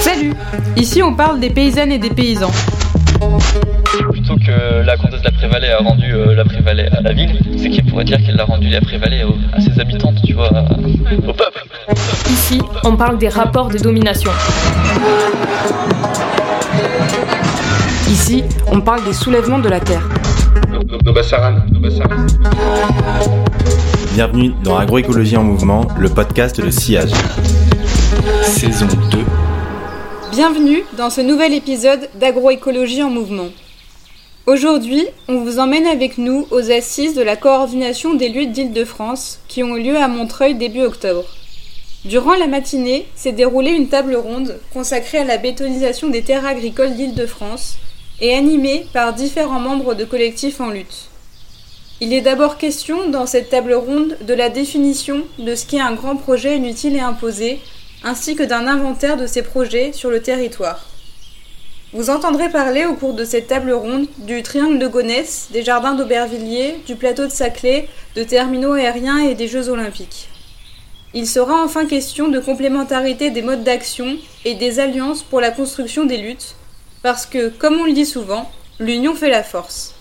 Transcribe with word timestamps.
Salut 0.00 0.34
Ici 0.76 1.02
on 1.02 1.14
parle 1.14 1.40
des 1.40 1.48
paysannes 1.48 1.90
et 1.92 1.98
des 1.98 2.10
paysans. 2.10 2.50
Plutôt 4.10 4.36
que 4.36 4.84
la 4.84 4.98
comtesse 4.98 5.20
de 5.20 5.24
la 5.24 5.30
Prévalée 5.30 5.70
a 5.70 5.78
rendu 5.78 6.12
euh, 6.12 6.34
la 6.34 6.44
Prévalée 6.44 6.88
à 6.92 7.00
la 7.00 7.14
ville, 7.14 7.40
c'est 7.56 7.70
qu'il 7.70 7.86
pourrait 7.86 8.04
dire 8.04 8.18
qu'elle 8.18 8.38
a 8.38 8.44
rendu 8.44 8.68
la 8.68 8.82
Prévalée 8.82 9.24
à 9.54 9.60
ses 9.62 9.80
habitantes, 9.80 10.20
tu 10.26 10.34
vois, 10.34 10.50
au 11.26 11.32
peuple. 11.32 11.64
Ici 12.28 12.60
on 12.84 12.96
parle 12.96 13.16
des 13.16 13.30
rapports 13.30 13.70
de 13.70 13.78
domination. 13.78 14.30
Ici 18.08 18.44
on 18.70 18.82
parle 18.82 19.02
des 19.04 19.14
soulèvements 19.14 19.58
de 19.58 19.70
la 19.70 19.80
terre. 19.80 20.06
Nobasaran, 21.04 21.66
Nobasaran. 21.72 22.26
Bienvenue 24.14 24.52
dans 24.62 24.76
Agroécologie 24.76 25.36
en 25.36 25.42
mouvement, 25.42 25.88
le 25.98 26.08
podcast 26.08 26.60
de 26.60 26.70
Sillage. 26.70 27.10
Saison 28.42 28.86
2. 29.10 29.18
Bienvenue 30.30 30.84
dans 30.96 31.10
ce 31.10 31.20
nouvel 31.20 31.54
épisode 31.54 32.08
d'Agroécologie 32.20 33.02
en 33.02 33.10
mouvement. 33.10 33.48
Aujourd'hui, 34.46 35.04
on 35.26 35.42
vous 35.42 35.58
emmène 35.58 35.86
avec 35.86 36.18
nous 36.18 36.46
aux 36.52 36.70
assises 36.70 37.16
de 37.16 37.22
la 37.22 37.34
coordination 37.34 38.14
des 38.14 38.28
luttes 38.28 38.52
d'Île-de-France 38.52 39.40
qui 39.48 39.64
ont 39.64 39.76
eu 39.76 39.82
lieu 39.82 39.96
à 39.96 40.06
Montreuil 40.06 40.54
début 40.54 40.82
octobre. 40.82 41.24
Durant 42.04 42.36
la 42.36 42.46
matinée 42.46 43.06
s'est 43.16 43.32
déroulée 43.32 43.72
une 43.72 43.88
table 43.88 44.14
ronde 44.14 44.56
consacrée 44.72 45.18
à 45.18 45.24
la 45.24 45.38
bétonisation 45.38 46.10
des 46.10 46.22
terres 46.22 46.46
agricoles 46.46 46.94
d'Île-de-France 46.94 47.78
et 48.22 48.34
animée 48.34 48.86
par 48.94 49.12
différents 49.12 49.60
membres 49.60 49.94
de 49.94 50.04
collectifs 50.04 50.60
en 50.60 50.70
lutte. 50.70 51.08
Il 52.00 52.14
est 52.14 52.20
d'abord 52.20 52.56
question 52.56 53.10
dans 53.10 53.26
cette 53.26 53.50
table 53.50 53.74
ronde 53.74 54.16
de 54.26 54.32
la 54.32 54.48
définition 54.48 55.24
de 55.38 55.54
ce 55.54 55.66
qu'est 55.66 55.80
un 55.80 55.92
grand 55.92 56.16
projet 56.16 56.56
inutile 56.56 56.96
et 56.96 57.00
imposé 57.00 57.60
ainsi 58.04 58.34
que 58.34 58.42
d'un 58.42 58.66
inventaire 58.66 59.16
de 59.16 59.26
ces 59.26 59.42
projets 59.42 59.92
sur 59.92 60.10
le 60.10 60.22
territoire. 60.22 60.88
Vous 61.92 62.10
entendrez 62.10 62.48
parler 62.48 62.86
au 62.86 62.94
cours 62.94 63.12
de 63.12 63.24
cette 63.24 63.48
table 63.48 63.72
ronde 63.72 64.06
du 64.18 64.42
triangle 64.42 64.78
de 64.78 64.88
Gonesse, 64.88 65.48
des 65.52 65.62
jardins 65.62 65.94
d'Aubervilliers, 65.94 66.76
du 66.86 66.96
plateau 66.96 67.26
de 67.26 67.30
Saclay, 67.30 67.88
de 68.16 68.22
terminaux 68.22 68.72
aériens 68.72 69.18
et 69.18 69.34
des 69.34 69.46
Jeux 69.46 69.68
olympiques. 69.68 70.28
Il 71.12 71.26
sera 71.26 71.62
enfin 71.62 71.84
question 71.86 72.28
de 72.28 72.40
complémentarité 72.40 73.30
des 73.30 73.42
modes 73.42 73.64
d'action 73.64 74.16
et 74.46 74.54
des 74.54 74.80
alliances 74.80 75.22
pour 75.22 75.40
la 75.40 75.50
construction 75.50 76.06
des 76.06 76.16
luttes, 76.16 76.56
parce 77.02 77.26
que, 77.26 77.48
comme 77.48 77.78
on 77.80 77.84
le 77.84 77.92
dit 77.92 78.06
souvent, 78.06 78.50
l'union 78.78 79.14
fait 79.14 79.30
la 79.30 79.42
force. 79.42 79.94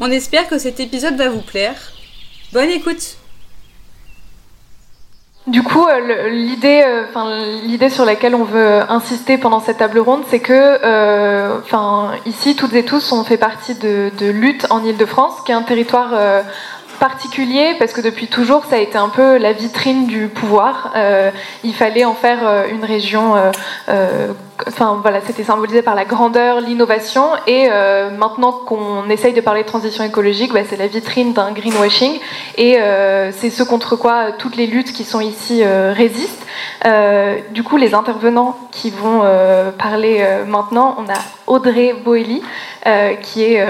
On 0.00 0.10
espère 0.10 0.48
que 0.48 0.58
cet 0.58 0.80
épisode 0.80 1.16
va 1.16 1.28
vous 1.28 1.42
plaire. 1.42 1.92
Bonne 2.52 2.70
écoute 2.70 3.16
Du 5.46 5.62
coup, 5.62 5.86
euh, 5.86 6.28
l'idée, 6.28 6.82
euh, 6.86 7.04
enfin 7.08 7.44
l'idée 7.64 7.90
sur 7.90 8.04
laquelle 8.04 8.34
on 8.34 8.44
veut 8.44 8.80
insister 8.88 9.38
pendant 9.38 9.60
cette 9.60 9.78
table 9.78 9.98
ronde, 9.98 10.22
c'est 10.28 10.40
que, 10.40 10.52
euh, 10.52 11.58
enfin 11.62 12.12
ici, 12.26 12.56
toutes 12.56 12.74
et 12.74 12.84
tous, 12.84 13.12
on 13.12 13.24
fait 13.24 13.36
partie 13.36 13.74
de, 13.74 14.10
lutte 14.30 14.66
en 14.70 14.84
Île-de-France, 14.84 15.42
qui 15.44 15.52
est 15.52 15.54
un 15.54 15.62
territoire 15.62 16.14
particulier 17.00 17.74
parce 17.78 17.92
que 17.92 18.00
depuis 18.00 18.28
toujours, 18.28 18.64
ça 18.64 18.76
a 18.76 18.78
été 18.78 18.96
un 18.96 19.08
peu 19.08 19.36
la 19.38 19.52
vitrine 19.52 20.06
du 20.06 20.28
pouvoir. 20.28 20.94
Il 21.64 21.74
fallait 21.74 22.04
en 22.04 22.14
faire 22.14 22.66
une 22.70 22.84
région. 22.84 23.34
Enfin 24.68 24.98
voilà, 25.02 25.20
c'était 25.20 25.44
symbolisé 25.44 25.82
par 25.82 25.94
la 25.94 26.04
grandeur, 26.04 26.60
l'innovation, 26.60 27.28
et 27.46 27.68
euh, 27.70 28.10
maintenant 28.10 28.52
qu'on 28.52 29.08
essaye 29.08 29.32
de 29.32 29.40
parler 29.40 29.62
de 29.62 29.66
transition 29.66 30.04
écologique, 30.04 30.52
bah, 30.52 30.60
c'est 30.68 30.76
la 30.76 30.86
vitrine 30.86 31.32
d'un 31.32 31.52
greenwashing, 31.52 32.18
et 32.56 32.80
euh, 32.80 33.32
c'est 33.32 33.50
ce 33.50 33.62
contre 33.62 33.96
quoi 33.96 34.32
toutes 34.32 34.56
les 34.56 34.66
luttes 34.66 34.92
qui 34.92 35.04
sont 35.04 35.20
ici 35.20 35.62
euh, 35.62 35.92
résistent. 35.96 36.46
Du 37.50 37.62
coup, 37.62 37.76
les 37.76 37.94
intervenants 37.94 38.56
qui 38.72 38.90
vont 38.90 39.22
parler 39.78 40.24
maintenant, 40.46 40.96
on 40.98 41.04
a 41.04 41.18
Audrey 41.46 41.94
Boelly, 42.04 42.42
euh, 42.86 43.14
qui 43.14 43.44
est 43.44 43.64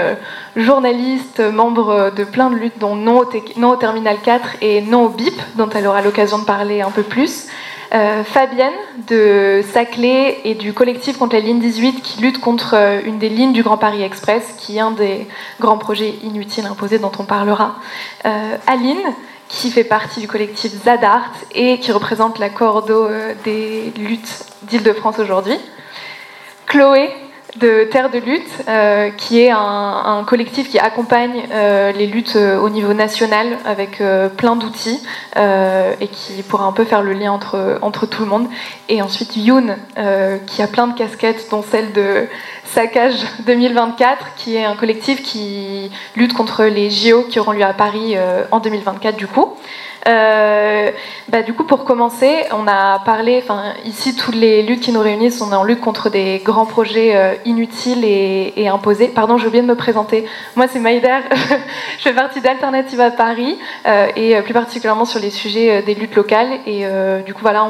journaliste, 0.55 1.39
membre 1.39 2.11
de 2.15 2.23
plein 2.23 2.49
de 2.49 2.55
luttes, 2.55 2.79
dont 2.79 2.95
non 2.95 3.19
au 3.19 3.75
Terminal 3.75 4.17
4 4.23 4.55
et 4.61 4.81
non 4.81 5.05
au 5.05 5.09
BIP, 5.09 5.39
dont 5.55 5.69
elle 5.69 5.85
aura 5.85 6.01
l'occasion 6.01 6.39
de 6.39 6.45
parler 6.45 6.81
un 6.81 6.91
peu 6.91 7.03
plus. 7.03 7.47
Euh, 7.93 8.23
Fabienne 8.23 8.73
de 9.07 9.63
Saclay 9.71 10.39
et 10.45 10.55
du 10.55 10.73
collectif 10.73 11.19
contre 11.19 11.35
la 11.35 11.41
ligne 11.41 11.59
18 11.59 12.01
qui 12.01 12.21
lutte 12.21 12.39
contre 12.39 12.73
euh, 12.73 12.99
une 13.05 13.19
des 13.19 13.29
lignes 13.29 13.53
du 13.53 13.61
Grand 13.61 13.77
Paris 13.77 14.01
Express, 14.01 14.55
qui 14.57 14.77
est 14.77 14.79
un 14.79 14.89
des 14.89 15.27
grands 15.59 15.77
projets 15.77 16.15
inutiles 16.23 16.65
imposés 16.65 16.97
dont 16.97 17.11
on 17.19 17.23
parlera. 17.23 17.75
Euh, 18.25 18.57
Aline, 18.65 18.97
qui 19.47 19.69
fait 19.69 19.83
partie 19.83 20.21
du 20.21 20.27
collectif 20.27 20.71
Zadart 20.83 21.31
et 21.53 21.77
qui 21.79 21.91
représente 21.91 22.39
la 22.39 22.49
cordo 22.49 23.05
euh, 23.05 23.35
des 23.43 23.93
luttes 23.95 24.43
d'Île-de-France 24.63 25.19
aujourd'hui. 25.19 25.57
Chloé 26.65 27.11
de 27.57 27.83
Terre 27.91 28.09
de 28.09 28.17
Lutte, 28.17 28.49
euh, 28.67 29.09
qui 29.11 29.41
est 29.41 29.51
un, 29.51 30.23
collectif 30.25 30.69
qui 30.69 30.79
accompagne 30.79 31.47
euh, 31.51 31.91
les 31.91 32.07
luttes 32.07 32.35
euh, 32.35 32.59
au 32.59 32.69
niveau 32.69 32.93
national 32.93 33.57
avec 33.65 34.01
plein 34.37 34.55
d'outils 34.55 35.01
et 35.35 36.07
qui 36.07 36.43
pourra 36.43 36.65
un 36.65 36.71
peu 36.71 36.83
faire 36.83 37.01
le 37.01 37.13
lien 37.13 37.31
entre, 37.31 37.79
entre 37.81 38.05
tout 38.05 38.23
le 38.23 38.29
monde. 38.29 38.47
Et 38.89 39.01
ensuite 39.01 39.35
Youn, 39.35 39.75
qui 40.47 40.61
a 40.61 40.67
plein 40.67 40.87
de 40.87 40.97
casquettes, 40.97 41.47
dont 41.51 41.63
celle 41.63 41.91
de 41.93 42.27
Saccage 42.65 43.23
2024, 43.45 44.35
qui 44.35 44.55
est 44.55 44.63
un 44.63 44.75
collectif 44.75 45.21
qui 45.21 45.91
lutte 46.15 46.33
contre 46.33 46.65
les 46.65 46.89
JO 46.89 47.23
qui 47.23 47.39
auront 47.39 47.51
lieu 47.51 47.63
à 47.63 47.73
Paris 47.73 48.15
en 48.51 48.59
2024 48.59 49.15
du 49.15 49.27
coup. 49.27 49.53
Euh, 50.07 50.91
bah, 51.29 51.41
du 51.41 51.53
coup, 51.53 51.63
pour 51.63 51.85
commencer, 51.85 52.45
on 52.51 52.67
a 52.67 52.99
parlé, 52.99 53.39
enfin, 53.41 53.73
ici, 53.85 54.15
toutes 54.15 54.35
les 54.35 54.61
luttes 54.63 54.81
qui 54.81 54.91
nous 54.91 54.99
réunissent, 54.99 55.41
on 55.41 55.51
est 55.51 55.55
en 55.55 55.63
lutte 55.63 55.79
contre 55.79 56.09
des 56.09 56.41
grands 56.43 56.65
projets 56.65 57.15
euh, 57.15 57.35
inutiles 57.45 58.03
et, 58.03 58.67
imposés. 58.67 59.07
Pardon, 59.07 59.37
j'ai 59.37 59.47
oublié 59.47 59.61
de 59.61 59.67
me 59.67 59.75
présenter. 59.75 60.25
Moi, 60.55 60.67
c'est 60.67 60.79
Maïder, 60.79 61.19
je 61.97 62.03
fais 62.03 62.13
partie 62.13 62.41
d'Alternative 62.41 62.99
à 62.99 63.11
Paris, 63.11 63.57
euh, 63.87 64.07
et 64.15 64.41
plus 64.41 64.53
particulièrement 64.53 65.05
sur 65.05 65.19
les 65.19 65.29
sujets 65.29 65.81
des 65.83 65.95
luttes 65.95 66.15
locales. 66.15 66.59
Et 66.65 66.85
du 67.25 67.33
coup, 67.33 67.41
voilà, 67.41 67.67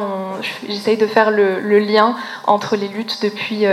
j'essaye 0.68 0.98
de 0.98 1.08
faire 1.08 1.32
le, 1.32 1.80
lien 1.80 2.16
entre 2.46 2.76
les 2.76 2.88
luttes 2.88 3.20
depuis, 3.22 3.66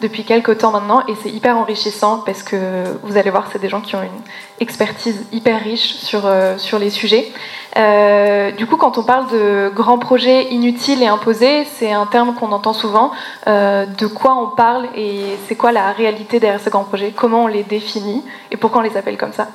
depuis 0.00 0.24
quelques 0.24 0.58
temps 0.58 0.72
maintenant, 0.72 1.02
et 1.06 1.14
c'est 1.22 1.30
hyper 1.30 1.56
enrichissant 1.56 2.22
parce 2.24 2.42
que 2.42 2.56
vous 3.02 3.16
allez 3.16 3.30
voir, 3.30 3.48
c'est 3.52 3.60
des 3.60 3.68
gens 3.68 3.80
qui 3.80 3.94
ont 3.94 4.02
une 4.02 4.22
expertise 4.60 5.24
hyper 5.32 5.62
riche 5.62 5.94
sur, 5.94 6.26
euh, 6.26 6.58
sur 6.58 6.78
les 6.78 6.90
sujets. 6.90 7.30
Euh, 7.76 8.50
du 8.52 8.66
coup, 8.66 8.76
quand 8.76 8.98
on 8.98 9.02
parle 9.02 9.30
de 9.30 9.70
grands 9.74 9.98
projets 9.98 10.48
inutiles 10.50 11.02
et 11.02 11.06
imposés, 11.06 11.64
c'est 11.64 11.92
un 11.92 12.06
terme 12.06 12.34
qu'on 12.34 12.50
entend 12.52 12.72
souvent. 12.72 13.12
Euh, 13.46 13.86
de 13.86 14.06
quoi 14.06 14.34
on 14.34 14.48
parle 14.48 14.88
et 14.96 15.20
c'est 15.46 15.54
quoi 15.54 15.70
la 15.70 15.92
réalité 15.92 16.40
derrière 16.40 16.60
ces 16.60 16.70
grands 16.70 16.84
projets? 16.84 17.12
Comment 17.14 17.44
on 17.44 17.46
les 17.46 17.62
définit 17.62 18.24
et 18.50 18.56
pourquoi 18.56 18.80
on 18.80 18.84
les 18.84 18.96
appelle 18.96 19.16
comme 19.16 19.32
ça? 19.32 19.48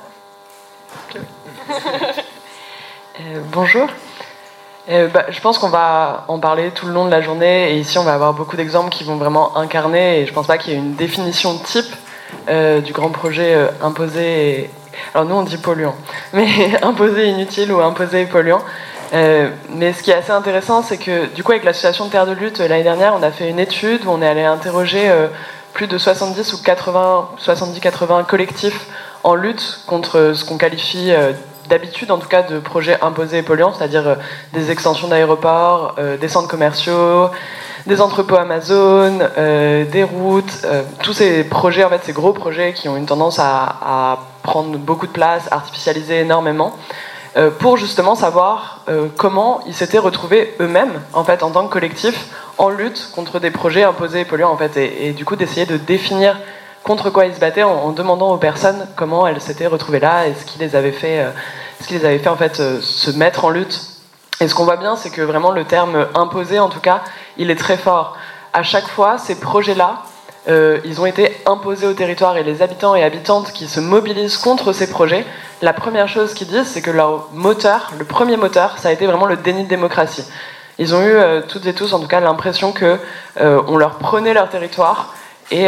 Bonjour. 3.52 3.88
Bah, 4.88 5.24
je 5.28 5.40
pense 5.40 5.58
qu'on 5.58 5.70
va 5.70 6.24
en 6.28 6.38
parler 6.38 6.70
tout 6.70 6.86
le 6.86 6.92
long 6.92 7.06
de 7.06 7.10
la 7.10 7.22
journée 7.22 7.72
et 7.72 7.78
ici 7.78 7.96
on 7.96 8.04
va 8.04 8.12
avoir 8.14 8.34
beaucoup 8.34 8.56
d'exemples 8.56 8.90
qui 8.90 9.02
vont 9.04 9.16
vraiment 9.16 9.56
incarner 9.56 10.20
et 10.20 10.26
je 10.26 10.32
pense 10.32 10.46
pas 10.46 10.58
qu'il 10.58 10.72
y 10.72 10.76
ait 10.76 10.78
une 10.78 10.94
définition 10.94 11.56
type 11.58 11.94
du 12.48 12.92
grand 12.92 13.10
projet 13.10 13.56
imposé. 13.82 14.60
et- 14.60 14.70
Alors 15.14 15.26
nous 15.26 15.34
on 15.34 15.42
dit 15.42 15.58
polluant, 15.58 15.96
mais 16.32 16.46
imposé 16.82 17.28
inutile 17.28 17.72
ou 17.72 17.80
imposé 17.80 18.26
polluant. 18.26 18.62
Euh, 19.14 19.50
mais 19.68 19.92
ce 19.92 20.02
qui 20.02 20.10
est 20.10 20.14
assez 20.14 20.32
intéressant, 20.32 20.82
c'est 20.82 20.98
que 20.98 21.26
du 21.34 21.44
coup 21.44 21.52
avec 21.52 21.64
l'association 21.64 22.08
Terre 22.08 22.26
de 22.26 22.32
Lutte 22.32 22.60
euh, 22.60 22.68
l'année 22.68 22.82
dernière, 22.82 23.14
on 23.14 23.22
a 23.22 23.30
fait 23.30 23.48
une 23.48 23.60
étude 23.60 24.04
où 24.06 24.10
on 24.10 24.20
est 24.20 24.26
allé 24.26 24.42
interroger 24.42 25.08
euh, 25.08 25.28
plus 25.72 25.86
de 25.86 25.98
70 25.98 26.52
ou 26.54 26.62
80, 26.62 27.28
70-80 27.38 28.24
collectifs 28.26 28.86
en 29.22 29.34
lutte 29.34 29.80
contre 29.86 30.32
ce 30.34 30.44
qu'on 30.44 30.58
qualifie 30.58 31.12
d'habitude 31.68 32.10
en 32.10 32.18
tout 32.18 32.28
cas 32.28 32.42
de 32.42 32.60
projets 32.60 32.98
imposés 33.00 33.38
et 33.38 33.42
polluants, 33.42 33.72
c'est-à-dire 33.72 34.18
des 34.52 34.70
extensions 34.70 35.08
d'aéroports, 35.08 35.96
des 36.20 36.28
centres 36.28 36.46
commerciaux, 36.46 37.30
des 37.86 38.02
entrepôts 38.02 38.36
Amazon, 38.36 39.18
des 39.36 40.04
routes, 40.04 40.66
tous 41.02 41.14
ces 41.14 41.42
projets, 41.42 41.82
en 41.82 41.88
fait, 41.88 42.02
ces 42.04 42.12
gros 42.12 42.34
projets 42.34 42.74
qui 42.74 42.88
ont 42.88 42.96
une 42.96 43.06
tendance 43.06 43.38
à 43.40 44.18
prendre 44.44 44.76
beaucoup 44.78 45.08
de 45.08 45.12
place, 45.12 45.48
artificialiser 45.50 46.20
énormément, 46.20 46.76
euh, 47.36 47.50
pour 47.50 47.76
justement 47.76 48.14
savoir 48.14 48.82
euh, 48.88 49.08
comment 49.16 49.60
ils 49.66 49.74
s'étaient 49.74 49.98
retrouvés 49.98 50.54
eux-mêmes, 50.60 51.00
en 51.14 51.24
fait, 51.24 51.42
en 51.42 51.50
tant 51.50 51.66
que 51.66 51.72
collectif, 51.72 52.28
en 52.58 52.68
lutte 52.68 53.10
contre 53.12 53.40
des 53.40 53.50
projets 53.50 53.82
imposés 53.82 54.20
et 54.20 54.24
polluants, 54.24 54.52
en 54.52 54.56
fait, 54.56 54.76
et, 54.76 55.12
du 55.12 55.24
coup 55.24 55.34
d'essayer 55.34 55.66
de 55.66 55.76
définir 55.76 56.38
contre 56.84 57.08
quoi 57.10 57.24
ils 57.24 57.34
se 57.34 57.40
battaient 57.40 57.62
en, 57.62 57.90
demandant 57.90 58.32
aux 58.32 58.36
personnes 58.36 58.86
comment 58.94 59.26
elles 59.26 59.40
s'étaient 59.40 59.66
retrouvées 59.66 60.00
là 60.00 60.28
et 60.28 60.34
ce 60.34 60.44
qui 60.44 60.58
les 60.58 60.76
avait 60.76 60.92
fait, 60.92 61.20
euh, 61.20 61.30
ce 61.80 61.88
qui 61.88 61.94
les 61.94 62.04
avait 62.04 62.18
fait 62.18 62.28
en 62.28 62.36
fait 62.36 62.56
se 62.56 63.10
mettre 63.12 63.46
en 63.46 63.50
lutte. 63.50 63.80
Et 64.40 64.46
ce 64.46 64.54
qu'on 64.54 64.64
voit 64.64 64.76
bien, 64.76 64.94
c'est 64.94 65.10
que 65.10 65.22
vraiment 65.22 65.52
le 65.52 65.64
terme 65.64 66.06
imposé, 66.14 66.58
en 66.60 66.68
tout 66.68 66.80
cas, 66.80 67.02
il 67.38 67.50
est 67.50 67.56
très 67.56 67.78
fort. 67.78 68.16
À 68.52 68.62
chaque 68.62 68.88
fois, 68.88 69.16
ces 69.16 69.40
projets-là 69.40 70.02
euh, 70.46 70.78
ils 70.84 71.00
ont 71.00 71.06
été 71.06 71.34
imposés 71.46 71.86
au 71.86 71.94
territoire 71.94 72.36
et 72.36 72.42
les 72.42 72.60
habitants 72.60 72.94
et 72.94 73.02
habitantes 73.02 73.52
qui 73.52 73.66
se 73.66 73.80
mobilisent 73.80 74.36
contre 74.36 74.72
ces 74.72 74.88
projets, 74.88 75.24
la 75.62 75.72
première 75.72 76.08
chose 76.08 76.34
qu'ils 76.34 76.48
disent, 76.48 76.66
c'est 76.66 76.82
que 76.82 76.90
leur 76.90 77.28
moteur, 77.32 77.92
le 77.98 78.04
premier 78.04 78.36
moteur, 78.36 78.76
ça 78.78 78.88
a 78.88 78.92
été 78.92 79.06
vraiment 79.06 79.26
le 79.26 79.36
déni 79.36 79.64
de 79.64 79.68
démocratie. 79.68 80.24
Ils 80.78 80.94
ont 80.94 81.00
eu 81.00 81.12
euh, 81.12 81.40
toutes 81.46 81.66
et 81.66 81.72
tous, 81.72 81.92
en 81.94 82.00
tout 82.00 82.08
cas, 82.08 82.20
l'impression 82.20 82.72
que 82.72 82.98
euh, 83.40 83.62
on 83.68 83.76
leur 83.76 83.98
prenait 83.98 84.34
leur 84.34 84.50
territoire 84.50 85.14
et, 85.50 85.66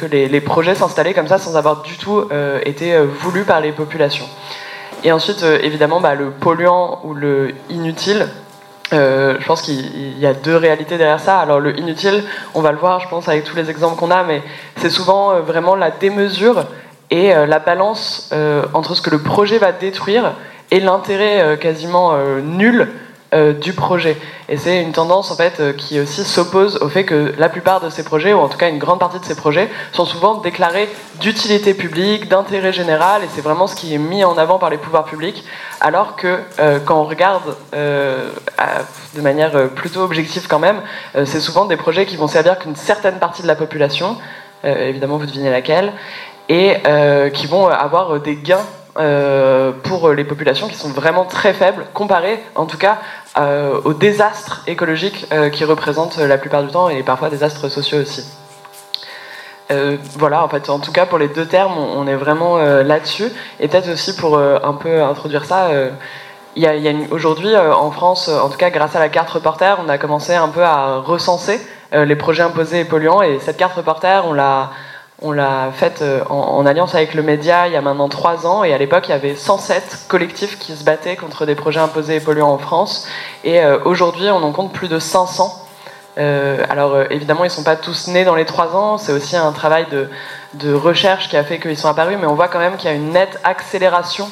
que 0.00 0.06
les, 0.06 0.28
les 0.28 0.40
projets 0.40 0.74
s'installaient 0.74 1.12
comme 1.12 1.26
ça 1.26 1.38
sans 1.38 1.56
avoir 1.56 1.82
du 1.82 1.98
tout 1.98 2.24
été 2.64 2.96
voulus 3.00 3.42
par 3.42 3.60
les 3.60 3.72
populations. 3.72 4.26
Et 5.02 5.10
ensuite, 5.10 5.42
évidemment, 5.42 6.00
bah, 6.00 6.14
le 6.14 6.30
polluant 6.30 7.00
ou 7.02 7.12
le 7.12 7.52
inutile, 7.68 8.28
euh, 8.92 9.36
je 9.40 9.46
pense 9.46 9.62
qu'il 9.62 10.18
y 10.18 10.26
a 10.26 10.34
deux 10.34 10.56
réalités 10.56 10.96
derrière 10.96 11.20
ça. 11.20 11.38
Alors 11.38 11.60
le 11.60 11.78
inutile, 11.78 12.22
on 12.54 12.60
va 12.60 12.72
le 12.72 12.78
voir, 12.78 13.00
je 13.00 13.08
pense, 13.08 13.28
avec 13.28 13.44
tous 13.44 13.56
les 13.56 13.68
exemples 13.68 13.96
qu'on 13.96 14.10
a, 14.10 14.22
mais 14.22 14.42
c'est 14.76 14.90
souvent 14.90 15.32
euh, 15.32 15.40
vraiment 15.40 15.74
la 15.74 15.90
démesure 15.90 16.66
et 17.10 17.34
euh, 17.34 17.46
la 17.46 17.58
balance 17.58 18.32
entre 18.74 18.94
ce 18.94 19.02
que 19.02 19.10
le 19.10 19.22
projet 19.22 19.58
va 19.58 19.72
détruire 19.72 20.32
et 20.70 20.80
l'intérêt 20.80 21.56
quasiment 21.58 22.18
nul 22.42 22.88
euh, 23.36 23.52
du 23.52 23.74
projet. 23.74 24.16
Et 24.48 24.56
c'est 24.56 24.80
une 24.80 24.92
tendance 24.92 25.30
en 25.30 25.36
fait 25.36 25.60
euh, 25.60 25.72
qui 25.74 26.00
aussi 26.00 26.24
s'oppose 26.24 26.78
au 26.80 26.88
fait 26.88 27.04
que 27.04 27.34
la 27.36 27.50
plupart 27.50 27.80
de 27.82 27.90
ces 27.90 28.02
projets, 28.02 28.32
ou 28.32 28.38
en 28.38 28.48
tout 28.48 28.56
cas 28.56 28.70
une 28.70 28.78
grande 28.78 28.98
partie 28.98 29.20
de 29.20 29.24
ces 29.26 29.36
projets, 29.36 29.68
sont 29.92 30.06
souvent 30.06 30.36
déclarés 30.36 30.88
d'utilité 31.20 31.74
publique, 31.74 32.28
d'intérêt 32.28 32.72
général, 32.72 33.22
et 33.24 33.26
c'est 33.34 33.42
vraiment 33.42 33.66
ce 33.66 33.74
qui 33.74 33.92
est 33.94 33.98
mis 33.98 34.24
en 34.24 34.38
avant 34.38 34.58
par 34.58 34.70
les 34.70 34.78
pouvoirs 34.78 35.04
publics, 35.04 35.44
alors 35.82 36.16
que 36.16 36.38
euh, 36.60 36.78
quand 36.82 36.98
on 36.98 37.04
regarde 37.04 37.56
de 37.72 39.20
manière 39.20 39.68
plutôt 39.70 40.00
objective 40.00 40.46
quand 40.48 40.58
même, 40.58 40.80
c'est 41.24 41.40
souvent 41.40 41.66
des 41.66 41.76
projets 41.76 42.06
qui 42.06 42.16
vont 42.16 42.28
servir 42.28 42.58
qu'une 42.58 42.76
certaine 42.76 43.18
partie 43.18 43.42
de 43.42 43.46
la 43.46 43.56
population, 43.56 44.16
évidemment 44.64 45.18
vous 45.18 45.26
devinez 45.26 45.50
laquelle, 45.50 45.92
et 46.48 46.76
qui 47.34 47.46
vont 47.46 47.66
avoir 47.68 48.20
des 48.20 48.36
gains 48.36 48.64
pour 49.82 50.10
les 50.10 50.24
populations 50.24 50.68
qui 50.68 50.76
sont 50.76 50.90
vraiment 50.90 51.24
très 51.24 51.52
faibles, 51.52 51.86
comparées 51.92 52.40
en 52.54 52.66
tout 52.66 52.78
cas 52.78 52.98
euh, 53.38 53.80
aux 53.84 53.92
désastres 53.92 54.62
écologiques 54.66 55.26
euh, 55.32 55.50
qui 55.50 55.64
représentent 55.64 56.18
la 56.18 56.38
plupart 56.38 56.62
du 56.62 56.70
temps 56.70 56.88
et 56.88 57.02
parfois 57.02 57.28
désastres 57.30 57.68
sociaux 57.70 57.98
aussi. 58.00 58.24
voilà, 60.16 60.44
en 60.44 60.48
fait, 60.48 60.70
en 60.70 60.78
tout 60.78 60.92
cas 60.92 61.06
pour 61.06 61.18
les 61.18 61.28
deux 61.28 61.46
termes, 61.46 61.76
on, 61.76 62.06
est 62.06 62.14
vraiment 62.14 62.58
là-dessus. 62.58 63.30
Et 63.58 63.68
peut-être 63.68 63.90
aussi 63.90 64.14
pour 64.16 64.38
un 64.38 64.74
peu 64.74 65.02
introduire 65.02 65.44
ça, 65.44 65.70
il 66.54 66.62
y 66.62 66.66
a, 66.66 66.70
a 66.70 66.94
aujourd'hui 67.10 67.56
en 67.56 67.90
France, 67.90 68.28
en 68.28 68.48
tout 68.48 68.58
cas 68.58 68.70
grâce 68.70 68.94
à 68.94 69.00
la 69.00 69.08
carte 69.08 69.30
reporter, 69.30 69.76
on 69.84 69.88
a 69.88 69.98
commencé 69.98 70.34
un 70.34 70.48
peu 70.48 70.62
à 70.62 70.98
recenser 70.98 71.60
les 71.92 72.16
projets 72.16 72.44
imposés 72.44 72.80
et 72.80 72.84
polluants. 72.84 73.22
Et 73.22 73.40
cette 73.40 73.56
carte 73.56 73.74
reporter, 73.74 74.24
on 74.24 74.32
l'a 74.32 74.70
on 75.22 75.32
l'a 75.32 75.70
faite 75.72 76.02
euh, 76.02 76.22
en, 76.28 76.66
alliance 76.66 76.94
avec 76.94 77.14
le 77.14 77.22
média 77.22 77.66
il 77.68 77.72
y 77.72 77.76
a 77.76 77.80
maintenant 77.80 78.08
trois 78.08 78.46
ans 78.46 78.64
et 78.64 78.74
à 78.74 78.78
l'époque 78.78 79.08
il 79.08 79.12
y 79.12 79.14
avait 79.14 79.34
107 79.34 80.06
collectifs 80.08 80.58
qui 80.58 80.76
se 80.76 80.84
battaient 80.84 81.16
contre 81.16 81.46
des 81.46 81.54
projets 81.54 81.80
imposés 81.80 82.16
et 82.16 82.20
polluants 82.20 82.52
en 82.52 82.58
France 82.58 83.08
et 83.42 83.60
euh, 83.60 83.78
aujourd'hui 83.84 84.28
on 84.30 84.42
en 84.42 84.52
compte 84.52 84.72
plus 84.72 84.88
de 84.88 84.98
500. 84.98 85.62
Euh, 86.18 86.64
alors 86.68 86.98
évidemment 87.10 87.44
ils 87.44 87.48
ne 87.48 87.52
sont 87.52 87.62
pas 87.62 87.76
tous 87.76 88.08
nés 88.08 88.24
dans 88.24 88.34
les 88.34 88.44
trois 88.44 88.74
ans, 88.74 88.98
c'est 88.98 89.12
aussi 89.12 89.36
un 89.36 89.52
travail 89.52 89.86
de, 89.90 90.72
recherche 90.72 91.28
qui 91.28 91.36
a 91.36 91.44
fait 91.44 91.58
qu'ils 91.58 91.76
sont 91.76 91.88
apparus 91.88 92.16
mais 92.20 92.26
on 92.26 92.34
voit 92.34 92.48
quand 92.48 92.58
même 92.58 92.76
qu'il 92.76 92.90
y 92.90 92.92
a 92.92 92.96
une 92.96 93.10
nette 93.10 93.38
accélération 93.44 94.28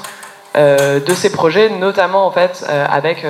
de 0.55 1.15
ces 1.15 1.33
projets, 1.33 1.69
notamment 1.69 2.27
en 2.27 2.31
fait 2.31 2.65
avec 2.89 3.27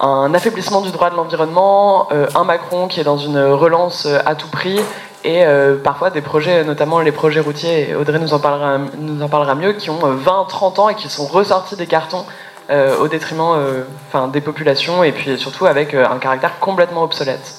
un 0.00 0.32
affaiblissement 0.32 0.80
du 0.80 0.92
droit 0.92 1.10
de 1.10 1.16
l'environnement, 1.16 2.08
un 2.34 2.44
Macron 2.44 2.86
qui 2.88 3.00
est 3.00 3.04
dans 3.04 3.18
une 3.18 3.38
relance 3.38 4.06
à 4.06 4.34
tout 4.34 4.48
prix 4.48 4.80
et 5.26 5.44
euh, 5.44 5.74
parfois 5.76 6.10
des 6.10 6.20
projets, 6.20 6.62
notamment 6.62 7.00
les 7.00 7.10
projets 7.10 7.40
routiers, 7.40 7.96
Audrey 7.96 8.20
nous 8.20 8.32
en 8.32 8.38
parlera, 8.38 9.54
mieux, 9.56 9.72
qui 9.72 9.90
ont 9.90 9.98
20-30 9.98 10.78
euh, 10.78 10.82
ans 10.82 10.88
et 10.88 10.94
qui 10.94 11.08
sont 11.08 11.26
ressortis 11.26 11.74
des 11.74 11.88
cartons 11.88 12.24
euh, 12.70 12.96
au 12.98 13.08
détriment 13.08 13.56
des 14.32 14.40
populations 14.40 15.02
et 15.02 15.10
puis 15.10 15.36
surtout 15.36 15.66
avec 15.66 15.94
un 15.94 16.18
caractère 16.18 16.60
complètement 16.60 17.02
obsolète. 17.02 17.54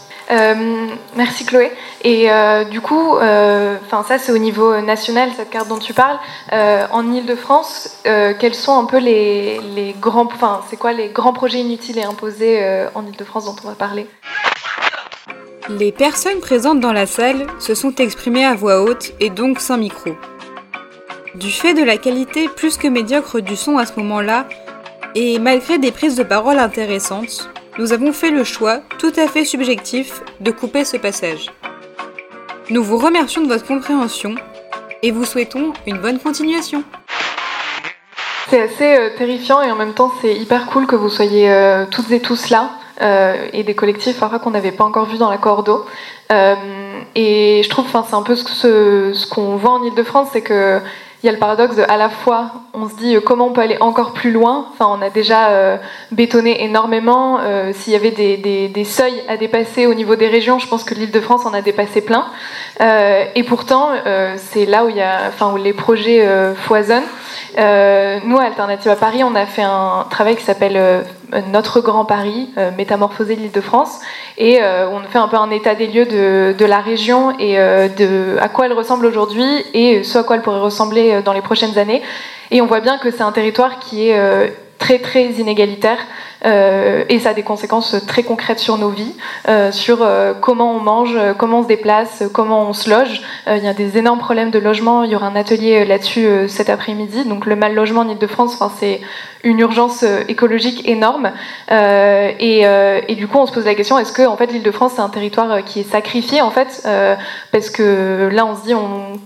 merci 1.17 1.45
Chloé. 1.45 1.73
Et 2.05 2.29
du 2.71 2.79
coup, 2.79 3.17
ça 3.19 4.17
c'est 4.17 4.31
au 4.31 4.37
niveau 4.37 4.79
national 4.79 5.29
cette 5.35 5.49
carte 5.49 5.67
dont 5.67 5.77
tu 5.77 5.93
parles. 5.93 6.19
en 6.53 7.11
Île-de-France, 7.11 8.01
quels 8.39 8.55
sont 8.55 8.79
un 8.79 8.85
peu 8.85 8.99
les, 8.99 9.59
les 9.75 9.93
grands, 9.99 10.29
c'est 10.69 10.77
quoi 10.77 10.93
les 10.93 11.09
grands 11.09 11.33
projets 11.33 11.59
inutiles 11.59 11.99
et 11.99 12.03
imposés 12.03 12.87
en 12.95 13.05
Île-de-France 13.05 13.45
dont 13.45 13.55
on 13.65 13.67
va 13.67 13.75
parler? 13.75 14.07
Les 15.69 15.91
personnes 15.91 16.39
présentes 16.39 16.79
dans 16.79 16.93
la 16.93 17.05
salle 17.05 17.45
se 17.59 17.75
sont 17.75 17.93
exprimées 17.95 18.45
à 18.45 18.55
voix 18.55 18.81
haute 18.81 19.11
et 19.19 19.29
donc 19.29 19.59
sans 19.59 19.77
micro. 19.77 20.11
Du 21.35 21.51
fait 21.51 21.73
de 21.73 21.83
la 21.83 21.97
qualité 21.97 22.47
plus 22.47 22.77
que 22.77 22.87
médiocre 22.87 23.41
du 23.41 23.55
son 23.55 23.77
à 23.77 23.85
ce 23.85 23.99
moment-là, 23.99 24.47
et 25.13 25.39
malgré 25.39 25.77
des 25.77 25.91
prises 25.91 26.15
de 26.15 26.23
parole 26.23 26.59
intéressantes, 26.59 27.49
nous 27.77 27.91
avons 27.91 28.13
fait 28.13 28.31
le 28.31 28.43
choix, 28.43 28.81
tout 28.97 29.11
à 29.17 29.27
fait 29.27 29.45
subjectif, 29.45 30.21
de 30.39 30.51
couper 30.51 30.85
ce 30.85 30.97
passage. 30.97 31.47
Nous 32.69 32.83
vous 32.83 32.97
remercions 32.97 33.41
de 33.41 33.47
votre 33.47 33.65
compréhension 33.65 34.35
et 35.03 35.11
vous 35.11 35.25
souhaitons 35.25 35.73
une 35.85 35.99
bonne 35.99 36.19
continuation. 36.19 36.83
C'est 38.49 38.61
assez 38.61 38.97
euh, 38.97 39.09
terrifiant 39.17 39.61
et 39.61 39.69
en 39.69 39.75
même 39.75 39.93
temps 39.93 40.11
c'est 40.21 40.33
hyper 40.33 40.67
cool 40.67 40.87
que 40.87 40.95
vous 40.95 41.09
soyez 41.09 41.51
euh, 41.51 41.85
toutes 41.91 42.11
et 42.11 42.21
tous 42.21 42.49
là. 42.49 42.71
Euh, 43.01 43.47
et 43.53 43.61
des 43.61 43.75
collectifs 43.75 44.19
parfois 44.19 44.39
qu'on 44.39 44.49
n'avait 44.49 44.71
pas 44.71 44.83
encore 44.83 45.05
vu 45.05 45.17
dans 45.17 45.29
la 45.29 45.37
Cordo. 45.37 45.85
Euh, 46.31 46.55
et 47.13 47.61
je 47.63 47.69
trouve, 47.69 47.85
enfin, 47.85 48.03
c'est 48.07 48.15
un 48.15 48.23
peu 48.23 48.35
ce, 48.35 49.29
qu'on 49.29 49.55
voit 49.55 49.73
en 49.73 49.83
Ile-de-France, 49.83 50.29
c'est 50.33 50.41
que 50.41 50.79
il 51.23 51.25
y 51.25 51.29
a 51.29 51.31
le 51.31 51.39
paradoxe 51.39 51.75
de 51.75 51.83
à 51.89 51.97
la 51.97 52.09
fois 52.09 52.51
on 52.75 52.87
se 52.87 52.93
dit 52.95 53.15
euh, 53.15 53.21
comment 53.21 53.47
on 53.47 53.51
peut 53.51 53.61
aller 53.61 53.77
encore 53.81 54.13
plus 54.13 54.31
loin. 54.31 54.67
Enfin, 54.71 54.87
on 54.89 55.01
a 55.01 55.11
déjà 55.11 55.79
bétonné 56.11 56.63
énormément. 56.63 57.39
S'il 57.73 57.93
y 57.93 57.95
avait 57.95 58.11
des, 58.11 58.83
seuils 58.83 59.21
à 59.27 59.37
dépasser 59.37 59.85
au 59.85 59.93
niveau 59.93 60.15
des 60.15 60.27
régions, 60.27 60.57
je 60.57 60.67
pense 60.67 60.83
que 60.83 60.95
l'Île-de-France 60.95 61.45
en 61.45 61.53
a 61.53 61.61
dépassé 61.61 62.01
plein. 62.01 62.25
Et 62.79 63.43
pourtant, 63.43 63.91
c'est 64.37 64.65
là 64.65 64.85
où 64.85 64.89
il 64.89 64.95
y 64.95 65.01
a, 65.01 65.27
enfin, 65.27 65.51
où 65.53 65.57
les 65.57 65.73
projets 65.73 66.27
foisonnent. 66.55 67.03
Nous, 67.57 68.37
à 68.37 68.43
Alternative 68.43 68.91
à 68.91 68.95
Paris, 68.95 69.23
on 69.23 69.35
a 69.35 69.45
fait 69.45 69.63
un 69.63 70.05
travail 70.09 70.35
qui 70.35 70.43
s'appelle 70.43 71.05
notre 71.51 71.81
Grand 71.81 72.05
Paris, 72.05 72.49
métamorphoser 72.77 73.35
l'Île-de-France, 73.35 73.99
et 74.37 74.59
on 74.61 75.01
fait 75.09 75.17
un 75.17 75.27
peu 75.27 75.37
un 75.37 75.49
état 75.51 75.75
des 75.75 75.87
lieux 75.87 76.05
de, 76.05 76.55
de 76.57 76.65
la 76.65 76.79
région 76.79 77.37
et 77.39 77.55
de 77.55 78.37
à 78.39 78.49
quoi 78.49 78.65
elle 78.65 78.73
ressemble 78.73 79.05
aujourd'hui 79.05 79.65
et 79.73 80.03
ce 80.03 80.19
à 80.19 80.23
quoi 80.23 80.35
elle 80.35 80.41
pourrait 80.41 80.59
ressembler 80.59 81.21
dans 81.23 81.33
les 81.33 81.41
prochaines 81.41 81.77
années. 81.77 82.01
Et 82.51 82.61
on 82.61 82.65
voit 82.65 82.79
bien 82.79 82.97
que 82.97 83.11
c'est 83.11 83.23
un 83.23 83.31
territoire 83.31 83.79
qui 83.79 84.09
est 84.09 84.17
euh, 84.17 84.47
très 84.77 84.99
très 84.99 85.25
inégalitaire 85.25 85.99
euh, 86.45 87.03
et 87.09 87.19
ça 87.19 87.29
a 87.29 87.33
des 87.33 87.43
conséquences 87.43 87.95
très 88.07 88.23
concrètes 88.23 88.59
sur 88.59 88.77
nos 88.77 88.89
vies, 88.89 89.15
euh, 89.47 89.71
sur 89.71 89.99
euh, 90.01 90.33
comment 90.39 90.75
on 90.75 90.79
mange, 90.79 91.17
comment 91.37 91.59
on 91.59 91.63
se 91.63 91.67
déplace, 91.67 92.23
comment 92.33 92.69
on 92.69 92.73
se 92.73 92.89
loge. 92.89 93.21
il 93.47 93.63
y 93.63 93.67
a 93.67 93.73
des 93.73 93.97
énormes 93.97 94.19
problèmes 94.19 94.51
de 94.51 94.59
logement. 94.59 95.03
Il 95.03 95.11
y 95.11 95.15
aura 95.15 95.27
un 95.27 95.35
atelier 95.35 95.85
là-dessus 95.85 96.47
cet 96.47 96.69
après-midi. 96.69 97.25
Donc 97.25 97.45
le 97.45 97.55
mal 97.55 97.73
logement 97.73 98.01
en 98.01 98.09
Ile-de-France, 98.09 98.61
c'est 98.79 99.01
une 99.43 99.59
urgence 99.59 100.03
écologique 100.27 100.87
énorme. 100.87 101.31
Et, 101.71 102.61
et, 102.61 103.15
du 103.15 103.27
coup, 103.27 103.37
on 103.37 103.45
se 103.45 103.53
pose 103.53 103.65
la 103.65 103.75
question 103.75 103.97
est-ce 103.97 104.11
que 104.11 104.25
en 104.25 104.35
fait 104.35 104.47
l'Île-de-France 104.47 104.93
c'est 104.95 105.01
un 105.01 105.09
territoire 105.09 105.63
qui 105.63 105.81
est 105.81 105.89
sacrifié 105.89 106.41
en 106.41 106.51
fait 106.51 106.87
Parce 107.51 107.69
que 107.69 108.29
là, 108.31 108.45
on 108.45 108.55
se 108.55 108.63
dit, 108.63 108.73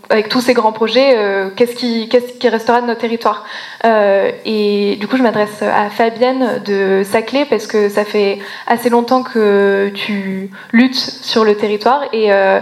avec 0.09 0.29
tous 0.29 0.41
ces 0.41 0.53
grands 0.53 0.71
projets, 0.71 1.15
qu'est-ce 1.55 1.75
qui, 1.75 2.07
qu'est-ce 2.09 2.33
qui 2.33 2.49
restera 2.49 2.81
de 2.81 2.87
notre 2.87 3.01
territoire? 3.01 3.45
Et 3.83 4.97
du 4.99 5.07
coup, 5.07 5.17
je 5.17 5.23
m'adresse 5.23 5.40
à 5.41 5.89
Fabienne 5.89 6.61
de 6.65 7.03
Saclay 7.03 7.45
parce 7.45 7.67
que 7.67 7.89
ça 7.89 8.05
fait 8.05 8.39
assez 8.67 8.89
longtemps 8.89 9.23
que 9.23 9.91
tu 9.93 10.49
luttes 10.71 10.95
sur 10.95 11.43
le 11.43 11.55
territoire 11.55 12.03
et 12.13 12.31
euh, 12.31 12.59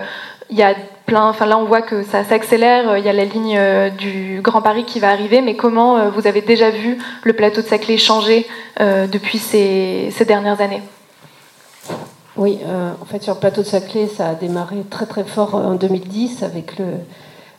il 0.50 0.58
y 0.58 0.64
a 0.64 0.74
plein. 1.06 1.28
Enfin 1.28 1.46
là, 1.46 1.58
on 1.58 1.66
voit 1.66 1.82
que 1.82 2.04
ça 2.04 2.24
s'accélère. 2.24 2.98
Il 2.98 3.06
y 3.06 3.10
a 3.10 3.14
la 3.14 3.26
ligne 3.26 3.56
euh, 3.58 3.90
du 3.90 4.42
Grand 4.42 4.62
Paris 4.62 4.86
qui 4.86 5.00
va 5.00 5.10
arriver. 5.10 5.42
Mais 5.42 5.56
comment 5.56 5.98
euh, 5.98 6.10
vous 6.10 6.28
avez 6.28 6.42
déjà 6.42 6.70
vu 6.70 6.98
le 7.24 7.34
plateau 7.34 7.62
de 7.62 7.68
Saclay 7.68 7.98
changer 7.98 8.48
depuis 8.80 9.40
ces, 9.40 10.12
dernières 10.26 10.62
années? 10.62 10.82
Oui, 12.38 12.60
en 12.66 13.06
fait, 13.06 13.22
sur 13.22 13.34
le 13.34 13.40
plateau 13.40 13.62
de 13.62 13.68
Saclay, 13.68 14.08
ça 14.08 14.30
a 14.30 14.34
démarré 14.36 14.78
très 14.90 15.06
très 15.06 15.26
fort 15.26 15.56
en 15.56 15.76
2010 15.76 16.44
avec 16.44 16.80
le, 16.80 16.86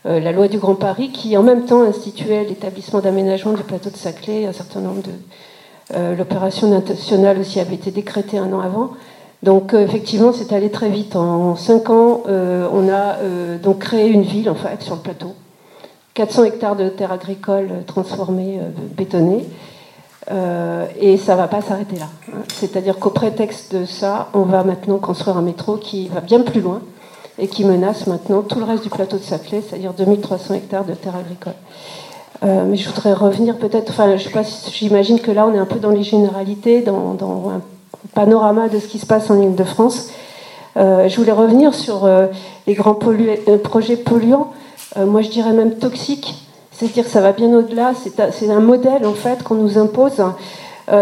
la 0.04 0.32
loi 0.32 0.48
du 0.48 0.58
Grand 0.58 0.76
Paris 0.76 1.10
qui, 1.10 1.36
en 1.36 1.42
même 1.42 1.66
temps, 1.66 1.82
instituait 1.82 2.44
l'établissement 2.44 3.00
d'aménagement 3.00 3.52
du 3.52 3.62
plateau 3.62 3.90
de 3.90 3.96
Saclay, 3.96 4.46
un 4.46 4.52
certain 4.52 4.80
nombre 4.80 5.02
de, 5.02 5.12
euh, 5.94 6.14
l'opération 6.14 6.68
nationale 6.68 7.40
aussi 7.40 7.58
avait 7.58 7.74
été 7.74 7.90
décrétée 7.90 8.38
un 8.38 8.52
an 8.52 8.60
avant. 8.60 8.90
Donc 9.42 9.74
euh, 9.74 9.80
effectivement, 9.80 10.32
c'est 10.32 10.52
allé 10.52 10.70
très 10.70 10.88
vite. 10.88 11.16
En 11.16 11.56
cinq 11.56 11.90
ans, 11.90 12.22
euh, 12.28 12.68
on 12.72 12.88
a 12.88 13.16
donc 13.58 13.80
créé 13.80 14.08
une 14.08 14.22
ville 14.22 14.48
en 14.50 14.54
fait 14.54 14.82
sur 14.82 14.94
le 14.94 15.00
plateau. 15.00 15.34
400 16.14 16.44
hectares 16.44 16.76
de 16.76 16.88
terres 16.88 17.12
agricoles 17.12 17.84
transformées, 17.86 18.60
bétonnées. 18.96 19.46
et 20.28 21.16
ça 21.16 21.32
ne 21.32 21.38
va 21.38 21.48
pas 21.48 21.62
s'arrêter 21.62 21.96
là. 21.96 22.08
Hein. 22.28 22.42
C'est-à-dire 22.52 22.98
qu'au 22.98 23.10
prétexte 23.10 23.74
de 23.74 23.84
ça, 23.86 24.28
on 24.34 24.42
va 24.42 24.64
maintenant 24.64 24.98
construire 24.98 25.38
un 25.38 25.42
métro 25.42 25.76
qui 25.76 26.08
va 26.08 26.20
bien 26.20 26.40
plus 26.40 26.60
loin 26.60 26.82
et 27.40 27.48
qui 27.48 27.64
menace 27.64 28.06
maintenant 28.06 28.42
tout 28.42 28.58
le 28.58 28.64
reste 28.64 28.82
du 28.82 28.90
plateau 28.90 29.16
de 29.16 29.22
Saclay, 29.22 29.62
c'est-à-dire 29.66 29.94
2300 29.94 30.54
hectares 30.54 30.84
de 30.84 30.92
terres 30.92 31.16
agricoles. 31.16 31.54
Euh, 32.42 32.64
mais 32.66 32.76
je 32.76 32.88
voudrais 32.88 33.12
revenir 33.12 33.56
peut-être, 33.56 33.90
enfin, 33.90 34.16
je 34.16 34.24
sais 34.24 34.30
pas, 34.30 34.42
j'imagine 34.72 35.20
que 35.20 35.30
là, 35.30 35.46
on 35.46 35.54
est 35.54 35.58
un 35.58 35.66
peu 35.66 35.78
dans 35.78 35.90
les 35.90 36.02
généralités, 36.02 36.82
dans, 36.82 37.16
un 37.50 37.60
panorama 38.14 38.68
de 38.68 38.78
ce 38.78 38.86
qui 38.86 38.98
se 38.98 39.06
passe 39.06 39.30
en 39.30 39.40
Ile-de-France. 39.40 40.10
Euh, 40.76 41.08
je 41.08 41.16
voulais 41.16 41.32
revenir 41.32 41.74
sur 41.74 42.04
euh, 42.04 42.26
les 42.66 42.74
grands 42.74 42.94
projets 42.94 43.96
polluants, 43.96 44.52
moi 44.96 45.22
je 45.22 45.28
dirais 45.28 45.52
même 45.52 45.74
toxiques, 45.76 46.34
c'est-à-dire 46.72 47.04
que 47.04 47.10
ça 47.10 47.20
va 47.20 47.32
bien 47.32 47.52
au-delà, 47.52 47.92
c'est 48.32 48.50
un 48.50 48.60
modèle 48.60 49.06
en 49.06 49.14
fait 49.14 49.42
qu'on 49.42 49.54
nous 49.54 49.78
impose. 49.78 50.22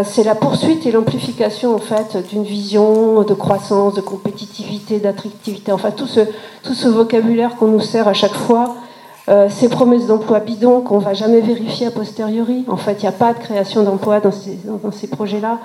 C'est 0.05 0.23
la 0.23 0.35
poursuite 0.35 0.85
et 0.87 0.93
l'amplification 0.93 1.75
en 1.75 1.79
fait 1.79 2.17
d'une 2.29 2.45
vision 2.45 3.23
de 3.23 3.35
croissance, 3.35 3.95
de 3.95 4.01
compétitivité, 4.03 4.99
d'attractivité, 4.99 5.73
enfin 5.73 5.91
tout 5.91 6.07
ce, 6.07 6.21
tout 6.63 6.75
ce 6.75 6.89
vocabulaire 6.89 7.57
qu'on 7.57 7.69
nous 7.69 7.81
sert 7.81 8.07
à 8.07 8.13
chaque 8.13 8.35
fois 8.35 8.77
euh, 9.29 9.49
ces 9.51 9.69
promesses 9.69 10.07
d'emploi 10.07 10.41
bidons 10.41 10.81
qu'on 10.81 11.01
ne 11.01 11.05
va 11.05 11.13
jamais 11.13 11.41
vérifier 11.41 11.87
a 11.87 11.91
posteriori. 11.91 12.65
En 12.67 12.79
fait, 12.79 12.95
il 12.95 13.03
n'y 13.03 13.09
a 13.09 13.13
pas 13.13 13.35
de 13.35 13.39
création 13.39 13.83
d'emploi 13.83 14.21
dans 14.21 14.33
ces, 14.33 14.59
dans 14.65 14.91
ces 14.91 15.07
projets-là. 15.07 15.59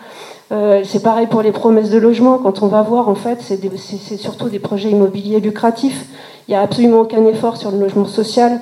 Euh, 0.51 0.81
c'est 0.83 1.01
pareil 1.01 1.27
pour 1.27 1.41
les 1.41 1.53
promesses 1.53 1.89
de 1.89 1.97
logement. 1.97 2.39
Quand 2.39 2.61
on 2.61 2.67
va 2.67 2.81
voir, 2.81 3.07
en 3.07 3.15
fait, 3.15 3.39
c'est 3.41 4.17
surtout 4.17 4.49
des 4.49 4.59
projets 4.59 4.89
immobiliers 4.89 5.39
lucratifs. 5.39 6.05
Il 6.47 6.51
n'y 6.51 6.55
a 6.57 6.61
absolument 6.61 7.01
aucun 7.01 7.25
effort 7.25 7.55
sur 7.55 7.71
le 7.71 7.79
logement 7.79 8.05
social. 8.05 8.59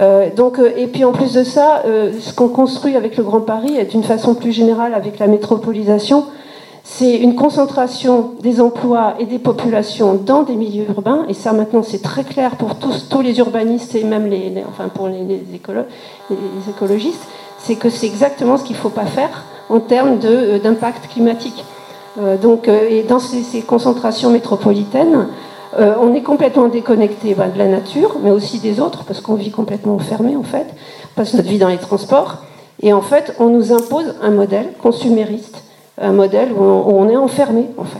Euh, 0.00 0.28
donc, 0.34 0.58
et 0.58 0.86
puis 0.86 1.04
en 1.04 1.12
plus 1.12 1.32
de 1.34 1.44
ça, 1.44 1.82
ce 1.84 2.32
qu'on 2.34 2.48
construit 2.48 2.96
avec 2.96 3.16
le 3.16 3.22
Grand 3.22 3.40
Paris 3.40 3.76
et 3.78 3.84
d'une 3.84 4.02
façon 4.02 4.34
plus 4.34 4.52
générale 4.52 4.94
avec 4.94 5.18
la 5.18 5.26
métropolisation, 5.26 6.26
c'est 6.86 7.16
une 7.16 7.34
concentration 7.34 8.32
des 8.42 8.60
emplois 8.60 9.14
et 9.18 9.24
des 9.24 9.38
populations 9.38 10.14
dans 10.14 10.42
des 10.42 10.54
milieux 10.54 10.84
urbains, 10.86 11.24
et 11.30 11.34
ça 11.34 11.52
maintenant 11.54 11.82
c'est 11.82 12.02
très 12.02 12.24
clair 12.24 12.56
pour 12.56 12.76
tous, 12.76 13.08
tous 13.08 13.22
les 13.22 13.38
urbanistes 13.38 13.94
et 13.94 14.04
même 14.04 14.26
les, 14.26 14.52
enfin 14.68 14.88
pour 14.88 15.08
les, 15.08 15.42
écologistes, 16.68 17.26
c'est 17.58 17.76
que 17.76 17.88
c'est 17.88 18.06
exactement 18.06 18.58
ce 18.58 18.64
qu'il 18.64 18.76
ne 18.76 18.80
faut 18.80 18.90
pas 18.90 19.06
faire 19.06 19.44
en 19.70 19.80
termes 19.80 20.18
euh, 20.24 20.58
d'impact 20.58 21.08
climatique. 21.10 21.64
Euh, 22.20 22.36
donc, 22.36 22.68
euh, 22.68 22.86
et 22.88 23.02
dans 23.02 23.18
ces, 23.18 23.62
concentrations 23.62 24.30
métropolitaines, 24.30 25.28
on 25.78 26.14
est 26.14 26.22
complètement 26.22 26.68
déconnecté 26.68 27.34
ben, 27.34 27.48
de 27.48 27.58
la 27.58 27.66
nature, 27.66 28.16
mais 28.22 28.30
aussi 28.30 28.58
des 28.58 28.80
autres, 28.80 29.04
parce 29.04 29.20
qu'on 29.20 29.34
vit 29.34 29.50
complètement 29.50 29.94
enfermé 29.94 30.36
en 30.36 30.42
fait, 30.42 30.66
on 31.12 31.16
passe 31.16 31.34
notre 31.34 31.48
vie 31.48 31.58
dans 31.58 31.68
les 31.68 31.78
transports, 31.78 32.38
et 32.82 32.92
en 32.92 33.02
fait 33.02 33.34
on 33.38 33.48
nous 33.48 33.72
impose 33.72 34.14
un 34.22 34.30
modèle 34.30 34.72
consumériste 34.82 35.64
un 36.00 36.12
modèle 36.12 36.52
où 36.52 36.62
on, 36.62 37.08
est 37.08 37.16
enfermé, 37.16 37.66
en 37.78 37.84
fait. 37.84 37.98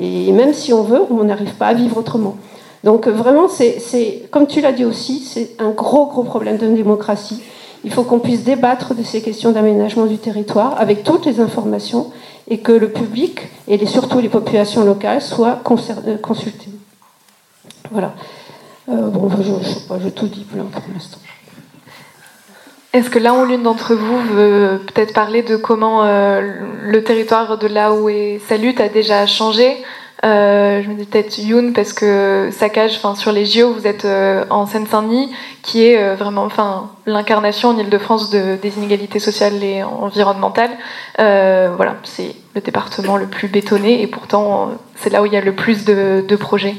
Et 0.00 0.32
même 0.32 0.52
si 0.52 0.72
on 0.72 0.82
veut, 0.82 1.02
on 1.10 1.24
n'arrive 1.24 1.54
pas 1.54 1.68
à 1.68 1.74
vivre 1.74 1.96
autrement. 1.96 2.36
Donc 2.84 3.06
euh, 3.06 3.10
vraiment, 3.10 3.48
c'est, 3.48 4.28
comme 4.30 4.46
tu 4.46 4.60
l'as 4.60 4.72
dit 4.72 4.84
aussi, 4.84 5.20
c'est 5.20 5.50
un 5.58 5.70
gros, 5.70 6.06
gros 6.06 6.22
problème 6.22 6.56
de 6.56 6.68
démocratie. 6.68 7.42
Il 7.84 7.92
faut 7.92 8.02
qu'on 8.02 8.18
puisse 8.18 8.44
débattre 8.44 8.94
de 8.94 9.02
ces 9.02 9.22
questions 9.22 9.52
d'aménagement 9.52 10.06
du 10.06 10.18
territoire 10.18 10.80
avec 10.80 11.04
toutes 11.04 11.26
les 11.26 11.40
informations 11.40 12.10
et 12.48 12.58
que 12.58 12.72
le 12.72 12.90
public 12.90 13.40
et 13.68 13.84
surtout 13.86 14.18
les 14.18 14.28
populations 14.28 14.84
locales 14.84 15.22
soient 15.22 15.60
euh, 16.06 16.16
consultées. 16.18 16.77
Voilà. 17.90 18.14
Euh, 18.88 19.08
bon, 19.08 19.30
je, 19.30 19.42
je, 19.42 20.04
je, 20.04 20.08
tout 20.08 20.28
dis 20.28 20.44
plein 20.44 20.64
pour 20.64 20.82
l'instant. 20.92 21.18
Est-ce 22.94 23.10
que 23.10 23.18
l'un 23.18 23.34
ou 23.34 23.44
l'une 23.44 23.62
d'entre 23.62 23.94
vous 23.94 24.20
veut 24.20 24.80
peut-être 24.86 25.12
parler 25.12 25.42
de 25.42 25.56
comment 25.56 26.04
euh, 26.04 26.40
le 26.84 27.04
territoire 27.04 27.58
de 27.58 27.66
là 27.66 27.92
où 27.92 28.08
est 28.08 28.40
Salut 28.48 28.74
a 28.78 28.88
déjà 28.88 29.26
changé? 29.26 29.76
Euh, 30.24 30.82
Je 30.82 30.88
me 30.88 30.94
dis 30.94 31.04
peut-être 31.04 31.38
Youn 31.38 31.74
parce 31.74 31.92
que 31.92 32.48
Saccage, 32.50 32.98
sur 33.16 33.30
les 33.30 33.44
JO, 33.44 33.74
vous 33.74 33.86
êtes 33.86 34.06
en 34.50 34.66
Seine-Saint-Denis, 34.66 35.30
qui 35.62 35.84
est 35.84 36.14
vraiment, 36.14 36.48
l'incarnation 37.04 37.68
en 37.68 37.78
Île-de-France 37.78 38.30
de, 38.30 38.56
des 38.60 38.78
inégalités 38.78 39.20
sociales 39.20 39.62
et 39.62 39.82
environnementales. 39.82 40.72
voilà, 41.18 41.96
c'est 42.04 42.34
le 42.54 42.62
département 42.62 43.18
le 43.18 43.26
plus 43.26 43.48
bétonné 43.48 44.00
et 44.02 44.06
pourtant 44.06 44.70
c'est 44.96 45.10
là 45.10 45.22
où 45.22 45.26
il 45.26 45.34
y 45.34 45.36
a 45.36 45.42
le 45.42 45.54
plus 45.54 45.84
de, 45.84 46.24
de 46.26 46.36
projets 46.36 46.74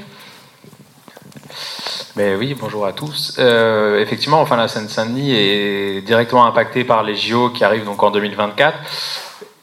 oui, 2.16 2.56
bonjour 2.60 2.86
à 2.86 2.94
tous. 2.94 3.36
Euh, 3.40 4.00
effectivement, 4.00 4.42
enfin, 4.42 4.58
la 4.58 4.68
Seine-Saint-Denis 4.68 5.34
est 5.34 6.02
directement 6.02 6.46
impactée 6.46 6.84
par 6.84 7.04
les 7.04 7.16
JO 7.16 7.50
qui 7.50 7.64
arrivent 7.64 7.86
donc 7.86 8.02
en 8.04 8.12
2024. 8.12 8.78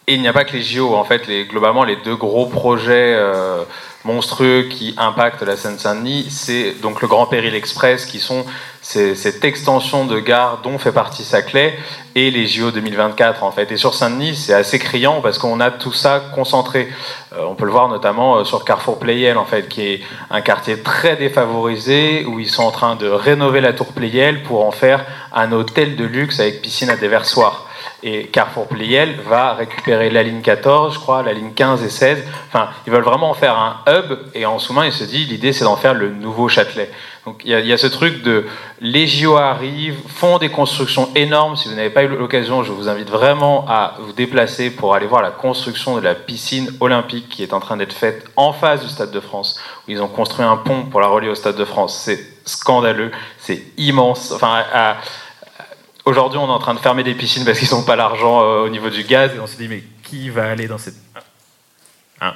Et 0.09 0.14
il 0.14 0.21
n'y 0.21 0.28
a 0.28 0.33
pas 0.33 0.45
que 0.45 0.52
les 0.52 0.62
JO, 0.62 0.95
en 0.95 1.05
fait, 1.05 1.28
globalement, 1.49 1.85
les 1.85 1.97
deux 1.97 2.16
gros 2.16 2.47
projets 2.47 3.14
euh, 3.16 3.64
monstrueux 4.07 4.69
qui 4.71 4.95
impactent 4.97 5.43
la 5.43 5.57
Seine-Saint-Denis, 5.57 6.29
c'est 6.31 6.81
donc 6.81 7.03
le 7.03 7.09
Grand 7.09 7.27
Péril 7.27 7.55
Express, 7.55 8.07
qui 8.07 8.21
sont 8.21 8.47
cette 8.81 9.45
extension 9.45 10.07
de 10.07 10.21
gare 10.21 10.61
dont 10.63 10.79
fait 10.79 10.93
partie 10.93 11.25
Saclay, 11.25 11.77
et 12.15 12.31
les 12.31 12.47
JO 12.47 12.71
2024 12.71 13.43
en 13.43 13.51
fait. 13.51 13.71
Et 13.73 13.77
sur 13.77 13.95
Saint-Denis, 13.95 14.37
c'est 14.37 14.55
assez 14.55 14.79
criant 14.79 15.21
parce 15.21 15.39
qu'on 15.39 15.59
a 15.59 15.73
tout 15.73 15.93
ça 15.93 16.23
concentré. 16.35 16.89
Euh, 17.35 17.43
on 17.49 17.57
peut 17.57 17.67
le 17.67 17.73
voir 17.73 17.89
notamment 17.89 18.39
euh, 18.39 18.45
sur 18.45 18.65
Carrefour 18.65 18.99
Playel 18.99 19.37
en 19.37 19.45
fait, 19.45 19.69
qui 19.69 19.83
est 19.83 20.01
un 20.31 20.41
quartier 20.41 20.79
très 20.81 21.17
défavorisé 21.17 22.25
où 22.27 22.39
ils 22.39 22.49
sont 22.49 22.63
en 22.63 22.71
train 22.71 22.95
de 22.95 23.09
rénover 23.09 23.61
la 23.61 23.73
tour 23.73 23.89
Playel 23.89 24.45
pour 24.45 24.65
en 24.65 24.71
faire 24.71 25.05
un 25.35 25.51
hôtel 25.53 25.97
de 25.97 26.05
luxe 26.05 26.39
avec 26.41 26.63
piscine 26.63 26.89
à 26.89 26.97
déversoir. 26.97 27.66
Et 28.09 28.29
Carrefour 28.29 28.69
Pliel 28.69 29.17
va 29.29 29.55
récupérer 29.55 30.11
la 30.11 30.23
ligne 30.23 30.41
14, 30.41 30.95
je 30.95 30.99
crois, 31.01 31.25
la 31.25 31.33
ligne 31.33 31.51
15 31.51 31.83
et 31.83 31.89
16. 31.89 32.23
Enfin, 32.47 32.69
ils 32.87 32.93
veulent 32.93 33.03
vraiment 33.03 33.31
en 33.31 33.35
faire 33.35 33.59
un 33.59 33.81
hub. 33.89 34.17
Et 34.33 34.47
en 34.47 34.61
sous-main, 34.61 34.87
il 34.87 34.93
se 34.93 35.03
dit, 35.03 35.25
l'idée, 35.25 35.53
c'est 35.53 35.65
d'en 35.65 35.75
faire 35.75 35.93
le 35.93 36.11
nouveau 36.11 36.49
Châtelet. 36.49 36.89
Donc 37.25 37.43
il 37.45 37.51
y, 37.51 37.73
a 37.73 37.77
ce 37.77 37.89
truc 37.89 38.23
de 38.23 38.47
les 38.81 39.09
JO 39.09 39.37
arrivent, 39.37 39.99
font 40.07 40.39
des 40.39 40.49
constructions 40.49 41.09
énormes. 41.17 41.57
Si 41.57 41.69
vous 41.69 41.75
n'avez 41.75 41.91
pas 41.91 42.05
eu 42.05 42.07
l'occasion, 42.07 42.63
je 42.63 42.71
vous 42.71 42.89
invite 42.89 43.11
vraiment 43.11 43.67
à 43.69 43.97
vous 43.99 44.13
déplacer 44.13 44.71
pour 44.71 44.95
aller 44.95 45.09
voir 45.09 45.23
la 45.23 45.33
construction 45.33 45.97
de 45.97 46.03
la 46.03 46.15
piscine 46.15 46.71
olympique 46.79 47.29
qui 47.29 47.43
est 47.43 47.53
en 47.53 47.59
train 47.59 47.77
d'être 47.77 47.93
faite 47.93 48.25
en 48.37 48.53
face 48.53 48.85
du 48.85 48.89
Stade 48.89 49.11
de 49.11 49.19
France, 49.19 49.61
où 49.89 49.91
ils 49.91 50.01
ont 50.01 50.07
construit 50.07 50.45
un 50.45 50.57
pont 50.57 50.85
pour 50.85 51.01
la 51.01 51.09
relier 51.09 51.29
au 51.29 51.35
Stade 51.35 51.57
de 51.57 51.65
France. 51.65 52.01
C'est 52.05 52.25
scandaleux, 52.45 53.11
c'est 53.39 53.61
immense. 53.77 54.31
Enfin, 54.31 54.63
à, 54.73 54.99
Aujourd'hui, 56.07 56.39
on 56.39 56.47
est 56.47 56.53
en 56.53 56.61
train 56.61 56.75
de 56.75 56.79
fermer 56.79 57.03
des 57.03 57.15
piscines 57.15 57.45
parce 57.45 57.59
qu'ils 57.59 57.71
n'ont 57.73 57.83
pas 57.83 57.97
l'argent 57.97 58.41
euh, 58.41 58.65
au 58.65 58.69
niveau 58.69 58.91
du 58.91 59.03
gaz. 59.03 59.33
Et 59.35 59.41
on 59.41 59.49
se 59.49 59.57
dit, 59.57 59.67
mais 59.67 59.83
qui 60.05 60.31
va 60.31 60.49
aller 60.49 60.69
dans 60.69 60.79
cette. 60.79 60.95
Hein 62.21 62.33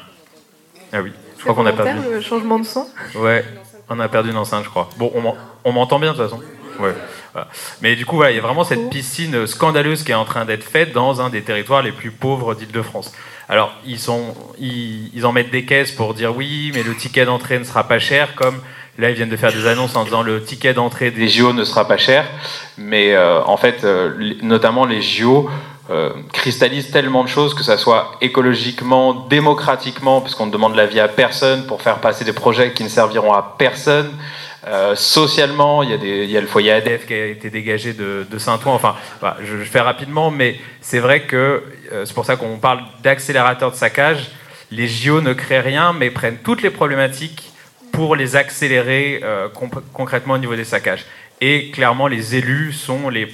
ah 0.93 1.01
oui, 1.01 1.13
je 1.39 1.43
crois 1.43 1.55
qu'on 1.55 1.67
a 1.67 1.73
perdu. 1.73 2.01
le 2.11 2.21
changement 2.21 2.59
de 2.59 2.67
son 2.67 2.85
Ouais, 3.15 3.45
on 3.89 4.01
a 4.01 4.09
perdu 4.09 4.31
une 4.31 4.37
enceinte, 4.37 4.65
je 4.65 4.71
crois. 4.71 4.89
Bon, 4.97 5.13
on 5.65 5.73
m'entend 5.73 6.01
bien 6.01 6.13
de 6.13 6.17
toute 6.17 6.29
façon 6.29 6.43
Ouais. 6.81 6.95
Mais 7.81 7.95
du 7.95 8.07
coup, 8.07 8.17
voilà, 8.17 8.33
il 8.33 8.37
y 8.37 8.39
a 8.39 8.43
vraiment 8.43 8.65
cette 8.65 8.91
piscine 8.91 9.47
scandaleuse 9.47 10.03
qui 10.03 10.11
est 10.11 10.17
en 10.17 10.25
train 10.25 10.45
d'être 10.47 10.65
faite 10.65 10.93
dans 10.93 11.21
un 11.21 11.29
des 11.29 11.43
territoires 11.43 11.83
les 11.83 11.93
plus 11.93 12.11
pauvres 12.11 12.55
d'Île-de-France. 12.55 13.13
Alors, 13.49 13.73
ils, 13.85 13.99
sont, 14.01 14.35
ils, 14.59 15.15
ils, 15.15 15.27
en 15.27 15.33
mettent 15.33 15.51
des 15.51 15.65
caisses 15.65 15.93
pour 15.93 16.15
dire 16.15 16.35
oui, 16.35 16.73
mais 16.75 16.83
le 16.83 16.97
ticket 16.97 17.25
d'entrée 17.25 17.59
ne 17.59 17.65
sera 17.65 17.87
pas 17.87 17.99
cher, 17.99 18.35
comme 18.35 18.61
Là, 18.99 19.11
ils 19.11 19.17
viennent 19.17 19.31
de 19.31 19.37
faire 19.37 19.53
des 19.53 19.67
annonces 19.67 19.97
en 19.97 20.05
disant 20.05 20.23
le 20.23 20.43
ticket 20.43 20.75
d'entrée 20.75 21.11
des 21.11 21.29
JO 21.29 21.53
ne 21.53 21.65
sera 21.65 21.87
pas 21.87 21.97
cher, 21.97 22.27
mais 22.77 23.15
euh, 23.15 23.41
en 23.45 23.57
fait, 23.57 23.85
euh, 23.85 24.35
notamment 24.43 24.85
les 24.85 25.01
JO 25.01 25.49
euh, 25.91 26.13
cristallisent 26.33 26.91
tellement 26.91 27.25
de 27.25 27.29
choses, 27.29 27.55
que 27.55 27.63
ça 27.63 27.79
soit 27.79 28.13
écologiquement, 28.21 29.15
démocratiquement, 29.15 30.21
puisqu'on 30.21 30.47
ne 30.47 30.51
demande 30.51 30.75
l'avis 30.75 31.01
à 31.01 31.09
personne 31.09 31.67
pour 31.67 31.83
faire 31.83 32.01
passer 32.01 32.25
des 32.25 32.33
projets 32.33 32.73
qui 32.73 32.85
ne 32.85 32.89
serviront 32.89 33.33
à 33.33 33.55
personne. 33.59 34.11
socialement, 34.95 35.83
il 35.83 35.91
y, 35.91 35.95
a 35.95 35.97
des, 35.97 36.41
le 36.41 36.47
foyer 36.47 36.73
ADEF 36.73 37.07
qui 37.07 37.15
a 37.15 37.27
été 37.27 37.49
dégagé 37.49 37.95
de, 37.95 38.39
Saint-Ouen. 38.39 38.75
Enfin, 38.75 38.97
je, 39.43 39.57
je, 39.57 39.65
fais 39.65 39.81
rapidement, 39.81 40.31
mais 40.31 40.61
c'est 40.83 40.99
vrai 40.99 41.23
que 41.23 41.63
c'est 42.05 42.15
pour 42.15 42.27
ça 42.27 42.37
qu'on 42.37 42.59
parle 42.59 42.81
d'accélérateur 43.03 43.71
de 43.71 43.77
saccage. 43.77 44.31
Les 44.71 44.87
JO 44.87 45.23
ne 45.23 45.33
créent 45.33 45.61
rien, 45.61 45.95
mais 45.95 46.11
prennent 46.11 46.39
toutes 46.45 46.61
les 46.61 46.71
problématiques 46.71 47.50
pour 48.01 48.17
les 48.17 48.35
accélérer 48.35 49.21
euh, 49.23 49.49
concrètement 49.93 50.33
au 50.33 50.39
niveau 50.39 50.57
des 50.57 50.65
saccages. 50.65 51.05
Et 51.43 51.71
clairement, 51.71 52.07
les 52.07 52.35
élus 52.35 52.73
sont 52.73 53.11
les, 53.11 53.29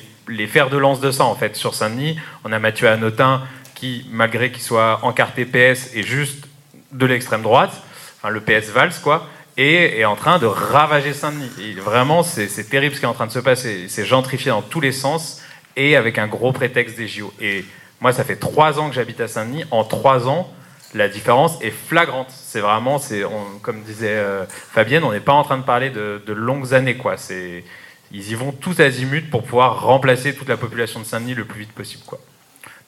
fers 0.48 0.70
de 0.70 0.76
lance 0.76 0.98
de 0.98 1.12
ça, 1.12 1.22
en 1.24 1.36
fait. 1.36 1.54
Sur 1.54 1.72
Saint-Denis, 1.72 2.18
on 2.42 2.50
a 2.50 2.58
Mathieu 2.58 2.88
Anotin 2.88 3.44
qui, 3.76 4.04
malgré 4.10 4.50
qu'il 4.50 4.64
soit 4.64 4.98
encarté 5.04 5.44
PS, 5.44 5.94
est 5.94 6.02
juste 6.02 6.48
de 6.90 7.06
l'extrême 7.06 7.42
droite, 7.42 7.80
le 8.28 8.40
PS 8.40 8.70
Valls, 8.70 8.94
quoi, 9.04 9.28
et 9.56 10.00
est 10.00 10.04
en 10.04 10.16
train 10.16 10.40
de 10.40 10.46
ravager 10.46 11.12
Saint-Denis. 11.12 11.74
Vraiment, 11.74 12.24
c'est 12.24 12.68
terrible 12.68 12.96
ce 12.96 12.98
qui 12.98 13.06
est 13.06 13.08
en 13.08 13.14
train 13.14 13.28
de 13.28 13.32
se 13.32 13.38
passer. 13.38 13.84
C'est 13.86 14.04
gentrifié 14.04 14.50
dans 14.50 14.62
tous 14.62 14.80
les 14.80 14.90
sens, 14.90 15.42
et 15.76 15.94
avec 15.94 16.18
un 16.18 16.26
gros 16.26 16.50
prétexte 16.50 16.96
des 16.96 17.06
JO. 17.06 17.32
Et 17.40 17.64
moi, 18.00 18.12
ça 18.12 18.24
fait 18.24 18.34
trois 18.34 18.80
ans 18.80 18.88
que 18.88 18.96
j'habite 18.96 19.20
à 19.20 19.28
Saint-Denis. 19.28 19.64
En 19.70 19.84
trois 19.84 20.26
ans, 20.26 20.52
la 20.94 21.08
différence 21.08 21.58
est 21.62 21.70
flagrante. 21.70 22.28
C'est 22.30 22.60
vraiment, 22.60 22.98
c'est, 22.98 23.22
comme 23.62 23.82
disait 23.82 24.16
euh, 24.16 24.44
Fabienne, 24.48 25.04
on 25.04 25.12
n'est 25.12 25.20
pas 25.20 25.32
en 25.32 25.42
train 25.42 25.58
de 25.58 25.64
parler 25.64 25.90
de, 25.90 26.32
longues 26.32 26.74
années. 26.74 26.96
Quoi. 26.96 27.16
C'est, 27.16 27.64
ils 28.12 28.30
y 28.30 28.34
vont 28.34 28.52
tous 28.52 28.80
azimuts 28.80 29.28
pour 29.30 29.42
pouvoir 29.42 29.82
remplacer 29.82 30.34
toute 30.34 30.48
la 30.48 30.56
population 30.56 31.00
de 31.00 31.04
Saint-Denis 31.04 31.34
le 31.34 31.44
plus 31.44 31.60
vite 31.60 31.72
possible. 31.72 32.02
Quoi. 32.06 32.20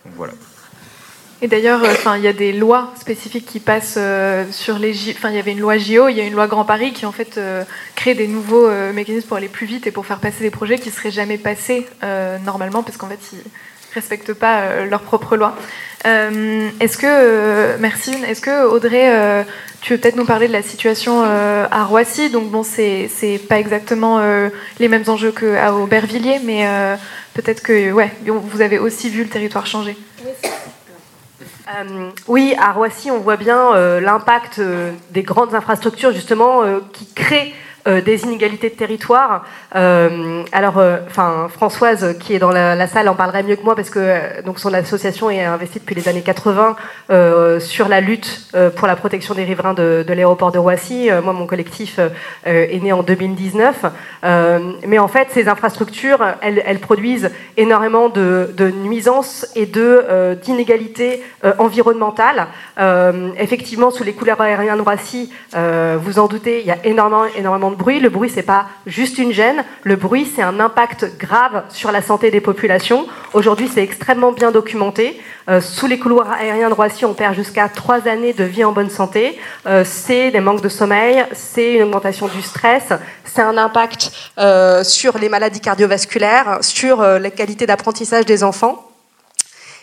Donc 0.05 0.15
voilà. 0.17 0.33
Et 1.41 1.47
d'ailleurs, 1.47 1.85
euh, 1.85 1.93
enfin, 1.93 2.17
il 2.17 2.25
y 2.25 2.29
a 2.29 2.33
des 2.33 2.53
lois 2.53 2.93
spécifiques 2.99 3.47
qui 3.47 3.61
passent 3.61 3.95
euh, 3.97 4.45
sur 4.51 4.79
les. 4.79 4.93
Enfin, 5.11 5.31
il 5.31 5.37
y 5.37 5.39
avait 5.39 5.53
une 5.53 5.61
loi 5.61 5.79
JO, 5.79 6.09
il 6.09 6.17
y 6.17 6.21
a 6.21 6.25
une 6.25 6.35
loi 6.35 6.49
Grand 6.49 6.65
Paris 6.65 6.93
qui 6.93 7.07
en 7.07 7.13
fait 7.13 7.41
crée 7.95 8.15
des 8.15 8.27
nouveaux 8.27 8.69
mécanismes 8.93 9.29
pour 9.29 9.37
aller 9.37 9.49
plus 9.49 9.67
vite 9.67 9.87
et 9.87 9.93
pour 9.93 10.05
faire 10.05 10.19
passer 10.19 10.43
des 10.43 10.51
projets 10.51 10.79
qui 10.79 10.91
seraient 10.91 11.13
jamais 11.13 11.39
passés 11.39 11.87
normalement 12.45 12.83
parce 12.83 12.97
qu'en 12.97 13.09
fait 13.09 13.21
respectent 13.99 14.33
pas 14.33 14.61
euh, 14.61 14.87
leurs 14.87 15.03
propres 15.03 15.37
lois. 15.37 15.57
Euh, 16.07 16.69
est-ce 16.79 16.97
que, 16.97 17.07
euh, 17.07 17.77
merci, 17.81 18.15
est-ce 18.29 18.41
que 18.41 18.65
Audrey, 18.67 19.45
tu 19.81 19.93
veux 19.93 19.99
peut-être 19.99 20.17
nous 20.17 20.25
parler 20.25 20.47
de 20.47 20.53
la 20.53 20.63
situation 20.63 21.23
à 21.23 21.85
Roissy? 21.85 22.31
Donc 22.31 22.51
bon, 22.51 22.63
c'est 22.63 23.11
c'est 23.13 23.39
pas 23.39 23.59
exactement 23.59 24.21
les 24.79 24.89
mêmes 24.89 25.05
enjeux 25.09 25.33
qu'à 25.33 25.75
Aubervilliers, 25.75 26.41
mais 26.45 26.61
peut-être 27.35 27.63
que 27.63 27.93
ouais, 27.93 28.13
vous 28.27 28.61
avez 28.61 28.79
aussi 28.79 29.11
vu 29.11 29.23
le 29.25 29.29
territoire 29.29 29.67
changer. 29.67 29.97
Oui, 32.29 32.55
à 32.59 32.73
Roissy, 32.73 33.11
on 33.11 33.19
voit 33.19 33.37
bien 33.37 33.61
l'impact 34.01 34.61
des 35.11 35.23
grandes 35.23 35.55
infrastructures, 35.55 36.13
justement, 36.13 36.63
qui 36.93 37.07
créent 37.13 37.53
euh, 37.89 38.01
des 38.01 38.25
inégalités 38.25 38.71
de 38.71 38.75
territoire. 38.75 39.45
Euh, 39.75 40.43
alors, 40.53 40.79
euh, 40.79 40.99
enfin, 41.07 41.49
Françoise, 41.49 42.17
qui 42.19 42.35
est 42.35 42.39
dans 42.39 42.51
la, 42.51 42.87
salle, 42.87 43.09
en 43.09 43.15
parlerait 43.15 43.43
mieux 43.43 43.57
que 43.57 43.65
moi 43.65 43.75
parce 43.75 43.91
que 43.91 44.43
donc 44.43 44.59
son 44.59 44.75
association 44.75 45.31
est 45.31 45.45
investie 45.45 45.79
depuis 45.79 45.95
les 45.95 46.09
années 46.09 46.23
80 46.23 46.77
euh, 47.11 47.61
sur 47.61 47.89
la 47.89 48.01
lutte 48.01 48.53
pour 48.77 48.87
la 48.87 48.97
protection 48.97 49.35
des 49.35 49.45
riverains 49.45 49.75
de, 49.75 50.05
l'aéroport 50.07 50.53
de 50.53 50.59
Roissy. 50.59 51.09
Moi, 51.23 51.33
mon 51.33 51.47
collectif 51.47 51.99
est 52.45 52.83
né 52.83 52.93
en 52.93 53.03
2019. 53.03 53.85
Euh, 54.25 54.73
mais 54.87 54.99
en 54.99 55.09
fait, 55.09 55.29
ces 55.31 55.49
infrastructures, 55.49 56.19
elles, 56.43 56.79
produisent 56.81 57.31
énormément 57.57 58.09
de, 58.09 58.73
nuisances 58.85 59.47
et 59.55 59.67
de 59.67 60.37
d'inégalités 60.43 61.23
environnementales. 61.59 62.49
Effectivement, 63.39 63.91
sous 63.91 64.05
les 64.05 64.13
couleurs 64.13 64.41
aériennes 64.41 64.77
de 64.77 64.83
Roissy, 64.83 65.33
vous 65.55 66.19
en 66.19 66.27
doutez, 66.27 66.61
il 66.61 66.67
y 66.67 66.71
a 66.71 66.79
énormément, 66.85 67.25
énormément 67.37 67.71
de 67.71 67.78
bruit. 67.79 68.01
Le 68.01 68.11
bruit, 68.11 68.29
c'est 68.29 68.43
pas 68.43 68.67
juste 68.87 69.17
une 69.17 69.33
gêne. 69.33 69.65
Le 69.85 69.97
bruit, 69.97 70.31
c'est 70.35 70.43
un 70.43 70.61
impact 70.61 71.17
grave 71.19 71.63
sur 71.71 71.91
la 71.91 72.03
santé 72.03 72.31
des 72.31 72.43
populations. 72.43 73.07
Aujourd'hui, 73.33 73.71
c'est 73.73 73.83
extrêmement 73.83 74.33
bien 74.33 74.51
documenté. 74.51 75.19
Euh, 75.49 75.63
sous 75.63 75.87
les 75.87 75.99
couloirs 75.99 76.31
aériens 76.31 76.69
de 76.69 76.75
Roissy, 76.75 77.07
on 77.07 77.15
perd 77.15 77.35
jusqu'à 77.35 77.69
trois 77.71 78.07
années 78.07 78.35
de 78.35 78.45
vie 78.45 78.65
en 78.65 78.73
bonne 78.73 78.91
santé. 78.91 79.39
Euh, 79.67 79.85
c'est 79.87 80.31
des 80.31 80.41
manques 80.41 80.61
de 80.61 80.69
sommeil, 80.69 81.25
c'est 81.33 81.75
une 81.75 81.85
augmentation 81.85 82.29
du 82.29 82.43
stress, 82.43 82.93
c'est 83.25 83.41
un 83.41 83.57
impact 83.57 84.11
euh, 84.37 84.85
sur 84.85 85.17
les 85.17 85.31
maladies 85.31 85.61
cardiovasculaires, 85.61 86.59
sur 86.61 87.01
la 87.01 87.31
qualité 87.31 87.65
d'apprentissage 87.65 88.27
des 88.27 88.45
enfants. 88.45 88.88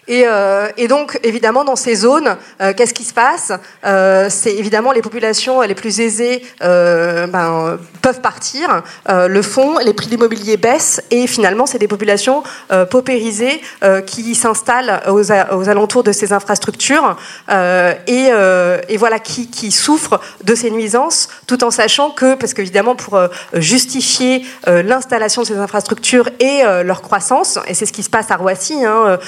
Et, 0.08 0.24
euh, 0.28 0.68
et, 0.78 0.88
donc, 0.88 1.20
évidemment, 1.24 1.64
dans 1.64 1.76
ces 1.76 1.96
zones, 1.96 2.36
euh, 2.62 2.74
qu'est-ce 2.76 2.94
qui 2.94 3.04
se 3.04 3.14
passe? 3.14 3.52
Euh, 3.86 4.28
C'est 4.30 4.54
évidemment 4.54 4.92
les 4.92 5.02
populations 5.02 5.62
les 5.62 5.74
plus 5.74 6.00
aisées 6.00 6.44
ben, 6.62 7.78
peuvent 8.02 8.22
partir, 8.22 8.84
le 9.08 9.42
font, 9.42 9.78
les 9.80 9.94
prix 9.94 10.08
de 10.08 10.12
l'immobilier 10.12 10.58
baissent, 10.58 11.02
et 11.12 11.28
finalement, 11.28 11.66
c'est 11.66 11.78
des 11.78 11.88
populations 11.88 12.44
paupérisées 12.90 13.62
qui 14.06 14.36
s'installent 14.36 15.02
aux, 15.08 15.32
alentours 15.32 16.04
de 16.04 16.12
ces 16.12 16.34
infrastructures 16.34 17.18
et, 17.50 18.98
voilà 18.98 19.20
qui, 19.20 19.50
qui, 19.50 19.72
souffrent 19.72 20.20
de 20.44 20.56
ces 20.56 20.72
nuisances, 20.72 21.30
tout 21.48 21.64
en 21.64 21.72
sachant 21.72 22.12
que, 22.12 22.36
parce 22.36 22.54
qu'évidemment, 22.54 22.96
pour 22.96 23.20
justifier 23.54 24.46
l'installation 24.68 25.42
de 25.42 25.48
ces 25.48 25.58
infrastructures 25.58 26.30
et 26.40 26.64
leur 26.84 27.02
croissance, 27.02 27.60
et 27.68 27.74
c'est 27.74 27.86
ce 27.86 27.94
qui 27.94 28.04
se 28.04 28.10
passe 28.10 28.32
à 28.32 28.36
Roissy. 28.36 28.86
Hein, 28.86 29.20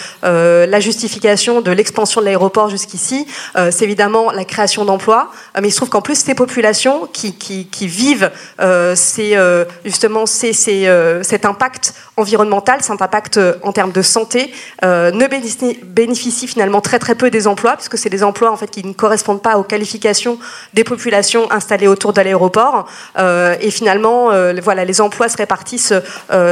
la 0.68 0.80
justification 0.80 1.62
de 1.62 1.72
l'expansion 1.72 2.22
de 2.22 2.26
l'aéroport 2.26 2.70
jusqu'ici, 2.70 3.26
euh, 3.56 3.72
c'est 3.72 3.86
évidemment 3.86 4.32
la 4.32 4.46
création 4.46 4.86
d'emplois, 4.86 5.32
euh, 5.56 5.60
mais 5.62 5.70
il 5.70 5.72
se 5.72 5.78
trouve 5.78 5.90
qu'en 5.90 6.02
plus 6.02 6.20
ces 6.20 6.36
populations 6.36 7.08
qui, 7.12 7.68
vivent 7.82 8.32
euh, 8.60 8.96
justement 9.86 10.26
cet 10.26 11.46
impact 11.46 11.94
environnemental, 12.18 12.82
cet 12.82 13.02
impact 13.02 13.40
en 13.64 13.72
termes 13.72 13.92
de 13.92 14.02
santé, 14.02 14.52
ne 14.84 15.28
bénéficient, 15.28 15.80
bénéficient, 15.84 16.48
finalement 16.48 16.82
très 16.82 17.00
très 17.00 17.16
peu 17.16 17.30
des 17.30 17.48
emplois, 17.48 17.76
puisque 17.76 17.98
c'est 17.98 18.10
des 18.10 18.24
emplois 18.24 18.52
en 18.52 18.58
fait 18.58 18.70
qui 18.70 18.86
ne 18.86 18.94
correspondent 18.94 19.42
pas 19.42 19.58
aux 19.58 19.64
qualifications 19.64 20.38
des 20.74 20.84
populations 20.84 21.52
installées 21.52 21.88
autour 21.88 22.14
de 22.14 22.22
l'aéroport, 22.22 22.88
et 23.18 23.72
finalement 23.72 24.30
voilà 24.62 24.86
les 24.86 25.02
emplois 25.02 25.30
se 25.30 25.38
répartissent 25.38 25.94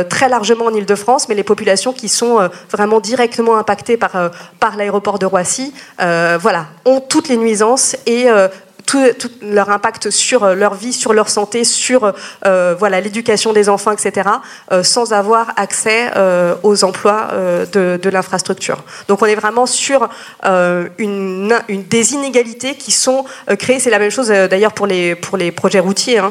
très 0.09 0.29
largement 0.29 0.65
en 0.65 0.73
Ile-de-France, 0.73 1.27
mais 1.29 1.35
les 1.35 1.43
populations 1.43 1.93
qui 1.93 2.09
sont 2.09 2.49
vraiment 2.71 2.99
directement 2.99 3.57
impactées 3.57 3.97
par 3.97 4.15
par, 4.59 4.75
l'aéroport 4.77 5.19
de 5.19 5.25
Roissy, 5.25 5.73
euh, 6.01 6.37
voilà, 6.41 6.67
ont 6.85 6.99
toutes 6.99 7.27
les 7.29 7.37
nuisances 7.37 7.95
et 8.05 8.29
euh, 8.29 8.47
tout, 8.85 9.03
tout, 9.17 9.29
leur 9.41 9.69
impact 9.69 10.09
sur 10.09 10.55
leur 10.55 10.75
vie, 10.75 10.93
sur 10.93 11.13
leur 11.13 11.29
santé, 11.29 11.63
sur 11.63 12.13
euh, 12.45 12.75
voilà 12.77 13.01
l'éducation 13.01 13.53
des 13.53 13.69
enfants, 13.69 13.91
etc., 13.91 14.29
euh, 14.71 14.83
sans 14.83 15.13
avoir 15.13 15.53
accès 15.57 16.11
euh, 16.15 16.55
aux 16.63 16.83
emplois 16.83 17.29
de, 17.71 17.99
de 18.01 18.09
l'infrastructure. 18.09 18.83
Donc 19.07 19.21
on 19.21 19.25
est 19.25 19.35
vraiment 19.35 19.65
sur 19.65 20.09
une, 20.43 21.53
une, 21.67 21.83
des 21.83 22.13
inégalités 22.13 22.75
qui 22.75 22.91
sont 22.91 23.25
créées. 23.59 23.79
C'est 23.79 23.89
la 23.89 23.99
même 23.99 24.11
chose 24.11 24.27
d'ailleurs 24.27 24.73
pour 24.73 24.87
les 24.87 25.15
pour 25.15 25.37
les 25.37 25.51
projets 25.51 25.79
routiers. 25.79 26.19
Hein. 26.19 26.29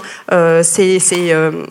c'est 0.63 0.99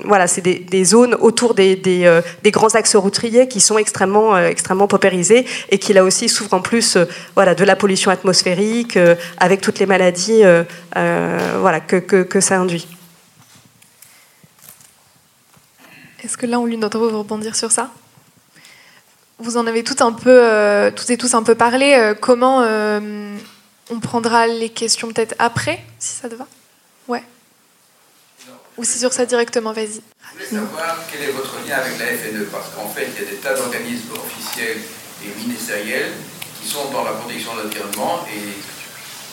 voilà, 0.06 0.28
c'est 0.28 0.42
des, 0.42 0.60
des, 0.60 0.86
zones 0.86 1.16
autour 1.16 1.54
des, 1.54 1.76
des, 1.76 2.22
des, 2.44 2.52
grands 2.52 2.76
axes 2.76 2.96
routiers 2.96 3.48
qui 3.48 3.60
sont 3.60 3.78
extrêmement 3.78 4.38
extrêmement 4.38 4.88
paupérisés 4.88 5.46
et 5.70 5.78
qui 5.78 5.94
là 5.94 6.04
aussi 6.04 6.30
souffrent 6.30 6.54
en 6.54 6.62
plus 6.62 6.98
voilà 7.36 7.56
de 7.56 7.64
la 7.64 7.76
pollution 7.76 8.12
atmosphérique 8.12 8.98
avec 9.38 9.62
toutes 9.62 9.80
les 9.80 9.86
maladies 9.86 10.44
euh, 10.44 10.64
voilà, 10.94 11.80
que, 11.80 11.98
que, 11.98 12.24
que, 12.24 12.42
ça 12.42 12.60
induit. 12.60 12.88
Est-ce 16.24 16.38
que 16.38 16.46
là, 16.46 16.60
on 16.60 16.66
lui 16.66 16.78
d'entre 16.78 17.00
vous 17.00 17.18
rebondir 17.18 17.56
sur 17.56 17.72
ça? 17.72 17.92
Vous 19.40 19.58
en 19.58 19.68
avez 19.68 19.84
tout 19.84 20.02
un 20.02 20.14
peu, 20.14 20.30
euh, 20.30 20.90
toutes 20.90 21.10
et 21.10 21.18
tous 21.18 21.34
un 21.34 21.44
peu 21.44 21.54
parlé. 21.54 21.96
Euh, 21.96 22.14
comment 22.14 22.62
euh, 22.62 23.36
on 23.90 24.00
prendra 24.00 24.48
les 24.48 24.70
questions 24.70 25.10
peut-être 25.10 25.36
après, 25.38 25.84
si 26.00 26.16
ça 26.16 26.30
te 26.30 26.36
va? 26.36 26.48
Ouais. 27.10 27.24
Ou 28.78 28.86
c'est 28.86 29.00
sur 29.00 29.12
ça 29.12 29.26
directement, 29.26 29.74
vas-y. 29.74 30.02
Je 30.40 30.46
voulais 30.46 30.62
savoir 30.64 30.98
quel 31.12 31.30
est 31.30 31.32
votre 31.32 31.56
lien 31.68 31.76
avec 31.76 32.00
la 32.00 32.06
FNE, 32.06 32.46
parce 32.46 32.70
qu'en 32.70 32.88
fait, 32.88 33.10
il 33.18 33.24
y 33.24 33.28
a 33.28 33.30
des 33.30 33.38
tas 33.38 33.54
d'organismes 33.56 34.14
officiels 34.14 34.78
et 35.26 35.40
ministériels 35.46 36.14
qui 36.62 36.68
sont 36.70 36.90
dans 36.92 37.04
la 37.04 37.12
protection 37.12 37.54
de 37.56 37.64
l'environnement 37.64 38.26
et 38.34 38.73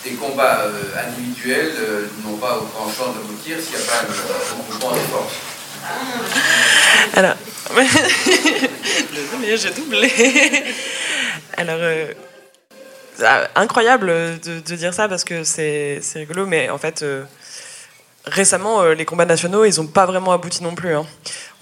des 0.05 0.13
combats 0.13 0.61
euh, 0.63 1.07
individuels 1.07 1.73
euh, 1.79 2.07
n'ont 2.25 2.37
pas 2.37 2.57
autant 2.57 2.87
de 2.87 2.93
chance 2.93 3.15
d'aboutir 3.15 3.59
s'il 3.61 3.77
n'y 3.77 3.83
a 3.83 3.87
pas 3.87 4.03
un 4.03 4.57
mouvement 4.57 4.93
des 4.93 5.01
forces. 5.11 5.35
Alors, 7.15 7.37
désolé, 9.15 9.57
j'ai 9.57 9.71
doublé. 9.71 10.11
Alors, 11.57 11.79
euh, 11.81 12.15
incroyable 13.55 14.09
de, 14.41 14.61
de, 14.61 14.77
dire 14.77 14.95
ça 14.95 15.09
parce 15.09 15.25
que 15.25 15.45
c'est 15.45 16.01
rigolo, 16.15 16.47
mais 16.47 16.71
en 16.71 16.79
fait, 16.79 17.05
récemment, 18.27 18.85
les 18.85 19.05
combats 19.05 19.25
nationaux, 19.25 19.65
ils 19.65 19.81
n'ont 19.81 19.87
pas 19.87 20.07
vraiment 20.07 20.33
abouti 20.33 20.63
non 20.63 20.75
plus. 20.75 20.95
Hein. 20.95 21.07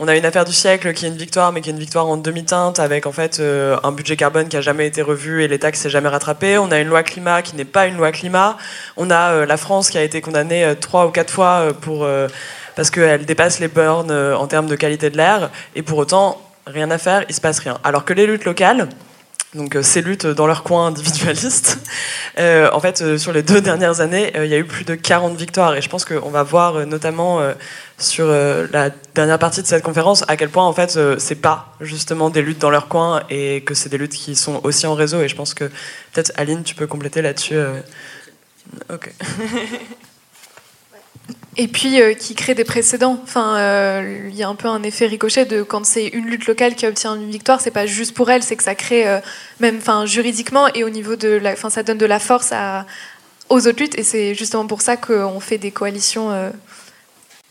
On 0.01 0.07
a 0.07 0.17
une 0.17 0.25
affaire 0.25 0.45
du 0.45 0.53
siècle 0.53 0.93
qui 0.93 1.07
est 1.07 1.09
une 1.09 1.17
victoire, 1.17 1.51
mais 1.51 1.61
qui 1.61 1.71
est 1.71 1.73
une 1.73 1.79
victoire 1.81 2.07
en 2.07 2.17
demi-teinte, 2.17 2.79
avec 2.79 3.05
en 3.07 3.11
fait 3.11 3.41
euh, 3.41 3.77
un 3.83 3.91
budget 3.91 4.15
carbone 4.15 4.49
qui 4.49 4.57
a 4.57 4.61
jamais 4.61 4.87
été 4.87 5.03
revu 5.03 5.43
et 5.43 5.49
l'État 5.49 5.73
qui 5.73 5.81
s'est 5.81 5.91
jamais 5.91 6.09
rattrapé. 6.09 6.57
On 6.57 6.71
a 6.71 6.79
une 6.79 6.87
loi 6.87 7.03
climat 7.03 7.43
qui 7.43 7.57
n'est 7.57 7.65
pas 7.65 7.89
une 7.89 7.97
loi 7.97 8.13
climat. 8.13 8.57
On 8.97 9.11
a 9.11 9.33
euh, 9.33 9.47
la 9.47 9.57
France 9.57 9.91
qui 9.91 9.99
a 9.99 10.03
été 10.05 10.21
condamnée 10.21 10.65
euh, 10.65 10.77
trois 10.77 11.07
ou 11.07 11.11
quatre 11.11 11.33
fois 11.33 11.73
pour 11.81 12.07
parce 12.77 12.91
qu'elle 12.91 13.27
dépasse 13.27 13.59
les 13.59 13.67
bornes 13.67 14.13
en 14.13 14.47
termes 14.47 14.69
de 14.69 14.77
qualité 14.77 15.11
de 15.11 15.17
l'air, 15.17 15.51
et 15.75 15.83
pour 15.83 15.99
autant 15.99 16.41
rien 16.65 16.89
à 16.93 16.99
faire, 16.99 17.25
il 17.29 17.35
se 17.35 17.41
passe 17.41 17.59
rien. 17.59 17.79
Alors 17.83 18.05
que 18.05 18.13
les 18.13 18.25
luttes 18.25 18.45
locales, 18.45 18.89
donc 19.55 19.77
euh, 19.77 19.83
ces 19.83 20.03
luttes 20.03 20.27
dans 20.27 20.47
leur 20.47 20.63
coin 20.63 20.87
individualiste. 20.87 21.79
Euh, 22.39 22.71
en 22.73 22.79
fait, 22.79 23.03
euh, 23.03 23.19
sur 23.19 23.33
les 23.33 23.43
deux 23.43 23.61
dernières 23.61 24.01
années, 24.01 24.31
il 24.37 24.47
y 24.47 24.55
a 24.55 24.59
eu 24.59 24.65
plus 24.65 24.85
de 24.85 24.95
40 24.95 25.37
victoires 25.37 25.75
et 25.75 25.83
je 25.83 25.89
pense 25.89 26.05
qu'on 26.05 26.31
va 26.31 26.45
voir 26.45 26.87
notamment 26.87 27.41
sur 27.99 28.29
la 28.29 28.91
dernière 29.13 29.41
partie 29.41 29.61
de 29.61 29.67
cette 29.67 29.83
conférence 29.83 30.25
à 30.29 30.37
quel 30.37 30.49
point 30.49 30.65
en 30.65 30.73
fait 30.73 30.97
c'est 31.19 31.35
pas 31.35 31.75
justement 31.81 32.31
des 32.31 32.43
luttes 32.43 32.61
dans 32.61 32.71
leur 32.71 32.87
coin 32.87 33.25
et 33.29 33.63
que 33.63 33.75
c'est 33.75 33.89
des 33.89 33.99
luttes 33.99 34.13
qui 34.13 34.37
sont 34.37 34.61
aussi 34.63 34.87
en 34.87 34.95
réseau 34.95 35.21
et 35.21 35.29
je 35.29 35.35
pense 35.35 35.53
que 35.53 35.65
peut-être 36.13 36.31
Aline 36.37 36.63
tu 36.63 36.77
peux 36.77 36.87
compléter 36.87 37.23
là-dessus. 37.23 37.59
Ok. 38.89 39.13
et 41.59 41.67
puis 41.67 42.01
euh, 42.01 42.15
qui 42.15 42.35
crée 42.35 42.55
des 42.55 42.65
précédents. 42.65 43.19
Enfin, 43.23 43.57
il 43.57 43.61
euh, 43.61 44.31
y 44.33 44.43
a 44.45 44.49
un 44.49 44.55
peu 44.55 44.69
un 44.69 44.83
effet 44.85 45.07
ricochet 45.07 45.45
de 45.45 45.63
quand 45.63 45.85
c'est 45.85 46.07
une 46.07 46.27
lutte 46.27 46.47
locale 46.47 46.77
qui 46.77 46.87
obtient 46.87 47.17
une 47.17 47.31
victoire, 47.31 47.61
c'est 47.61 47.73
pas 47.73 47.85
juste 47.87 48.15
pour 48.15 48.31
elle, 48.31 48.45
c'est 48.45 48.57
que 48.57 48.63
ça 48.63 48.77
crée 48.77 49.09
euh, 49.09 49.19
même, 49.59 49.79
enfin, 49.79 50.07
juridiquement 50.07 50.69
et 50.75 50.85
au 50.85 50.89
niveau 50.89 51.17
de 51.17 51.29
la, 51.29 51.53
enfin, 51.53 51.69
ça 51.69 51.83
donne 51.83 51.99
de 51.99 52.07
la 52.07 52.21
force 52.21 52.53
aux 53.49 53.67
autres 53.67 53.81
luttes 53.81 53.99
et 53.99 54.05
c'est 54.05 54.35
justement 54.37 54.67
pour 54.67 54.83
ça 54.83 54.97
qu'on 54.97 55.41
fait 55.41 55.59
des 55.59 55.73
coalitions 55.73 56.53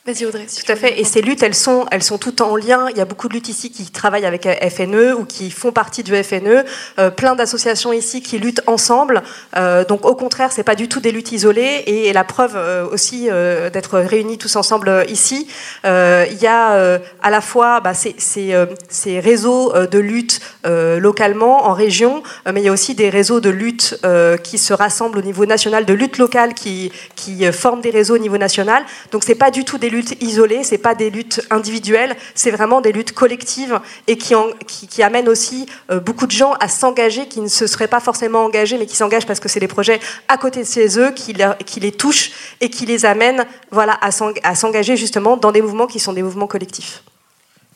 Vas-y 0.07 0.25
Audrey. 0.25 0.45
Tout 0.45 0.71
à 0.71 0.77
fait. 0.77 1.01
Et 1.01 1.03
ces 1.03 1.21
luttes, 1.21 1.43
elles 1.43 1.53
sont, 1.53 1.85
elles 1.91 2.01
sont 2.01 2.17
toutes 2.17 2.39
en 2.39 2.55
lien. 2.55 2.87
Il 2.91 2.97
y 2.97 3.01
a 3.01 3.05
beaucoup 3.05 3.27
de 3.27 3.33
luttes 3.33 3.49
ici 3.49 3.71
qui 3.71 3.91
travaillent 3.91 4.25
avec 4.25 4.45
euh, 4.45 4.55
FNE 4.69 5.13
ou 5.13 5.25
qui 5.25 5.51
font 5.51 5.73
partie 5.73 6.01
du 6.01 6.15
FNE. 6.23 6.63
Euh, 6.97 7.09
plein 7.09 7.35
d'associations 7.35 7.91
ici 7.91 8.21
qui 8.21 8.37
luttent 8.37 8.61
ensemble. 8.67 9.21
Euh, 9.57 9.83
donc 9.83 10.05
au 10.05 10.15
contraire, 10.15 10.53
c'est 10.53 10.63
pas 10.63 10.75
du 10.75 10.87
tout 10.87 11.01
des 11.01 11.11
luttes 11.11 11.33
isolées. 11.33 11.83
Et, 11.87 12.13
la 12.13 12.23
preuve 12.23 12.53
euh, 12.55 12.87
aussi 12.89 13.25
d'être 13.25 13.99
réunis 13.99 14.37
tous 14.37 14.55
ensemble 14.55 15.05
ici, 15.09 15.47
il 15.83 16.37
y 16.41 16.47
a 16.47 16.99
à 17.21 17.29
la 17.29 17.41
fois 17.41 17.81
bah, 17.81 17.93
ces, 17.93 18.15
ces, 18.17 18.55
ces, 18.87 19.19
réseaux 19.19 19.73
de 19.73 19.99
lutte 19.99 20.39
localement 20.63 21.65
en 21.65 21.73
région, 21.73 22.23
mais 22.51 22.61
il 22.61 22.63
y 22.63 22.69
a 22.69 22.71
aussi 22.71 22.95
des 22.95 23.09
réseaux 23.09 23.39
de 23.39 23.49
lutte 23.49 23.99
qui 24.43 24.57
se 24.57 24.73
rassemblent 24.73 25.19
au 25.19 25.21
niveau 25.21 25.45
national, 25.45 25.85
de 25.85 25.93
lutte 25.93 26.17
locale 26.17 26.53
qui, 26.53 26.91
qui 27.15 27.51
forment 27.51 27.81
des 27.81 27.91
réseaux 27.91 28.15
au 28.15 28.19
niveau 28.19 28.37
national. 28.37 28.83
Donc 29.11 29.23
c'est 29.23 29.35
pas 29.35 29.51
du 29.51 29.65
tout 29.65 29.77
des 29.77 29.89
luttes 29.89 29.96
luttes 29.97 30.21
isolées, 30.21 30.63
c'est 30.63 30.77
pas 30.77 30.95
des 30.95 31.09
luttes 31.09 31.41
individuelles, 31.49 32.15
c'est 32.35 32.51
vraiment 32.51 32.81
des 32.81 32.91
luttes 32.91 33.13
collectives 33.13 33.79
et 34.07 34.17
qui, 34.17 34.35
en, 34.35 34.45
qui, 34.67 34.87
qui 34.87 35.03
amènent 35.03 35.29
aussi 35.29 35.65
euh, 35.91 35.99
beaucoup 35.99 36.27
de 36.27 36.31
gens 36.31 36.53
à 36.59 36.67
s'engager 36.67 37.27
qui 37.27 37.41
ne 37.41 37.47
se 37.47 37.67
seraient 37.67 37.87
pas 37.87 37.99
forcément 37.99 38.45
engagés, 38.45 38.77
mais 38.77 38.85
qui 38.85 38.95
s'engagent 38.95 39.25
parce 39.25 39.39
que 39.39 39.49
c'est 39.49 39.59
des 39.59 39.67
projets 39.67 39.99
à 40.27 40.37
côté 40.37 40.61
de 40.61 40.67
chez 40.67 40.99
eux 40.99 41.11
qui, 41.11 41.33
qui 41.65 41.79
les 41.79 41.91
touchent 41.91 42.31
et 42.61 42.69
qui 42.69 42.85
les 42.85 43.05
amènent 43.05 43.45
voilà, 43.71 43.99
à 44.01 44.55
s'engager 44.55 44.95
justement 44.95 45.37
dans 45.37 45.51
des 45.51 45.61
mouvements 45.61 45.87
qui 45.87 45.99
sont 45.99 46.13
des 46.13 46.23
mouvements 46.23 46.47
collectifs. 46.47 47.03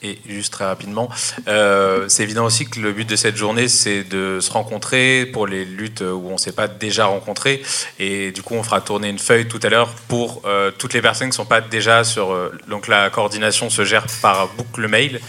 Et 0.03 0.19
juste 0.27 0.53
très 0.53 0.65
rapidement, 0.65 1.09
euh, 1.47 2.09
c'est 2.09 2.23
évident 2.23 2.45
aussi 2.45 2.67
que 2.67 2.79
le 2.79 2.91
but 2.91 3.07
de 3.07 3.15
cette 3.15 3.35
journée, 3.35 3.67
c'est 3.67 4.03
de 4.03 4.39
se 4.39 4.51
rencontrer 4.51 5.27
pour 5.27 5.45
les 5.45 5.63
luttes 5.63 6.01
où 6.01 6.27
on 6.27 6.33
ne 6.33 6.37
s'est 6.37 6.53
pas 6.53 6.67
déjà 6.67 7.05
rencontré. 7.05 7.61
Et 7.99 8.31
du 8.31 8.41
coup, 8.41 8.55
on 8.55 8.63
fera 8.63 8.81
tourner 8.81 9.09
une 9.09 9.19
feuille 9.19 9.47
tout 9.47 9.59
à 9.61 9.69
l'heure 9.69 9.89
pour 10.07 10.41
euh, 10.45 10.71
toutes 10.71 10.93
les 10.93 11.03
personnes 11.03 11.27
qui 11.27 11.33
ne 11.33 11.43
sont 11.43 11.45
pas 11.45 11.61
déjà 11.61 12.03
sur. 12.03 12.33
Euh, 12.33 12.51
donc 12.67 12.87
la 12.87 13.11
coordination 13.11 13.69
se 13.69 13.85
gère 13.85 14.07
par 14.23 14.47
boucle 14.47 14.87
mail. 14.87 15.21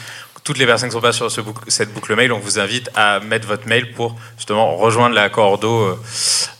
Toutes 0.42 0.58
les 0.58 0.66
personnes 0.66 0.88
qui 0.88 0.96
ne 0.96 1.00
sont 1.00 1.06
pas 1.06 1.12
sur 1.12 1.30
cette 1.68 1.92
boucle 1.92 2.16
mail, 2.16 2.32
on 2.32 2.38
vous 2.38 2.58
invite 2.58 2.90
à 2.94 3.20
mettre 3.20 3.46
votre 3.46 3.68
mail 3.68 3.92
pour 3.92 4.16
justement 4.38 4.74
rejoindre 4.76 5.14
la 5.14 5.28
cordo. 5.28 5.96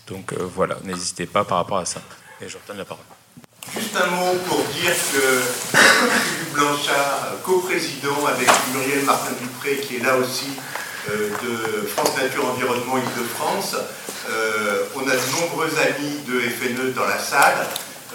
donc 0.07 0.33
voilà, 0.55 0.77
n'hésitez 0.85 1.27
pas 1.27 1.45
par 1.45 1.59
rapport 1.59 1.79
à 1.79 1.87
ça. 1.87 2.01
Et 2.41 2.49
je 2.49 2.59
retourne 2.59 2.79
la 2.79 2.85
parole. 2.85 3.12
Juste 3.71 3.97
un 3.97 4.11
mot 4.11 4.35
pour 4.49 4.59
dire 4.65 4.93
que 4.93 5.41
Philippe 5.71 6.53
Blanchard, 6.53 7.39
coprésident 7.43 8.27
avec 8.27 8.49
Muriel 8.75 9.05
Martin-Dupré, 9.05 9.77
qui 9.77 9.97
est 9.97 10.03
là 10.03 10.17
aussi 10.17 10.49
euh, 11.09 11.31
de 11.31 11.87
France 11.87 12.17
Nature 12.17 12.45
Environnement 12.47 12.99
Île-de-France, 12.99 13.77
euh, 14.29 14.85
on 14.97 15.01
a 15.09 15.15
de 15.15 15.41
nombreux 15.41 15.71
amis 15.79 16.19
de 16.27 16.41
FNE 16.41 16.93
dans 16.93 17.07
la 17.07 17.19
salle. 17.19 17.67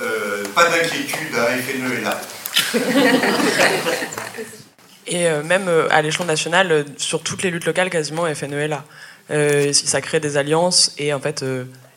Euh, 0.01 0.43
pas 0.53 0.65
d'inquiétude, 0.65 1.33
hein, 1.35 1.47
FNE 1.65 1.93
est 1.93 2.01
là. 2.01 2.21
Et 5.07 5.29
même 5.45 5.69
à 5.89 6.01
l'échelon 6.01 6.25
national, 6.25 6.83
sur 6.97 7.23
toutes 7.23 7.41
les 7.41 7.49
luttes 7.49 7.65
locales, 7.65 7.89
quasiment 7.89 8.25
FNE 8.35 8.55
est 8.55 8.67
là. 8.67 8.83
ça 9.71 10.01
crée 10.01 10.19
des 10.19 10.35
alliances 10.35 10.91
et 10.97 11.13
en 11.13 11.21
fait 11.21 11.45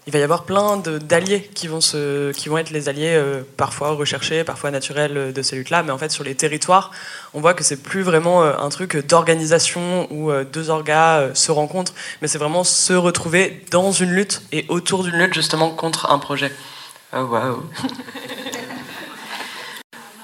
il 0.06 0.12
va 0.12 0.18
y 0.18 0.22
avoir 0.22 0.44
plein 0.44 0.78
d'alliés 0.78 1.50
qui, 1.54 1.68
vont 1.68 1.78
qui 1.78 2.48
vont 2.48 2.58
être 2.58 2.70
les 2.70 2.88
alliés 2.88 3.14
euh, 3.14 3.42
parfois 3.56 3.90
recherchés, 3.90 4.44
parfois 4.44 4.70
naturels 4.70 5.16
euh, 5.16 5.32
de 5.32 5.42
ces 5.42 5.56
luttes-là. 5.56 5.82
Mais 5.82 5.92
en 5.92 5.98
fait, 5.98 6.10
sur 6.10 6.24
les 6.24 6.34
territoires, 6.34 6.90
on 7.34 7.40
voit 7.40 7.54
que 7.54 7.62
c'est 7.62 7.82
plus 7.82 8.02
vraiment 8.02 8.42
euh, 8.42 8.52
un 8.58 8.70
truc 8.70 8.96
d'organisation 9.06 10.10
où 10.10 10.32
deux 10.52 10.70
orgas 10.70 11.34
se 11.34 11.52
rencontrent, 11.52 11.94
mais 12.22 12.28
c'est 12.28 12.38
vraiment 12.38 12.64
se 12.64 12.92
retrouver 12.92 13.64
dans 13.70 13.92
une 13.92 14.10
lutte 14.10 14.42
et 14.52 14.64
autour 14.68 15.04
d'une 15.04 15.16
lutte 15.16 15.34
justement 15.34 15.70
contre 15.70 16.10
un 16.10 16.18
projet. 16.18 16.52
Oh, 17.12 17.22
waouh 17.22 17.62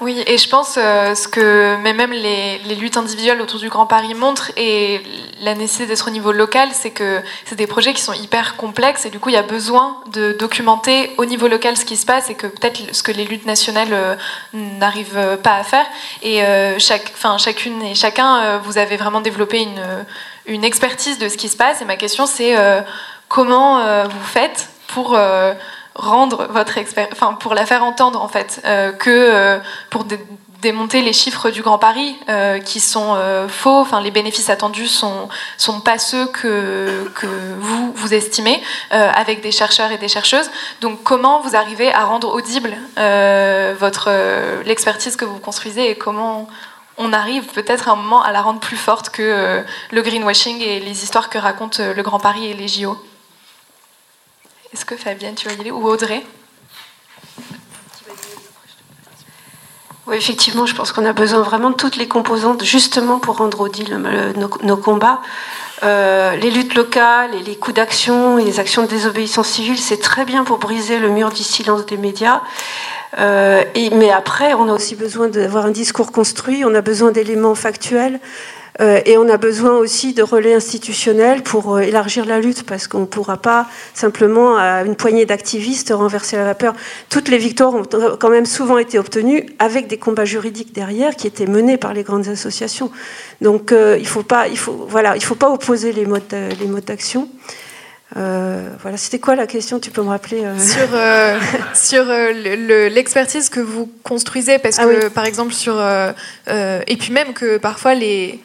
Oui, 0.03 0.23
et 0.27 0.37
je 0.37 0.47
pense 0.47 0.75
euh, 0.77 1.15
ce 1.15 1.27
que 1.27 1.77
même 1.77 2.13
les, 2.13 2.59
luttes 2.75 2.99
individuelles 2.99 3.41
autour 3.41 3.59
du 3.59 3.71
Grand 3.71 3.87
Paris 3.87 4.13
montrent 4.13 4.51
et 4.59 5.01
la 5.41 5.55
nécessité 5.55 5.87
d'être 5.87 6.09
au 6.09 6.11
niveau 6.11 6.33
local, 6.33 6.69
c'est 6.75 6.91
que 6.91 7.23
c'est 7.47 7.55
des 7.55 7.67
projets 7.67 7.95
qui 7.95 8.03
sont 8.03 8.13
hyper 8.13 8.57
complexes 8.57 9.07
et 9.07 9.11
du 9.11 9.19
coup 9.19 9.31
il 9.31 9.35
y 9.35 9.39
a 9.39 9.43
besoin 9.43 10.03
de 10.13 10.33
documenter 10.33 11.13
au 11.17 11.25
niveau 11.25 11.49
local 11.49 11.79
ce 11.79 11.87
qui 11.87 11.97
se 11.97 12.05
passe 12.05 12.29
et 12.29 12.35
que 12.35 12.47
peut-être 12.47 12.95
ce 12.95 13.03
que 13.03 13.11
les 13.11 13.25
luttes 13.25 13.47
nationales 13.47 13.93
euh, 13.93 14.17
n'arrivent 14.53 15.39
pas 15.43 15.55
à 15.55 15.65
faire. 15.65 15.87
Et 16.23 16.43
euh, 16.45 16.79
chaque, 16.79 17.15
chacune 17.39 17.83
et 17.83 17.95
chacun, 17.95 18.59
vous 18.59 18.77
avez 18.77 18.99
vraiment 18.99 19.23
développé 19.23 19.67
une 20.47 20.65
expertise 20.65 21.19
de 21.19 21.31
ce 21.31 21.39
qui 21.39 21.49
se 21.49 21.57
passe. 21.57 21.81
Et 21.81 21.87
ma 21.87 21.97
question 21.97 22.27
c'est 22.27 22.55
comment 23.29 24.05
vous 24.05 24.25
faites 24.25 24.69
pour 24.89 25.19
rendre 25.99 26.47
votre 26.51 26.79
expérience, 26.79 27.13
enfin 27.13 27.35
pour 27.35 27.55
la 27.55 27.67
faire 27.67 27.83
entendre 27.83 28.23
en 28.23 28.29
fait, 28.29 28.61
euh, 28.65 28.93
que 28.93 29.11
euh, 29.11 29.59
pour 29.91 30.07
démonter 30.63 31.03
les 31.03 31.13
chiffres 31.13 31.51
du 31.51 31.63
Grand 31.63 31.79
Paris 31.79 32.17
euh, 32.29 32.59
qui 32.59 32.81
sont 32.81 33.17
faux, 33.49 33.79
enfin 33.81 34.01
les 34.01 34.11
bénéfices 34.11 34.51
attendus 34.51 34.89
sont 34.89 35.29
sont 35.59 35.81
pas 35.81 35.99
ceux 35.99 36.27
que 36.27 37.11
que 37.15 37.27
vous 37.59 37.93
vous 37.95 38.15
estimez 38.15 38.63
avec 38.91 39.43
des 39.43 39.53
chercheurs 39.53 39.93
et 39.93 39.99
des 39.99 40.09
chercheuses. 40.09 40.51
Donc 40.81 41.03
comment 41.03 41.41
vous 41.41 41.57
arrivez 41.57 41.93
à 41.93 42.05
rendre 42.05 42.33
audible 42.35 42.75
votre 43.79 44.11
l'expertise 44.65 45.17
que 45.17 45.25
vous 45.25 45.39
construisez 45.39 45.91
et 45.91 45.95
comment 45.97 46.49
on 46.99 47.13
arrive 47.13 47.45
peut-être 47.53 47.89
à 47.89 47.93
un 47.93 47.97
moment 47.97 48.23
à 48.23 48.33
la 48.33 48.41
rendre 48.41 48.61
plus 48.61 48.79
forte 48.79 49.11
que 49.11 49.63
le 49.93 50.03
greenwashing 50.03 50.61
et 50.63 50.81
les 50.81 51.05
histoires 51.05 51.29
que 51.29 51.39
racontent 51.39 51.83
le 51.95 52.03
Grand 52.03 52.19
Paris 52.19 52.47
et 52.47 52.55
les 52.55 52.67
JO. 52.67 52.97
Est-ce 54.77 54.85
que 54.85 54.95
Fabienne, 54.95 55.35
tu 55.35 55.49
vas 55.49 55.55
y 55.55 55.61
aller 55.61 55.71
Ou 55.71 55.89
Audrey 55.89 56.23
Oui, 60.07 60.17
effectivement, 60.17 60.67
je 60.67 60.75
pense 60.75 60.93
qu'on 60.93 61.07
a 61.07 61.15
besoin 61.15 61.41
vraiment 61.41 61.71
de 61.71 61.77
toutes 61.77 61.97
les 61.97 62.07
composantes 62.07 62.62
justement 62.62 63.19
pour 63.19 63.39
rendre 63.39 63.59
audibles 63.62 63.99
euh, 64.05 64.35
nos, 64.35 64.77
combats. 64.77 65.23
Euh, 65.83 66.37
les 66.37 66.51
luttes 66.51 66.75
locales 66.75 67.35
et 67.35 67.43
les 67.43 67.57
coups 67.57 67.75
d'action 67.75 68.39
et 68.39 68.45
les 68.45 68.61
actions 68.61 68.83
de 68.83 68.87
désobéissance 68.87 69.49
civile, 69.49 69.79
c'est 69.79 69.97
très 69.97 70.27
bien 70.27 70.45
pour 70.45 70.59
briser 70.59 70.99
le 70.99 71.09
mur 71.09 71.31
du 71.31 71.43
silence 71.43 71.87
des 71.87 71.97
médias. 71.97 72.43
Euh, 73.19 73.62
mais 73.92 74.11
après, 74.11 74.55
on 74.55 74.69
a 74.69 74.73
aussi 74.73 74.95
besoin 74.95 75.29
d'avoir 75.29 75.66
un 75.66 75.71
discours 75.71 76.12
construit, 76.12 76.64
on 76.64 76.75
a 76.75 76.81
besoin 76.81 77.12
d'éléments 77.12 77.55
factuels. 77.55 78.21
Euh, 78.79 79.01
et 79.07 79.16
on 79.16 79.27
a 79.31 79.38
besoin 79.38 79.73
aussi 79.79 80.12
de 80.12 80.23
relais 80.23 80.53
institutionnels 80.53 81.42
pour 81.42 81.77
euh, 81.77 81.81
élargir 81.81 82.27
la 82.27 82.40
lutte, 82.40 82.64
parce 82.64 82.87
qu'on 82.88 83.01
ne 83.01 83.07
pourra 83.07 83.38
pas 83.38 83.66
simplement, 83.95 84.59
à 84.59 84.83
une 84.83 84.97
poignée 84.97 85.25
d'activistes, 85.25 85.95
renverser 85.97 86.37
la 86.37 86.45
vapeur. 86.45 86.75
Toutes 87.09 87.31
les 87.31 87.38
victoires 87.38 87.75
ont 87.75 87.85
quand 88.21 88.29
même 88.29 88.45
souvent 88.45 88.77
été 88.77 88.99
obtenues 88.99 89.47
avec 89.59 89.87
des 89.87 89.97
combats 89.97 90.27
juridiques 90.27 90.75
derrière 90.75 91.16
qui 91.16 91.27
étaient 91.27 91.47
menés 91.47 91.79
par 91.79 91.95
les 91.95 92.03
grandes 92.03 92.29
associations. 92.29 92.90
Donc 93.40 93.71
il 93.73 94.03
ne 94.03 94.05
faut, 94.05 94.23
pas, 94.23 94.45
faut, 94.55 94.87
voilà, 94.90 95.16
il 95.16 95.25
faut 95.25 95.35
pas 95.37 95.49
opposer 95.49 95.95
les 95.95 96.05
modes, 96.05 96.23
les 96.61 96.66
modes 96.66 96.85
d'action. 96.85 97.31
Voilà, 98.14 98.97
c'était 98.97 99.19
quoi 99.19 99.37
la 99.37 99.47
question? 99.47 99.81
Tu 99.81 99.90
peux 99.90 100.03
me 100.03 100.09
rappeler 100.09 100.42
Sur, 100.59 100.88
sur 101.75 102.05
l'expertise 102.88 103.49
que 103.49 103.61
vous 103.61 103.90
construisez, 104.03 104.59
parce 104.59 104.79
ah 104.79 104.87
que 104.87 105.09
par 105.09 105.25
exemple 105.25 105.53
sur 105.53 105.75
et 106.49 106.97
puis 106.97 107.12
même 107.12 107.33
que 107.33 107.59
parfois 107.59 107.95
les 107.95 108.40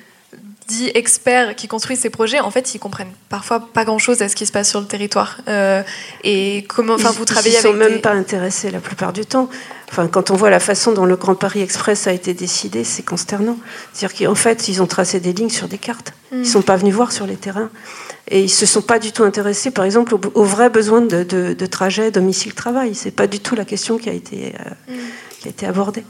dits 0.72 0.92
experts 0.94 1.56
qui 1.56 1.68
construisent 1.68 2.00
ces 2.00 2.10
projets, 2.10 2.40
en 2.40 2.52
fait, 2.52 2.74
ils 2.74 2.80
comprennent 2.80 3.12
parfois 3.30 3.60
pas 3.60 3.84
grand-chose 3.84 4.22
à 4.22 4.30
ce 4.30 4.36
qui 4.36 4.46
se 4.46 4.52
passe 4.52 4.70
sur 4.70 4.80
le 4.80 4.88
territoire. 4.88 5.38
Euh, 5.48 5.84
et 6.24 6.66
comment, 6.68 6.94
enfin, 6.94 7.12
vous 7.12 7.26
travaillez 7.26 7.56
ils 7.56 7.66
avec. 7.66 7.72
Ils 7.72 7.84
sont 7.84 7.90
même 7.90 8.02
pas 8.02 8.14
intéressés 8.14 8.72
la 8.72 8.80
plupart 8.80 9.14
du 9.14 9.26
temps. 9.26 9.50
Enfin, 9.90 10.08
quand 10.08 10.32
on 10.32 10.36
voit 10.36 10.50
la 10.50 10.62
façon 10.62 10.94
dont 10.94 11.06
le 11.06 11.18
Grand 11.18 11.36
Paris 11.36 11.62
Express 11.62 12.08
a 12.08 12.14
été 12.14 12.34
décidé, 12.34 12.84
c'est 12.84 13.04
consternant. 13.04 13.58
C'est-à-dire 13.94 14.28
qu'en 14.28 14.36
fait, 14.36 14.70
ils 14.70 14.82
ont 14.82 14.88
tracé 14.88 15.20
des 15.20 15.34
lignes 15.34 15.50
sur 15.50 15.68
des 15.68 15.78
cartes. 15.78 16.14
Ils 16.32 16.40
ne 16.40 16.44
mm. 16.44 16.46
sont 16.46 16.62
pas 16.62 16.78
venus 16.78 16.96
voir 16.96 17.12
sur 17.12 17.28
les 17.28 17.36
terrains. 17.36 17.70
Et 18.34 18.42
ils 18.44 18.50
se 18.50 18.66
sont 18.66 18.82
pas 18.82 18.98
du 18.98 19.12
tout 19.12 19.24
intéressés, 19.24 19.72
par 19.72 19.84
exemple, 19.84 20.16
aux, 20.16 20.44
vrais 20.46 20.70
besoins 20.70 21.02
de, 21.02 21.24
de, 21.24 21.66
trajet 21.66 22.12
domicile-travail. 22.12 22.96
C'est 22.96 23.12
pas 23.12 23.28
du 23.28 23.42
tout 23.42 23.56
la 23.56 23.66
question 23.66 23.98
qui 23.98 24.10
a 24.10 24.14
été. 24.14 24.54
Euh, 24.88 24.94
mm 24.94 25.00
qui 25.42 25.48
a 25.48 25.52
été 25.52 25.66
abordé. 25.66 26.04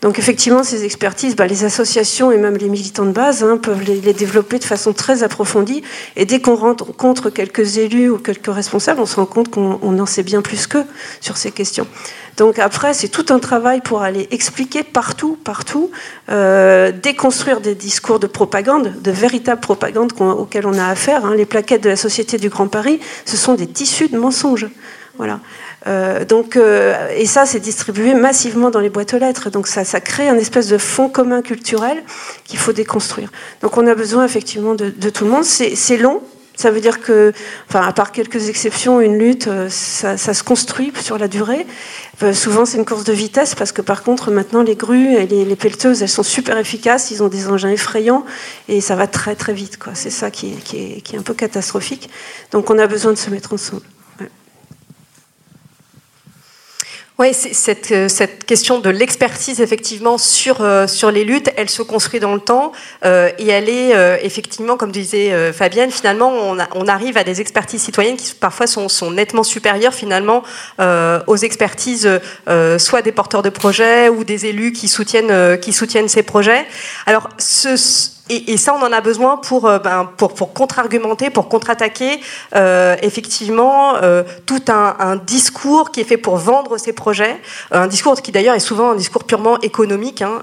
Donc 0.00 0.18
effectivement, 0.18 0.62
ces 0.62 0.84
expertises, 0.84 1.36
bah, 1.36 1.46
les 1.46 1.64
associations 1.64 2.32
et 2.32 2.38
même 2.38 2.56
les 2.56 2.70
militants 2.70 3.04
de 3.04 3.12
base 3.12 3.44
hein, 3.44 3.58
peuvent 3.58 3.82
les, 3.82 4.00
développer 4.14 4.58
de 4.58 4.64
façon 4.64 4.94
très 4.94 5.22
approfondie. 5.22 5.82
Et 6.16 6.24
dès 6.24 6.40
qu'on 6.40 6.54
rencontre 6.54 7.28
quelques 7.28 7.76
élus 7.76 8.08
ou 8.08 8.16
quelques 8.16 8.52
responsables, 8.52 9.00
on 9.00 9.06
se 9.06 9.16
rend 9.16 9.26
compte 9.26 9.50
qu'on 9.50 9.98
en 9.98 10.06
sait 10.06 10.22
bien 10.22 10.40
plus 10.40 10.66
qu'eux 10.66 10.86
sur 11.20 11.36
ces 11.36 11.50
questions. 11.50 11.86
Donc 12.38 12.58
après, 12.58 12.94
c'est 12.94 13.08
tout 13.08 13.26
un 13.28 13.40
travail 13.40 13.82
pour 13.82 14.00
aller 14.00 14.26
expliquer 14.30 14.84
partout, 14.84 15.36
partout, 15.44 15.90
euh, 16.30 16.90
déconstruire 16.90 17.60
des 17.60 17.74
discours 17.74 18.20
de 18.20 18.26
propagande, 18.26 18.94
de 19.02 19.10
véritable 19.10 19.60
propagande 19.60 20.12
auxquels 20.18 20.66
on 20.66 20.78
a 20.78 20.86
affaire. 20.86 21.26
Hein. 21.26 21.34
Les 21.34 21.46
plaquettes 21.46 21.82
de 21.82 21.90
la 21.90 21.96
Société 21.96 22.38
du 22.38 22.48
Grand 22.48 22.68
Paris, 22.68 23.00
ce 23.26 23.36
sont 23.36 23.54
des 23.54 23.66
tissus 23.66 24.08
de 24.08 24.16
mensonges. 24.16 24.68
Voilà. 25.18 25.40
Euh, 25.88 26.24
donc, 26.24 26.56
euh, 26.56 27.08
et 27.16 27.26
ça, 27.26 27.46
c'est 27.46 27.60
distribué 27.60 28.14
massivement 28.14 28.70
dans 28.70 28.80
les 28.80 28.90
boîtes 28.90 29.14
aux 29.14 29.18
lettres. 29.18 29.50
Donc, 29.50 29.66
ça, 29.66 29.84
crée 30.00 30.28
un 30.28 30.36
espèce 30.36 30.68
de 30.68 30.78
fond 30.78 31.08
commun 31.08 31.42
culturel 31.42 32.02
qu'il 32.44 32.58
faut 32.58 32.72
déconstruire. 32.72 33.30
Donc, 33.62 33.76
on 33.78 33.86
a 33.86 33.94
besoin 33.94 34.24
effectivement 34.24 34.74
de, 34.74 34.90
tout 35.10 35.24
le 35.24 35.30
monde. 35.30 35.44
C'est 35.44 35.96
long, 35.96 36.20
Ça 36.56 36.70
veut 36.70 36.80
dire 36.80 37.00
que, 37.00 37.32
enfin, 37.68 37.86
à 37.86 37.92
part 37.92 38.12
quelques 38.12 38.48
exceptions, 38.48 39.00
une 39.00 39.16
lutte, 39.16 39.46
euh, 39.46 39.68
ça, 39.70 40.16
se 40.18 40.42
construit 40.42 40.92
sur 41.00 41.16
la 41.16 41.28
durée. 41.28 41.66
souvent, 42.32 42.66
c'est 42.66 42.76
une 42.76 42.84
course 42.84 43.04
de 43.04 43.12
vitesse 43.12 43.54
parce 43.54 43.72
que, 43.72 43.80
par 43.80 44.02
contre, 44.02 44.30
maintenant, 44.30 44.62
les 44.62 44.76
grues 44.76 45.14
et 45.14 45.26
les, 45.26 45.56
pelleteuses, 45.56 46.02
elles 46.02 46.08
sont 46.08 46.22
super 46.22 46.58
efficaces. 46.58 47.10
Ils 47.12 47.22
ont 47.22 47.28
des 47.28 47.48
engins 47.48 47.70
effrayants 47.70 48.24
et 48.68 48.82
ça 48.82 48.94
va 48.94 49.06
très 49.06 49.36
très 49.36 49.54
vite. 49.54 49.78
C'est 49.94 50.10
ça 50.10 50.30
qui 50.30 50.52
est 50.74 51.16
un 51.16 51.22
peu 51.22 51.34
catastrophique. 51.34 52.10
Donc, 52.50 52.68
on 52.68 52.78
a 52.78 52.86
besoin 52.86 53.12
de 53.12 53.18
se 53.18 53.30
mettre 53.30 53.54
ensemble. 53.54 53.82
Oui, 57.20 57.34
cette, 57.34 57.90
euh, 57.90 58.06
cette 58.06 58.44
question 58.44 58.78
de 58.78 58.90
l'expertise 58.90 59.60
effectivement 59.60 60.18
sur 60.18 60.60
euh, 60.60 60.86
sur 60.86 61.10
les 61.10 61.24
luttes, 61.24 61.50
elle 61.56 61.68
se 61.68 61.82
construit 61.82 62.20
dans 62.20 62.32
le 62.32 62.40
temps 62.40 62.70
euh, 63.04 63.28
et 63.40 63.48
elle 63.48 63.68
est 63.68 63.96
euh, 63.96 64.16
effectivement, 64.22 64.76
comme 64.76 64.92
disait 64.92 65.52
Fabienne, 65.52 65.90
finalement 65.90 66.30
on, 66.30 66.58
on, 66.76 66.86
arrive 66.86 67.16
à 67.16 67.24
des 67.24 67.40
expertises 67.40 67.82
citoyennes 67.82 68.16
qui 68.16 68.32
parfois 68.34 68.68
sont, 68.68 68.88
sont 68.88 69.10
nettement 69.10 69.42
supérieures 69.42 69.94
finalement 69.94 70.44
aux 70.78 71.36
expertises 71.36 72.08
soit 72.78 73.02
des 73.02 73.12
porteurs 73.12 73.42
de 73.42 73.50
projets 73.50 74.08
ou 74.08 74.22
des 74.22 74.46
élus 74.46 74.70
qui 74.70 74.86
soutiennent 74.86 75.58
qui 75.58 75.72
soutiennent 75.72 76.08
ces 76.08 76.22
projets. 76.22 76.66
Alors 77.06 77.28
ce 77.38 77.76
et, 78.28 78.56
ça, 78.56 78.74
on 78.74 78.84
en 78.84 78.92
a 78.92 79.00
besoin 79.00 79.36
pour, 79.36 79.66
euh, 79.66 79.78
ben, 79.78 80.08
pour, 80.16 80.52
contre-argumenter, 80.52 81.30
pour 81.30 81.48
contre-attaquer 81.48 82.20
euh, 82.54 82.96
effectivement 83.02 83.96
euh, 84.02 84.22
tout 84.46 84.62
un, 84.68 85.16
discours 85.26 85.90
qui 85.90 86.00
est 86.00 86.04
fait 86.04 86.16
pour 86.16 86.36
vendre 86.36 86.78
ces 86.78 86.92
projets, 86.92 87.40
un 87.70 87.86
discours 87.86 88.20
qui 88.20 88.32
d'ailleurs 88.32 88.54
est 88.54 88.60
souvent 88.60 88.90
un 88.90 88.94
discours 88.94 89.24
purement 89.24 89.58
économique. 89.60 90.22
Hein, 90.22 90.42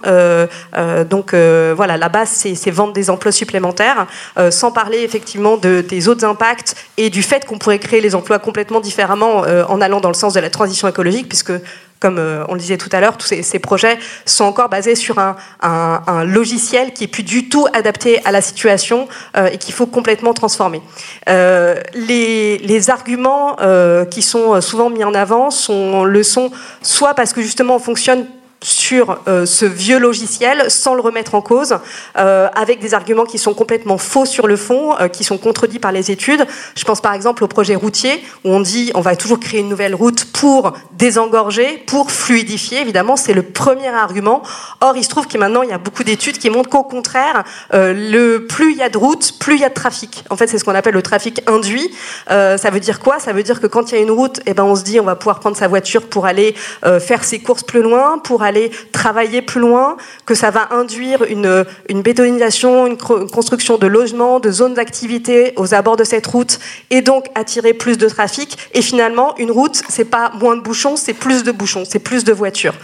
donc 1.10 1.34
voilà, 1.34 1.98
la 1.98 2.10
base, 2.10 2.30
c'est 2.30 2.72
vendre 2.72 2.94
des 2.94 3.10
emplois 3.10 3.32
supplémentaires, 3.32 4.08
sans 4.50 4.72
parler 4.72 5.00
effectivement 5.00 5.58
de, 5.58 5.82
des 5.82 6.08
autres 6.08 6.26
impacts 6.26 6.76
et 6.98 7.10
du 7.10 7.24
fait 7.24 7.46
qu'on 7.46 7.58
pourrait 7.58 7.80
créer 7.80 8.02
les 8.02 8.16
emplois 8.16 8.40
complètement 8.40 8.80
différemment 8.80 9.44
en 9.70 9.82
allant 9.82 10.02
dans 10.02 10.10
le 10.10 10.16
sens 10.16 10.34
de 10.34 10.40
la 10.40 10.50
transition 10.50 10.88
écologique, 10.88 11.28
puisque 11.30 11.54
comme 12.00 12.20
euh, 12.20 12.44
on 12.50 12.54
le 12.54 12.60
disait 12.60 12.78
tout 12.78 12.90
à 12.92 13.00
l'heure, 13.00 13.18
tous 13.18 13.28
ces, 13.28 13.60
projets 13.60 13.98
sont 14.26 14.44
encore 14.44 14.70
basés 14.70 14.96
sur 14.96 15.18
un, 15.18 15.36
logiciel 16.26 16.94
qui 16.94 17.06
est 17.06 17.08
plus 17.08 17.24
du 17.24 17.50
tout 17.50 17.68
adapté 17.74 18.24
à 18.26 18.32
la 18.32 18.42
situation 18.42 19.08
euh, 19.38 19.48
et 19.48 19.58
qu'il 19.58 19.74
faut 19.74 19.86
complètement 19.86 20.34
transformer. 20.34 20.82
Euh, 21.30 21.80
les, 21.94 22.90
arguments 22.90 23.56
qui 24.12 24.22
sont 24.22 24.62
souvent 24.62 24.90
mis 24.90 25.04
en 25.04 25.14
avant 25.14 25.50
sont 25.50 26.04
le 26.04 26.22
sont 26.22 26.52
soit 26.82 27.16
parce 27.16 27.34
que 27.34 27.42
justement 27.42 27.78
on 27.78 27.80
fonctionne 27.80 28.28
sur 28.66 29.20
euh, 29.28 29.46
ce 29.46 29.66
vieux 29.66 30.00
logiciel 30.00 30.72
sans 30.72 30.96
le 30.96 31.02
remettre 31.02 31.36
en 31.36 31.42
cause, 31.42 31.78
euh, 32.18 32.48
avec 32.56 32.80
des 32.80 32.96
arguments 32.96 33.26
qui 33.26 33.38
sont 33.38 33.54
complètement 33.54 34.00
faux 34.00 34.26
sur 34.26 34.48
le 34.48 34.56
fond, 34.56 34.96
euh, 35.00 35.08
qui 35.08 35.24
sont 35.24 35.38
contredits 35.38 35.78
par 35.78 35.92
les 35.92 36.10
études. 36.10 36.46
Je 36.76 36.84
pense 36.84 37.00
par 37.00 37.14
exemple 37.14 37.44
au 37.44 37.48
projet 37.48 37.76
routier, 37.76 38.24
où 38.44 38.50
on 38.50 38.60
dit 38.60 38.92
on 38.96 39.02
va 39.02 39.16
toujours 39.16 39.40
créer 39.40 39.60
une 39.60 39.70
nouvelle 39.70 39.94
route 39.94 40.26
pour 40.26 40.74
désengorger, 40.94 41.84
pour 41.86 42.12
fluidifier. 42.12 42.82
Évidemment, 42.82 43.18
c'est 43.18 43.34
le 43.34 43.44
premier 43.44 43.90
argument. 43.90 44.42
Or, 44.82 44.98
il 44.98 45.04
se 45.04 45.10
trouve 45.10 45.28
que 45.28 45.38
maintenant, 45.38 45.62
il 45.62 45.70
y 45.70 45.74
a 45.74 45.78
beaucoup 45.78 46.04
d'études 46.04 46.40
qui 46.40 46.50
montrent 46.50 46.70
qu'au 46.70 46.84
contraire, 46.84 47.44
le 47.72 48.40
plus 48.40 48.72
il 48.72 48.78
y 48.78 48.82
a 48.82 48.90
de 48.90 48.98
routes, 48.98 49.38
plus 49.40 49.56
il 49.56 49.62
y 49.62 49.66
a 49.66 49.70
de 49.70 49.74
trafic. 49.74 50.24
En 50.32 50.38
fait, 50.38 50.48
c'est 50.48 50.58
ce 50.58 50.64
qu'on 50.64 50.74
appelle 50.74 50.94
le 50.94 51.02
trafic 51.04 51.42
induit. 51.48 51.94
ça 52.28 52.70
veut 52.72 52.80
dire 52.80 53.00
quoi? 53.00 53.20
Ça 53.20 53.34
veut 53.34 53.44
dire 53.44 53.62
que 53.62 53.68
quand 53.68 53.92
il 53.92 53.96
y 53.96 53.98
a 54.00 54.02
une 54.02 54.12
route, 54.12 54.40
eh 54.46 54.54
ben, 54.54 54.64
on 54.64 54.76
se 54.76 54.84
dit 54.84 55.00
on 55.00 55.04
va 55.04 55.16
pouvoir 55.16 55.40
prendre 55.40 55.56
sa 55.56 55.68
voiture 55.68 56.08
pour 56.08 56.26
aller 56.26 56.56
faire 57.00 57.24
ses 57.24 57.40
courses 57.40 57.64
plus 57.64 57.82
loin, 57.82 58.18
pour 58.18 58.42
aller 58.42 58.55
travailler 58.92 59.42
plus 59.42 59.62
loin, 59.62 59.98
que 60.26 60.36
ça 60.36 60.52
va 60.52 60.70
induire 60.72 61.24
une, 61.24 62.02
bétonisation, 62.02 62.88
une, 62.88 62.98
construction 62.98 63.78
de 63.78 63.88
logements, 63.88 64.40
de 64.40 64.52
zones 64.52 64.74
d'activité 64.74 65.54
aux 65.56 65.74
abords 65.74 65.98
de 65.98 66.04
cette 66.04 66.28
route, 66.28 66.60
et 66.90 67.02
donc 67.02 67.26
attirer 67.36 67.74
plus 67.74 67.98
de 67.98 68.08
trafic. 68.08 68.58
Et 68.74 68.82
finalement, 68.82 69.36
une 69.38 69.52
route, 69.52 69.82
c'est 69.90 70.06
pas 70.06 70.32
moins 70.40 70.56
de 70.56 70.62
bouchons, 70.62 70.96
c'est 70.96 71.14
plus 71.14 71.44
de 71.44 71.52
bouchons, 71.52 71.84
c'est 71.88 72.00
plus 72.00 72.24
de 72.24 72.34
voitures. 72.34 72.76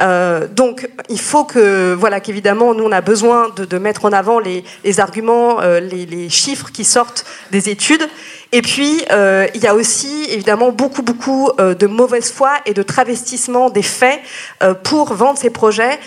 Euh, 0.00 0.46
donc, 0.48 0.88
il 1.08 1.20
faut 1.20 1.44
que, 1.44 1.94
voilà, 1.94 2.20
qu'évidemment, 2.20 2.74
nous, 2.74 2.84
on 2.84 2.92
a 2.92 3.00
besoin 3.00 3.48
de, 3.56 3.78
mettre 3.78 4.04
en 4.04 4.12
avant 4.12 4.40
les, 4.40 4.64
arguments, 5.00 5.60
euh, 5.60 5.80
les 5.80 6.28
chiffres 6.28 6.70
qui 6.72 6.84
sortent 6.84 7.24
des 7.50 7.68
études. 7.68 8.08
Et 8.52 8.62
puis, 8.62 9.04
euh, 9.10 9.46
il 9.54 9.62
y 9.62 9.66
a 9.66 9.74
aussi 9.74 10.26
évidemment 10.30 10.72
beaucoup, 10.72 11.02
beaucoup 11.02 11.50
euh, 11.60 11.74
de 11.74 11.86
mauvaise 11.86 12.32
foi 12.32 12.52
et 12.64 12.72
de 12.72 12.82
travestissement 12.82 13.68
des 13.68 13.82
faits 13.82 14.20
euh, 14.62 14.72
pour 14.72 15.12
vendre 15.12 15.38
ces 15.38 15.50
projets 15.50 15.98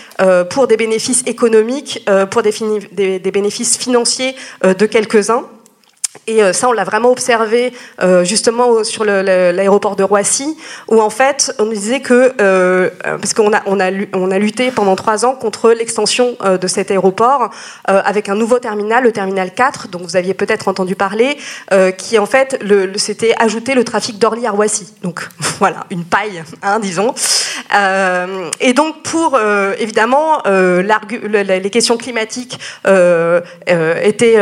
pour 0.50 0.66
des 0.66 0.76
bénéfices 0.76 1.22
économiques, 1.26 2.08
pour 2.30 2.42
des, 2.42 3.30
bénéfices 3.32 3.76
financiers 3.76 4.36
de 4.62 4.86
quelques-uns. 4.86 5.44
Et 6.26 6.42
euh, 6.42 6.52
ça, 6.52 6.68
on 6.68 6.72
l'a 6.72 6.84
vraiment 6.84 7.10
observé 7.10 7.72
euh, 8.00 8.24
justement 8.24 8.84
sur 8.84 9.04
l'aéroport 9.04 9.96
de 9.96 10.04
Roissy, 10.04 10.56
où 10.88 11.00
en 11.00 11.10
fait, 11.10 11.52
on 11.58 11.64
nous 11.64 11.72
disait 11.72 12.00
que, 12.00 12.32
euh, 12.40 12.90
parce 13.02 13.34
qu'on 13.34 13.52
a, 13.52 13.62
on 13.66 13.80
a, 13.80 14.38
lutté 14.38 14.70
pendant 14.70 14.94
trois 14.96 15.24
ans 15.24 15.34
contre 15.34 15.72
l'extension 15.72 16.36
de 16.42 16.66
cet 16.66 16.90
aéroport 16.90 17.50
avec 17.84 18.28
un 18.28 18.34
nouveau 18.34 18.58
terminal, 18.58 19.04
le 19.04 19.12
terminal 19.12 19.52
4, 19.52 19.88
dont 19.88 19.98
vous 19.98 20.16
aviez 20.16 20.34
peut-être 20.34 20.68
entendu 20.68 20.96
parler, 20.96 21.36
qui 21.98 22.18
en 22.18 22.26
fait, 22.26 22.58
le, 22.62 22.92
c'était 22.96 23.34
ajouter 23.38 23.74
le 23.74 23.84
trafic 23.84 24.18
d'Orly 24.18 24.46
à 24.46 24.50
Roissy. 24.50 24.94
Donc 25.02 25.28
voilà, 25.58 25.86
une 25.90 26.04
paille, 26.04 26.42
hein, 26.62 26.80
disons. 26.80 27.14
et 28.60 28.72
donc, 28.72 29.02
pour 29.02 29.38
évidemment, 29.78 30.42
les 30.46 31.70
questions 31.70 31.96
climatiques 31.96 32.58
étaient 33.66 34.38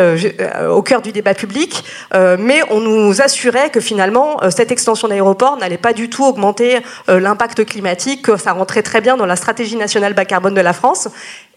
au 0.69 0.83
cœur 0.83 1.03
du 1.03 1.13
débat 1.13 1.35
public 1.35 1.70
euh, 2.15 2.37
mais 2.39 2.63
on 2.71 2.81
nous 2.81 3.21
assurait 3.21 3.71
que 3.71 3.81
finalement, 3.81 4.43
euh, 4.43 4.51
cette 4.51 4.71
extension 4.71 5.09
d'aéroport 5.09 5.57
n'allait 5.57 5.79
pas 5.79 5.93
du 5.93 6.09
tout 6.11 6.25
augmenter 6.25 6.79
euh, 7.09 7.21
l'impact 7.21 7.65
climatique, 7.65 8.23
que 8.23 8.37
ça 8.37 8.53
rentrait 8.53 8.83
très 8.83 9.01
bien 9.01 9.17
dans 9.17 9.27
la 9.27 9.37
stratégie 9.37 9.77
nationale 9.77 10.15
bas 10.15 10.25
carbone 10.25 10.55
de 10.55 10.61
la 10.61 10.73
France. 10.73 11.09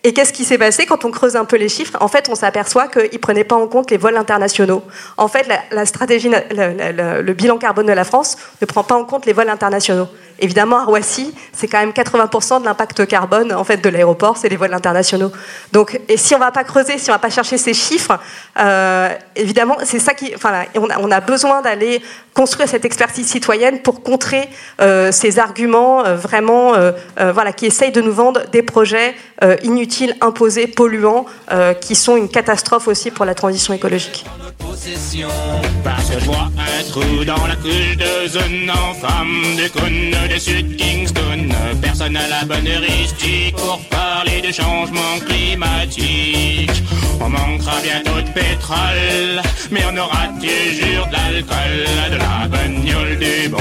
Et 0.05 0.13
qu'est-ce 0.13 0.33
qui 0.33 0.43
s'est 0.43 0.57
passé 0.57 0.85
quand 0.85 1.05
on 1.05 1.11
creuse 1.11 1.37
un 1.37 1.45
peu 1.45 1.55
les 1.55 1.69
chiffres? 1.69 1.97
En 2.01 2.09
fait, 2.09 2.27
on 2.29 2.35
s'aperçoit 2.35 2.89
qu'ils 2.89 3.03
ne 3.13 3.17
prenaient 3.17 3.45
pas 3.45 3.55
en 3.55 3.67
compte 3.67 3.89
les 3.89 3.95
vols 3.95 4.17
internationaux. 4.17 4.83
En 5.15 5.29
fait, 5.29 5.47
la, 5.71 5.85
stratégie, 5.85 6.29
le 6.29 7.33
bilan 7.33 7.57
carbone 7.57 7.85
de 7.85 7.93
la 7.93 8.03
France 8.03 8.37
ne 8.61 8.65
prend 8.65 8.83
pas 8.83 8.95
en 8.95 9.05
compte 9.05 9.25
les 9.25 9.31
vols 9.31 9.49
internationaux. 9.49 10.09
Évidemment, 10.39 10.79
à 10.79 10.83
Roissy, 10.83 11.33
c'est 11.53 11.67
quand 11.67 11.79
même 11.79 11.91
80% 11.91 12.59
de 12.59 12.65
l'impact 12.65 13.05
carbone 13.05 13.53
en 13.53 13.63
fait 13.63 13.77
de 13.77 13.87
l'aéroport, 13.87 14.35
c'est 14.35 14.49
les 14.49 14.57
vols 14.57 14.73
internationaux. 14.73 15.31
Donc, 15.71 15.99
et 16.09 16.17
si 16.17 16.33
on 16.33 16.39
ne 16.39 16.43
va 16.43 16.51
pas 16.51 16.63
creuser, 16.63 16.97
si 16.97 17.09
on 17.09 17.13
ne 17.13 17.17
va 17.17 17.21
pas 17.21 17.29
chercher 17.29 17.57
ces 17.57 17.73
chiffres, 17.73 18.19
euh, 18.59 19.09
évidemment, 19.35 19.77
c'est 19.83 19.99
ça 19.99 20.11
on 20.75 21.11
a, 21.11 21.21
besoin 21.21 21.61
d'aller 21.61 22.01
construire 22.33 22.67
cette 22.67 22.83
expertise 22.83 23.27
citoyenne 23.27 23.79
pour 23.79 24.01
contrer 24.01 24.49
euh, 24.81 25.11
ces 25.11 25.39
arguments 25.39 26.03
euh, 26.03 26.15
vraiment, 26.15 26.73
voilà, 27.17 27.53
qui 27.53 27.67
essayent 27.67 27.91
de 27.91 28.01
nous 28.01 28.11
vendre 28.11 28.41
des 28.51 28.63
projets 28.63 29.15
euh, 29.43 29.57
inutiles, 29.93 30.15
imposés, 30.21 30.67
polluants, 30.67 31.25
euh, 31.51 31.73
qui 31.73 31.95
sont 31.95 32.15
une 32.15 32.29
catastrophe 32.29 32.87
aussi 32.87 33.11
pour 33.11 33.25
la 33.25 33.35
transition 33.35 33.73
écologique. 33.73 34.25
Parce 35.83 36.09
que 36.09 36.19
je 36.19 36.25
vois 36.25 36.49
un 36.57 36.83
trou 36.89 37.23
dans 37.25 37.45
la 37.45 37.55
couche 37.55 37.95
de 37.95 38.27
zone 38.27 38.71
en 38.71 38.93
femme 38.95 39.43
de 39.55 39.67
cône 39.67 40.27
de 40.27 40.39
Sud 40.39 40.77
Kingston. 40.77 41.49
Personne 41.79 42.13
n'a 42.13 42.27
la 42.27 42.43
bonne 42.45 42.67
heuristique 42.67 43.55
pour 43.55 43.79
parler 43.89 44.41
de 44.41 44.51
changement 44.51 45.19
climatique. 45.27 46.71
On 47.21 47.29
manquera 47.29 47.73
bientôt 47.83 48.19
de 48.19 48.29
pétrole, 48.33 49.41
mais 49.69 49.81
on 49.91 49.95
aura 49.95 50.27
toujours 50.39 51.07
de 51.07 51.13
l'alcool, 51.13 52.11
de 52.11 52.17
la 52.17 52.47
bagnole, 52.47 53.19
du 53.19 53.49
bon 53.49 53.59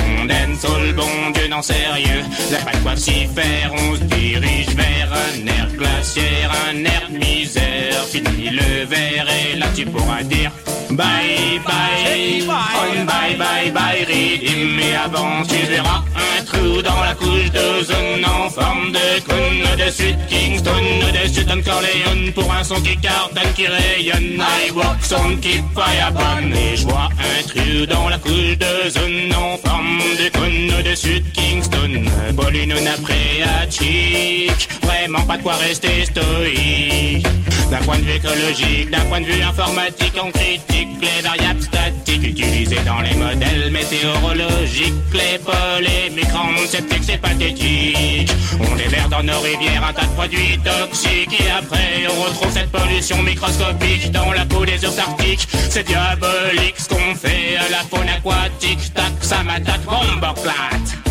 le 0.87 0.93
bon 0.93 1.31
Dieu 1.35 1.49
sait 1.61 1.75
rien. 1.93 2.23
Là, 2.51 2.59
pas 2.65 2.79
quoi 2.83 2.97
s'y 2.97 3.27
faire, 3.27 3.71
on 3.75 3.97
se 3.97 4.03
dirige 4.05 4.75
vers 4.75 5.13
un 5.13 5.47
air 5.47 5.69
glaciaire, 5.77 6.51
un 6.71 6.85
air 6.85 7.09
de 7.11 7.19
misère. 7.19 8.05
Fini 8.11 8.51
le 8.51 8.87
verre 8.87 9.27
et 9.29 9.57
là 9.59 9.67
tu 9.75 9.85
pourras 9.85 10.23
dire 10.23 10.51
bye 10.97 11.61
bye, 11.65 12.43
on 12.49 13.07
bye 13.07 13.37
bye 13.37 13.71
bye, 13.71 14.05
ridim. 14.05 14.77
Mais 14.77 14.95
avant 14.95 15.43
tu 15.49 15.57
verras 15.67 16.03
un 16.17 16.45
trou 16.45 16.83
dans 16.83 17.01
la 17.01 17.15
couche 17.15 17.51
d'ozone 17.51 18.25
en 18.25 18.51
forme 18.51 18.93
de 18.93 19.21
cône 19.27 19.77
de 19.77 19.91
Sud 19.91 20.17
Kingston, 20.29 20.85
de 21.13 21.29
Sud 21.29 21.49
Corleone 21.65 22.33
pour 22.35 22.53
un 22.53 22.65
son 22.65 22.81
qui 22.81 22.97
cartonne, 22.97 23.53
qui 23.55 23.67
rayonne. 23.67 24.41
I 24.41 24.71
walk 24.73 24.99
on 25.13 25.37
keep 25.37 25.65
fire 25.75 26.13
burn 26.13 26.53
et 26.55 26.77
je 26.77 26.85
vois 26.85 27.09
un 27.19 27.43
trou 27.49 27.87
dans 27.87 28.09
la 28.09 28.19
couche 28.19 28.57
d'ozone 28.59 29.33
en 29.35 29.57
forme 29.59 29.99
de 30.19 30.29
cône 30.31 30.83
de 30.83 30.95
Sud 31.03 31.25
Kingston, 31.33 32.05
Bolino 32.35 32.79
Napréatique. 32.79 34.69
Vraiment 34.83 35.23
pas 35.23 35.37
de 35.37 35.43
quoi 35.43 35.55
rester 35.55 36.05
stoïque. 36.05 37.27
D'un 37.73 37.79
point 37.79 37.99
de 37.99 38.05
vue 38.05 38.13
écologique, 38.13 38.89
d'un 38.89 39.05
point 39.07 39.21
de 39.21 39.27
vue 39.27 39.43
informatique, 39.43 40.15
on 40.23 40.31
critique 40.31 40.89
les 41.01 41.23
variables 41.23 41.61
statiques 41.61 42.23
utilisé 42.23 42.77
dans 42.87 43.01
les 43.01 43.15
modèles 43.15 43.73
météorologiques. 43.73 44.95
Les 45.13 45.41
polémiques 45.41 46.33
rendent 46.33 46.69
sceptiques, 46.69 47.03
c'est 47.05 47.21
pathétique. 47.21 48.31
On 48.61 48.77
déverse 48.77 49.09
dans 49.11 49.25
nos 49.25 49.41
rivières 49.41 49.85
un 49.85 49.93
tas 49.93 50.07
de 50.07 50.13
produits 50.13 50.57
toxiques 50.63 51.41
et 51.41 51.51
après 51.51 52.07
on 52.17 52.23
retrouve 52.23 52.53
cette 52.53 52.71
pollution 52.71 53.21
microscopique 53.25 54.13
dans 54.13 54.31
la 54.31 54.45
peau 54.47 54.65
des 54.65 54.85
ours 54.85 54.99
arctiques. 54.99 55.49
C'est 55.69 55.85
diabolique 55.85 56.77
ce 56.79 56.89
qu'on 56.89 57.15
fait 57.17 57.57
à 57.57 57.69
la 57.71 57.83
faune 57.91 58.09
aquatique. 58.09 58.95
Tac, 58.95 59.13
ça 59.21 59.43
m'attaque, 59.43 59.83
bombe 59.83 60.35
plate. 60.43 61.02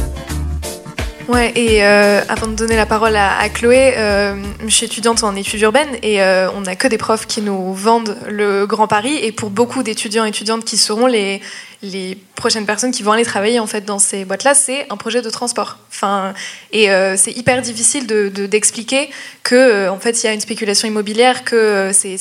Ouais, 1.27 1.53
et 1.55 1.83
euh, 1.85 2.21
avant 2.27 2.47
de 2.47 2.55
donner 2.55 2.75
la 2.75 2.85
parole 2.85 3.15
à, 3.15 3.47
Chloé, 3.49 3.93
euh, 3.95 4.35
je 4.65 4.69
suis 4.69 4.85
étudiante 4.85 5.23
en 5.23 5.35
études 5.35 5.61
urbaines 5.61 5.95
et 6.03 6.21
euh, 6.21 6.49
on 6.51 6.61
n'a 6.61 6.75
que 6.75 6.87
des 6.87 6.97
profs 6.97 7.25
qui 7.25 7.41
nous 7.41 7.73
vendent 7.73 8.17
le 8.27 8.65
Grand 8.65 8.87
Paris. 8.87 9.17
Et 9.21 9.31
pour 9.31 9.49
beaucoup 9.49 9.81
d'étudiants 9.81 10.25
et 10.25 10.29
étudiantes 10.29 10.65
qui 10.65 10.75
seront 10.77 11.05
les, 11.05 11.39
les 11.83 12.17
prochaines 12.35 12.65
personnes 12.65 12.91
qui 12.91 13.01
vont 13.03 13.13
aller 13.13 13.23
travailler 13.23 13.59
en 13.59 13.67
fait 13.67 13.85
dans 13.85 13.99
ces 13.99 14.25
boîtes-là, 14.25 14.53
c'est 14.55 14.87
un 14.89 14.97
projet 14.97 15.21
de 15.21 15.29
transport. 15.29 15.77
Enfin, 15.89 16.33
et 16.73 16.87
c'est 17.15 17.31
hyper 17.31 17.61
difficile 17.61 18.07
de, 18.07 18.29
de- 18.29 18.45
d'expliquer 18.45 19.09
que 19.43 19.87
en 19.89 19.99
fait 19.99 20.21
il 20.23 20.25
y 20.25 20.29
a 20.29 20.33
une 20.33 20.41
spéculation 20.41 20.87
immobilière, 20.87 21.43
que 21.45 21.91
c'est, 21.93 22.17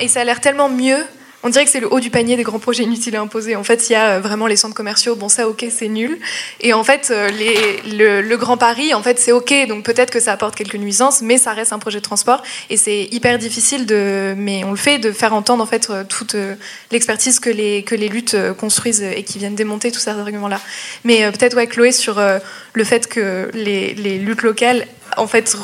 et 0.00 0.08
ça 0.08 0.20
a 0.20 0.24
l'air 0.24 0.40
tellement 0.40 0.68
mieux. 0.68 1.06
On 1.42 1.48
dirait 1.48 1.64
que 1.64 1.70
c'est 1.70 1.80
le 1.80 1.90
haut 1.90 2.00
du 2.00 2.10
panier 2.10 2.36
des 2.36 2.42
grands 2.42 2.58
projets 2.58 2.82
inutiles 2.82 3.16
à 3.16 3.22
imposer. 3.22 3.56
En 3.56 3.64
fait, 3.64 3.88
il 3.88 3.94
y 3.94 3.96
a 3.96 4.16
euh, 4.16 4.20
vraiment 4.20 4.46
les 4.46 4.56
centres 4.56 4.74
commerciaux. 4.74 5.16
Bon, 5.16 5.30
ça, 5.30 5.48
ok, 5.48 5.64
c'est 5.70 5.88
nul. 5.88 6.18
Et 6.60 6.74
en 6.74 6.84
fait, 6.84 7.10
euh, 7.10 7.30
le, 7.86 8.36
Grand 8.36 8.58
Paris, 8.58 8.92
en 8.92 9.02
fait, 9.02 9.18
c'est 9.18 9.32
ok. 9.32 9.66
Donc 9.66 9.84
peut-être 9.84 10.10
que 10.10 10.20
ça 10.20 10.32
apporte 10.32 10.54
quelques 10.54 10.76
nuisances, 10.76 11.22
mais 11.22 11.38
ça 11.38 11.52
reste 11.52 11.72
un 11.72 11.78
projet 11.78 11.98
de 11.98 12.04
transport. 12.04 12.42
Et 12.68 12.76
c'est 12.76 13.04
hyper 13.10 13.38
difficile 13.38 13.86
de, 13.86 14.34
mais 14.36 14.64
on 14.64 14.70
le 14.70 14.76
fait, 14.76 14.98
de 14.98 15.12
faire 15.12 15.32
entendre 15.32 15.62
en 15.62 15.66
fait 15.66 15.88
euh, 15.88 16.04
toute 16.04 16.36
l'expertise 16.90 17.40
que 17.40 17.50
les 17.50 17.82
que 17.82 17.94
les 17.94 18.08
luttes 18.08 18.36
construisent 18.58 19.02
et 19.02 19.22
qui 19.22 19.38
viennent 19.38 19.54
démonter 19.54 19.90
tous 19.92 20.00
ces 20.00 20.10
arguments-là. 20.10 20.60
Mais 21.04 21.30
peut-être 21.32 21.56
ouais, 21.56 21.66
Chloé 21.66 21.92
sur 21.92 22.20
le 22.72 22.84
fait 22.84 23.08
que 23.08 23.50
les, 23.54 23.94
luttes 24.18 24.42
locales 24.42 24.86
en 25.16 25.26
fait, 25.26 25.56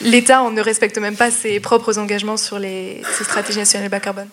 l'État 0.00 0.42
ne 0.50 0.60
respecte 0.60 0.98
même 0.98 1.16
pas 1.16 1.30
ses 1.30 1.60
propres 1.60 1.98
engagements 1.98 2.36
sur 2.36 2.58
les, 2.58 3.02
ses 3.16 3.24
stratégies 3.24 3.58
nationales 3.58 3.88
bas 3.88 4.00
carbone. 4.00 4.28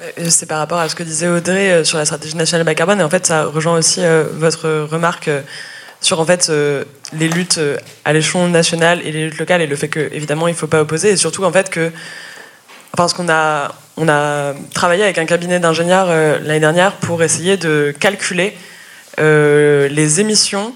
Euh, 0.00 0.10
C'est 0.28 0.46
par 0.46 0.58
rapport 0.58 0.78
à 0.78 0.88
ce 0.88 0.94
que 0.94 1.02
disait 1.02 1.28
Audrey 1.28 1.70
euh, 1.70 1.84
sur 1.84 1.98
la 1.98 2.04
stratégie 2.04 2.36
nationale 2.36 2.64
bas 2.64 2.74
carbone, 2.74 3.00
et 3.00 3.04
en 3.04 3.10
fait, 3.10 3.26
ça 3.26 3.44
rejoint 3.44 3.78
aussi 3.78 4.00
euh, 4.02 4.24
votre 4.32 4.68
remarque 4.90 5.30
sur 6.00 6.20
en 6.20 6.26
fait 6.26 6.52
les 7.14 7.28
luttes 7.28 7.58
à 8.04 8.12
l'échelon 8.12 8.48
national 8.48 9.00
et 9.06 9.10
les 9.10 9.24
luttes 9.24 9.38
locales, 9.38 9.62
et 9.62 9.66
le 9.66 9.74
fait 9.74 9.88
que 9.88 10.00
évidemment 10.12 10.48
il 10.48 10.50
ne 10.50 10.56
faut 10.56 10.66
pas 10.66 10.82
opposer, 10.82 11.08
et 11.08 11.16
surtout 11.16 11.44
en 11.44 11.52
fait 11.52 11.70
que 11.70 11.90
parce 12.94 13.14
qu'on 13.14 13.30
a 13.30 13.74
on 13.96 14.06
a 14.10 14.52
travaillé 14.74 15.02
avec 15.02 15.16
un 15.16 15.24
cabinet 15.24 15.60
d'ingénieurs 15.60 16.08
l'année 16.08 16.60
dernière 16.60 16.92
pour 16.96 17.22
essayer 17.22 17.56
de 17.56 17.94
calculer 17.98 18.54
les 19.16 20.20
émissions 20.20 20.74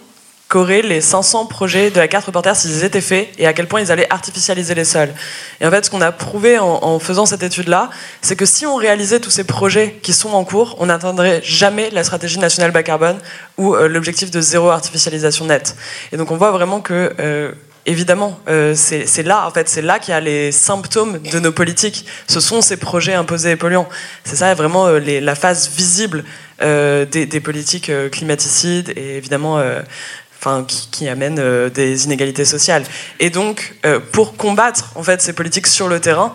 qu'auraient 0.49 0.83
les 0.83 1.01
500 1.01 1.47
projets 1.47 1.91
de 1.91 1.99
la 1.99 2.09
carte 2.09 2.25
reporter 2.25 2.57
s'ils 2.57 2.83
étaient 2.83 3.03
faits 3.03 3.29
et 3.39 3.47
à 3.47 3.53
quel 3.53 3.67
point 3.67 3.81
ils 3.81 3.93
allaient 3.93 4.11
artificialiser 4.11 4.75
les 4.75 4.85
sols. 4.85 5.13
Et 5.61 5.67
en 5.67 5.71
fait, 5.71 5.85
ce 5.85 5.91
qu'on 5.91 6.01
a 6.01 6.11
prouvé 6.11 6.59
en, 6.59 6.99
faisant 6.99 7.27
cette 7.27 7.43
étude-là, 7.43 7.91
c'est 8.23 8.35
que 8.35 8.47
si 8.47 8.65
on 8.65 8.77
réalisait 8.77 9.21
tous 9.21 9.31
ces 9.31 9.45
projets 9.45 9.99
qui 10.03 10.15
sont 10.15 10.31
en 10.31 10.45
cours, 10.45 10.77
on 10.79 10.87
n'atteindrait 10.87 11.41
jamais 11.43 11.91
la 11.91 12.03
stratégie 12.03 12.39
nationale 12.39 12.71
bas 12.71 12.83
carbone 12.83 13.19
ou 13.59 13.75
euh, 13.75 13.89
l'objectif 13.89 14.31
de 14.31 14.41
zéro 14.41 14.71
artificialisation 14.71 15.45
nette. 15.45 15.77
Et 16.13 16.17
donc 16.17 16.31
on 16.31 16.37
voit 16.37 16.51
vraiment 16.51 16.81
que 16.81 17.13
euh, 17.21 17.53
Évidemment, 17.87 18.39
euh, 18.51 18.75
c'est 18.77 19.23
là, 19.23 19.47
en 19.47 19.51
fait, 19.51 19.67
c'est 19.67 19.81
là 19.81 19.99
qu'il 19.99 20.13
y 20.13 20.15
a 20.15 20.21
les 20.21 20.53
symptômes 20.53 21.21
de 21.21 21.39
nos 21.39 21.53
politiques. 21.53 22.05
Ce 22.27 22.39
sont 22.39 22.61
ces 22.61 22.77
projets 22.77 23.15
imposés 23.15 23.53
et 23.53 23.57
polluants. 23.57 23.89
C'est 24.25 24.37
ça 24.37 24.53
vraiment 24.53 24.89
la 24.91 25.35
phase 25.35 25.71
visible 25.71 26.23
des, 26.61 27.07
des 27.07 27.41
politiques 27.41 27.91
climaticides 28.11 28.93
et 28.95 29.17
évidemment, 29.17 29.63
enfin, 30.39 30.65
qui, 30.65 30.89
qui 30.91 31.09
amènent 31.09 31.39
euh, 31.39 31.69
des 31.71 32.05
inégalités 32.05 32.45
sociales. 32.45 32.85
Et 33.21 33.31
donc, 33.31 33.75
euh, 33.85 34.01
pour 34.13 34.37
combattre 34.37 34.93
en 34.95 35.03
fait 35.03 35.21
ces 35.21 35.33
politiques 35.33 35.67
sur 35.67 35.89
le 35.89 36.01
terrain, 36.01 36.35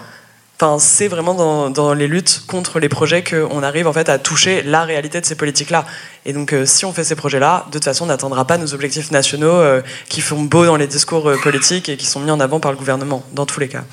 c'est 0.79 1.09
vraiment 1.09 1.69
dans, 1.69 1.93
les 1.93 2.07
luttes 2.07 2.43
contre 2.47 2.79
les 2.79 2.87
projets 2.87 3.21
qu'on 3.21 3.63
arrive 3.63 3.85
en 3.85 3.91
fait 3.91 4.07
à 4.07 4.17
toucher 4.17 4.61
la 4.61 4.85
réalité 4.85 5.19
de 5.19 5.25
ces 5.25 5.35
politiques-là. 5.35 5.85
Et 6.25 6.31
donc, 6.31 6.53
euh, 6.53 6.65
si 6.65 6.85
on 6.85 6.93
fait 6.93 7.03
ces 7.03 7.15
projets-là, 7.15 7.65
de 7.67 7.73
toute 7.73 7.83
façon, 7.83 8.05
on 8.05 8.07
n'atteindra 8.07 8.47
pas 8.47 8.57
nos 8.57 8.73
objectifs 8.73 9.11
nationaux 9.11 9.61
qui 10.07 10.21
font 10.21 10.41
beau 10.41 10.65
dans 10.65 10.77
les 10.77 10.87
discours 10.87 11.29
politiques 11.43 11.89
et 11.89 11.97
qui 11.97 12.05
sont 12.05 12.21
mis 12.21 12.31
en 12.31 12.39
avant 12.39 12.61
par 12.61 12.71
le 12.71 12.77
gouvernement, 12.77 13.25
dans 13.33 13.45
tous 13.45 13.59
les 13.59 13.67
cas. 13.67 13.83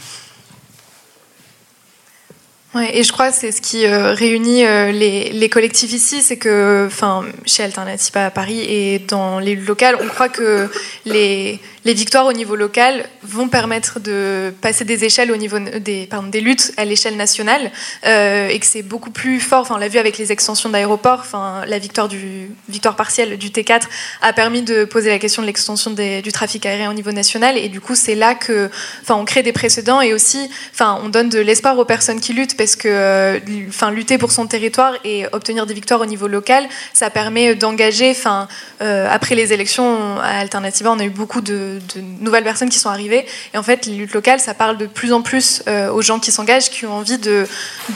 Ouais, 2.73 2.97
et 2.97 3.03
je 3.03 3.13
crois 3.13 3.31
que 3.31 3.37
c'est 3.37 3.51
ce 3.51 3.61
qui 3.61 3.85
euh, 3.85 4.15
réunit 4.15 4.65
euh, 4.65 4.93
les, 4.93 5.49
collectifs 5.49 5.93
ici, 5.93 6.23
c'est 6.23 6.37
que, 6.37 6.89
chez 7.45 7.65
Alternative 7.65 8.17
à 8.17 8.31
Paris 8.31 8.61
et 8.61 9.01
dans 9.01 9.41
les 9.41 9.57
luttes 9.57 9.67
locales, 9.67 9.97
on 10.01 10.07
croit 10.07 10.29
que 10.29 10.71
les, 11.05 11.59
victoires 11.85 12.27
au 12.27 12.33
niveau 12.33 12.55
local 12.55 13.07
vont 13.25 13.49
permettre 13.49 13.99
de 13.99 14.55
passer 14.61 14.85
des 14.85 15.05
échelles 15.05 15.33
au 15.33 15.37
niveau 15.37 15.59
des, 15.59 16.09
des 16.29 16.41
luttes 16.41 16.73
à 16.77 16.85
l'échelle 16.85 17.17
nationale, 17.17 17.73
euh, 18.07 18.47
et 18.47 18.61
que 18.61 18.67
c'est 18.67 18.83
beaucoup 18.83 19.11
plus 19.11 19.41
fort. 19.41 19.63
Enfin, 19.63 19.75
on 19.75 19.79
l'a 19.79 19.89
vu 19.89 19.99
avec 19.99 20.17
les 20.17 20.31
extensions 20.31 20.69
d'aéroports. 20.69 21.25
La 21.67 21.79
victoire 21.81 22.07
du 22.07 22.51
victoire 22.69 22.95
partielle 22.95 23.37
du 23.37 23.49
T4 23.49 23.83
a 24.23 24.33
permis 24.33 24.63
de 24.63 24.85
poser 24.85 25.11
la 25.11 25.19
question 25.19 25.43
de 25.43 25.47
l'extension 25.49 25.91
du 25.91 26.33
trafic 26.33 26.65
aérien 26.67 26.89
au 26.89 26.95
niveau 26.95 27.11
national, 27.11 27.59
et 27.59 27.69
du 27.69 27.81
coup, 27.81 27.97
c'est 27.97 28.15
là 28.15 28.37
que, 28.37 28.71
on 29.09 29.25
crée 29.25 29.43
des 29.43 29.53
précédents 29.53 30.01
et 30.01 30.15
aussi, 30.15 30.49
on 30.79 31.09
donne 31.09 31.31
de 31.31 31.41
l'espoir 31.41 31.77
aux 31.77 31.85
personnes 31.85 32.21
qui 32.21 32.33
luttent 32.33 32.60
parce 32.61 32.77
que, 32.77 32.89
euh, 32.89 33.39
enfin, 33.71 33.91
lutter 33.91 34.19
pour 34.19 34.33
son 34.33 34.47
territoire 34.47 34.93
et 35.03 35.25
obtenir 35.33 35.65
des 35.65 35.73
victoires 35.73 36.03
au 36.03 36.05
niveau 36.05 36.29
local, 36.29 36.69
ça 36.93 37.09
permet 37.09 37.55
d'engager, 37.55 38.11
enfin, 38.11 38.49
euh, 38.83 39.09
après 39.11 39.35
les 39.35 39.55
élections 39.55 40.19
à 40.21 40.41
Alternativa, 40.41 40.93
on 40.93 40.99
a 40.99 41.05
eu 41.05 41.09
beaucoup 41.09 41.41
de, 41.41 41.79
nouvelles 42.21 42.45
personnes 42.45 42.69
qui 42.69 42.79
sont 42.79 42.91
arrivées. 42.91 43.25
Et 43.55 43.57
en 43.57 43.63
fait, 43.63 43.87
les 43.87 43.95
luttes 43.95 44.13
locales, 44.13 44.41
ça 44.41 44.53
parle 44.53 44.77
de 44.77 44.85
plus 44.85 45.15
en 45.15 45.23
plus 45.23 45.63
euh, 45.69 45.91
aux 45.91 46.03
gens 46.03 46.19
qui 46.19 46.33
s'engagent, 46.33 46.69
qui 46.69 46.85
ont 46.85 46.93
envie 46.93 47.17
de, 47.17 47.47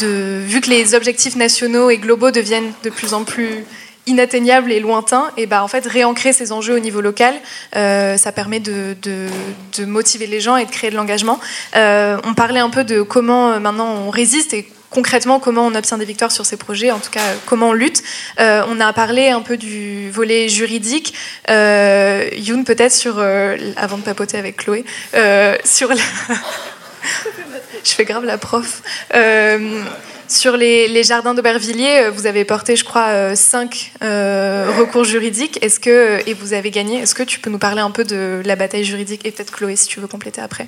vu 0.00 0.62
que 0.62 0.70
les 0.70 0.94
objectifs 0.94 1.36
nationaux 1.36 1.90
et 1.90 1.98
globaux 1.98 2.30
deviennent 2.30 2.72
de 2.84 2.88
plus 2.88 3.12
en 3.12 3.24
plus 3.24 3.66
inatteignables 4.06 4.72
et 4.72 4.80
lointains, 4.80 5.30
et 5.36 5.46
bah 5.46 5.62
en 5.62 5.68
fait 5.68 5.86
réancrer 5.86 6.32
ces 6.32 6.52
enjeux 6.52 6.74
au 6.74 6.78
niveau 6.78 7.00
local, 7.00 7.34
euh, 7.76 8.16
ça 8.16 8.32
permet 8.32 8.60
de, 8.60 8.96
de, 9.02 9.84
motiver 9.84 10.26
les 10.26 10.40
gens 10.40 10.56
et 10.56 10.64
de 10.64 10.70
créer 10.70 10.90
de 10.90 10.96
l'engagement. 10.96 11.40
Euh, 11.76 12.18
on 12.24 12.34
parlait 12.34 12.60
un 12.60 12.70
peu 12.70 12.84
de 12.84 13.02
comment 13.02 13.52
euh, 13.52 13.58
maintenant 13.60 13.92
on 14.06 14.10
résiste 14.10 14.54
et 14.54 14.68
concrètement 14.90 15.40
comment 15.40 15.66
on 15.66 15.74
obtient 15.74 15.98
des 15.98 16.04
victoires 16.04 16.32
sur 16.32 16.46
ces 16.46 16.56
projets, 16.56 16.90
en 16.90 16.98
tout 16.98 17.10
cas 17.10 17.20
comment 17.46 17.70
on 17.70 17.72
lutte. 17.72 18.02
On 18.38 18.80
a 18.80 18.92
parlé 18.92 19.30
un 19.30 19.40
peu 19.40 19.56
du 19.56 20.10
volet 20.10 20.48
juridique. 20.48 21.14
Euh, 21.50 22.28
Youn 22.36 22.64
peut-être 22.64 22.92
sur, 22.92 23.18
avant 23.76 23.98
de 23.98 24.02
papoter 24.02 24.38
avec 24.38 24.58
Chloé, 24.58 24.84
sur 25.64 25.88
la... 25.88 25.96
Je 27.84 27.90
fais 27.90 28.04
grave 28.04 28.24
la 28.24 28.38
prof. 28.38 28.82
Sur 30.28 30.56
les, 30.56 30.88
les 30.88 31.02
jardins 31.02 31.34
d'Aubervilliers, 31.34 32.04
euh, 32.04 32.10
vous 32.10 32.26
avez 32.26 32.44
porté, 32.44 32.76
je 32.76 32.84
crois, 32.84 33.08
euh, 33.08 33.34
cinq 33.34 33.92
euh, 34.02 34.70
recours 34.78 35.04
juridiques. 35.04 35.58
Est-ce 35.62 35.78
que 35.78 36.26
et 36.26 36.34
vous 36.34 36.54
avez 36.54 36.70
gagné. 36.70 36.98
Est-ce 36.98 37.14
que 37.14 37.22
tu 37.22 37.40
peux 37.40 37.50
nous 37.50 37.58
parler 37.58 37.80
un 37.80 37.90
peu 37.90 38.04
de 38.04 38.42
la 38.44 38.56
bataille 38.56 38.84
juridique? 38.84 39.26
Et 39.26 39.30
peut-être 39.30 39.52
Chloé, 39.52 39.76
si 39.76 39.86
tu 39.86 40.00
veux 40.00 40.06
compléter 40.06 40.40
après 40.40 40.66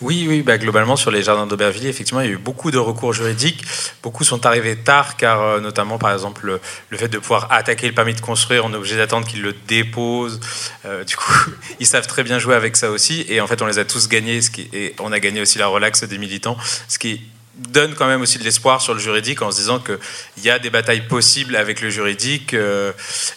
Oui, 0.00 0.26
oui, 0.28 0.42
bah, 0.42 0.58
globalement 0.58 0.94
sur 0.94 1.10
les 1.10 1.24
jardins 1.24 1.46
d'Aubervilliers, 1.46 1.88
effectivement, 1.88 2.20
il 2.20 2.26
y 2.26 2.30
a 2.30 2.32
eu 2.32 2.38
beaucoup 2.38 2.70
de 2.70 2.78
recours 2.78 3.12
juridiques. 3.12 3.64
Beaucoup 4.02 4.22
sont 4.22 4.46
arrivés 4.46 4.76
tard, 4.76 5.16
car 5.16 5.42
euh, 5.42 5.60
notamment, 5.60 5.98
par 5.98 6.12
exemple, 6.12 6.60
le, 6.90 6.98
fait 6.98 7.08
de 7.08 7.18
pouvoir 7.18 7.50
attaquer 7.50 7.88
le 7.88 7.94
permis 7.94 8.14
de 8.14 8.20
construire, 8.20 8.64
on 8.64 8.72
est 8.72 8.76
obligé 8.76 8.96
d'attendre 8.96 9.26
qu'ils 9.26 9.42
le 9.42 9.54
déposent. 9.66 10.38
Euh, 10.84 11.02
du 11.02 11.16
coup, 11.16 11.32
ils 11.80 11.86
savent 11.86 12.06
très 12.06 12.22
bien 12.22 12.38
jouer 12.38 12.54
avec 12.54 12.76
ça 12.76 12.90
aussi. 12.90 13.26
Et 13.28 13.40
en 13.40 13.48
fait, 13.48 13.60
on 13.60 13.66
les 13.66 13.80
a 13.80 13.84
tous 13.84 14.08
gagnés, 14.08 14.38
et 14.72 14.94
on 15.00 15.10
a 15.10 15.18
gagné 15.18 15.40
aussi 15.40 15.58
la 15.58 15.66
relaxe 15.66 16.04
des 16.04 16.18
militants, 16.18 16.56
ce 16.86 16.98
qui 16.98 17.20
donne 17.58 17.94
quand 17.94 18.06
même 18.06 18.22
aussi 18.22 18.38
de 18.38 18.44
l'espoir 18.44 18.80
sur 18.80 18.94
le 18.94 19.00
juridique 19.00 19.42
en 19.42 19.50
se 19.50 19.56
disant 19.56 19.80
qu'il 19.80 20.44
y 20.44 20.50
a 20.50 20.60
des 20.60 20.70
batailles 20.70 21.08
possibles 21.08 21.56
avec 21.56 21.80
le 21.80 21.90
juridique 21.90 22.54
euh, 22.54 22.92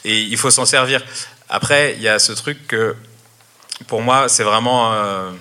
et 0.06 0.19
il 0.21 0.38
faut 0.38 0.52
s'en 0.52 0.65
servir. 0.65 1.04
Après, 1.50 1.95
il 1.95 2.02
y 2.04 2.08
a 2.08 2.19
ce 2.19 2.32
truc 2.32 2.67
que, 2.67 2.95
pour 3.88 4.02
moi, 4.02 4.30
c'est 4.30 4.43
vraiment 4.43 4.93
euh, 4.93 5.32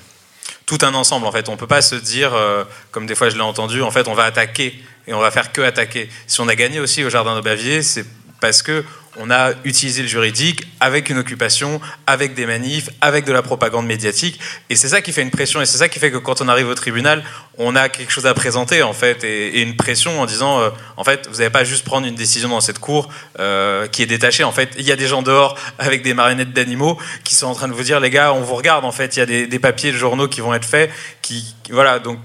tout 0.70 0.86
un 0.86 0.94
ensemble 0.94 1.26
en 1.26 1.32
fait. 1.32 1.48
On 1.48 1.56
peut 1.56 1.66
pas 1.66 1.82
se 1.82 1.96
dire, 1.96 2.32
euh, 2.32 2.62
comme 2.92 3.04
des 3.04 3.16
fois 3.16 3.28
je 3.28 3.34
l'ai 3.34 3.42
entendu, 3.42 3.82
en 3.82 3.90
fait 3.90 4.06
on 4.06 4.14
va 4.14 4.22
attaquer 4.22 4.80
et 5.08 5.12
on 5.12 5.18
va 5.18 5.32
faire 5.32 5.50
que 5.50 5.60
attaquer. 5.62 6.08
Si 6.28 6.40
on 6.40 6.46
a 6.46 6.54
gagné 6.54 6.78
aussi 6.78 7.02
au 7.02 7.10
Jardin 7.10 7.34
d'Aubervilliers, 7.34 7.82
c'est 7.82 8.06
parce 8.40 8.62
que 8.62 8.84
on 9.16 9.30
a 9.30 9.52
utilisé 9.64 10.02
le 10.02 10.08
juridique 10.08 10.66
avec 10.78 11.10
une 11.10 11.18
occupation, 11.18 11.80
avec 12.06 12.34
des 12.34 12.46
manifs, 12.46 12.90
avec 13.00 13.24
de 13.24 13.32
la 13.32 13.42
propagande 13.42 13.86
médiatique. 13.86 14.38
Et 14.68 14.76
c'est 14.76 14.88
ça 14.88 15.02
qui 15.02 15.12
fait 15.12 15.22
une 15.22 15.30
pression 15.30 15.60
et 15.60 15.66
c'est 15.66 15.78
ça 15.78 15.88
qui 15.88 15.98
fait 15.98 16.10
que 16.10 16.16
quand 16.16 16.40
on 16.40 16.48
arrive 16.48 16.68
au 16.68 16.74
tribunal, 16.74 17.24
on 17.58 17.74
a 17.74 17.88
quelque 17.88 18.12
chose 18.12 18.26
à 18.26 18.34
présenter 18.34 18.82
en 18.82 18.92
fait 18.92 19.24
et, 19.24 19.62
une 19.62 19.76
pression 19.76 20.20
en 20.20 20.26
disant, 20.26 20.60
euh, 20.60 20.70
en 20.96 21.04
fait, 21.04 21.28
vous 21.30 21.38
n'allez 21.38 21.50
pas 21.50 21.64
juste 21.64 21.84
prendre 21.84 22.06
une 22.06 22.14
décision 22.14 22.48
dans 22.48 22.60
cette 22.60 22.78
cour 22.78 23.08
euh, 23.38 23.88
qui 23.88 24.02
est 24.02 24.06
détachée. 24.06 24.44
En 24.44 24.52
fait, 24.52 24.70
il 24.78 24.84
y 24.84 24.92
a 24.92 24.96
des 24.96 25.08
gens 25.08 25.22
dehors 25.22 25.58
avec 25.78 26.02
des 26.02 26.14
marionnettes 26.14 26.52
d'animaux 26.52 26.98
qui 27.24 27.34
sont 27.34 27.46
en 27.46 27.54
train 27.54 27.68
de 27.68 27.74
vous 27.74 27.82
dire, 27.82 28.00
les 28.00 28.10
gars, 28.10 28.32
on 28.32 28.40
vous 28.40 28.54
regarde. 28.54 28.84
En 28.84 28.92
fait, 28.92 29.16
il 29.16 29.18
y 29.18 29.22
a 29.22 29.26
des, 29.26 29.46
des 29.46 29.58
papiers 29.58 29.92
de 29.92 29.96
journaux 29.96 30.28
qui 30.28 30.40
vont 30.40 30.54
être 30.54 30.64
faits. 30.64 30.90
Qui, 31.20 31.54
voilà, 31.70 31.98
donc 31.98 32.18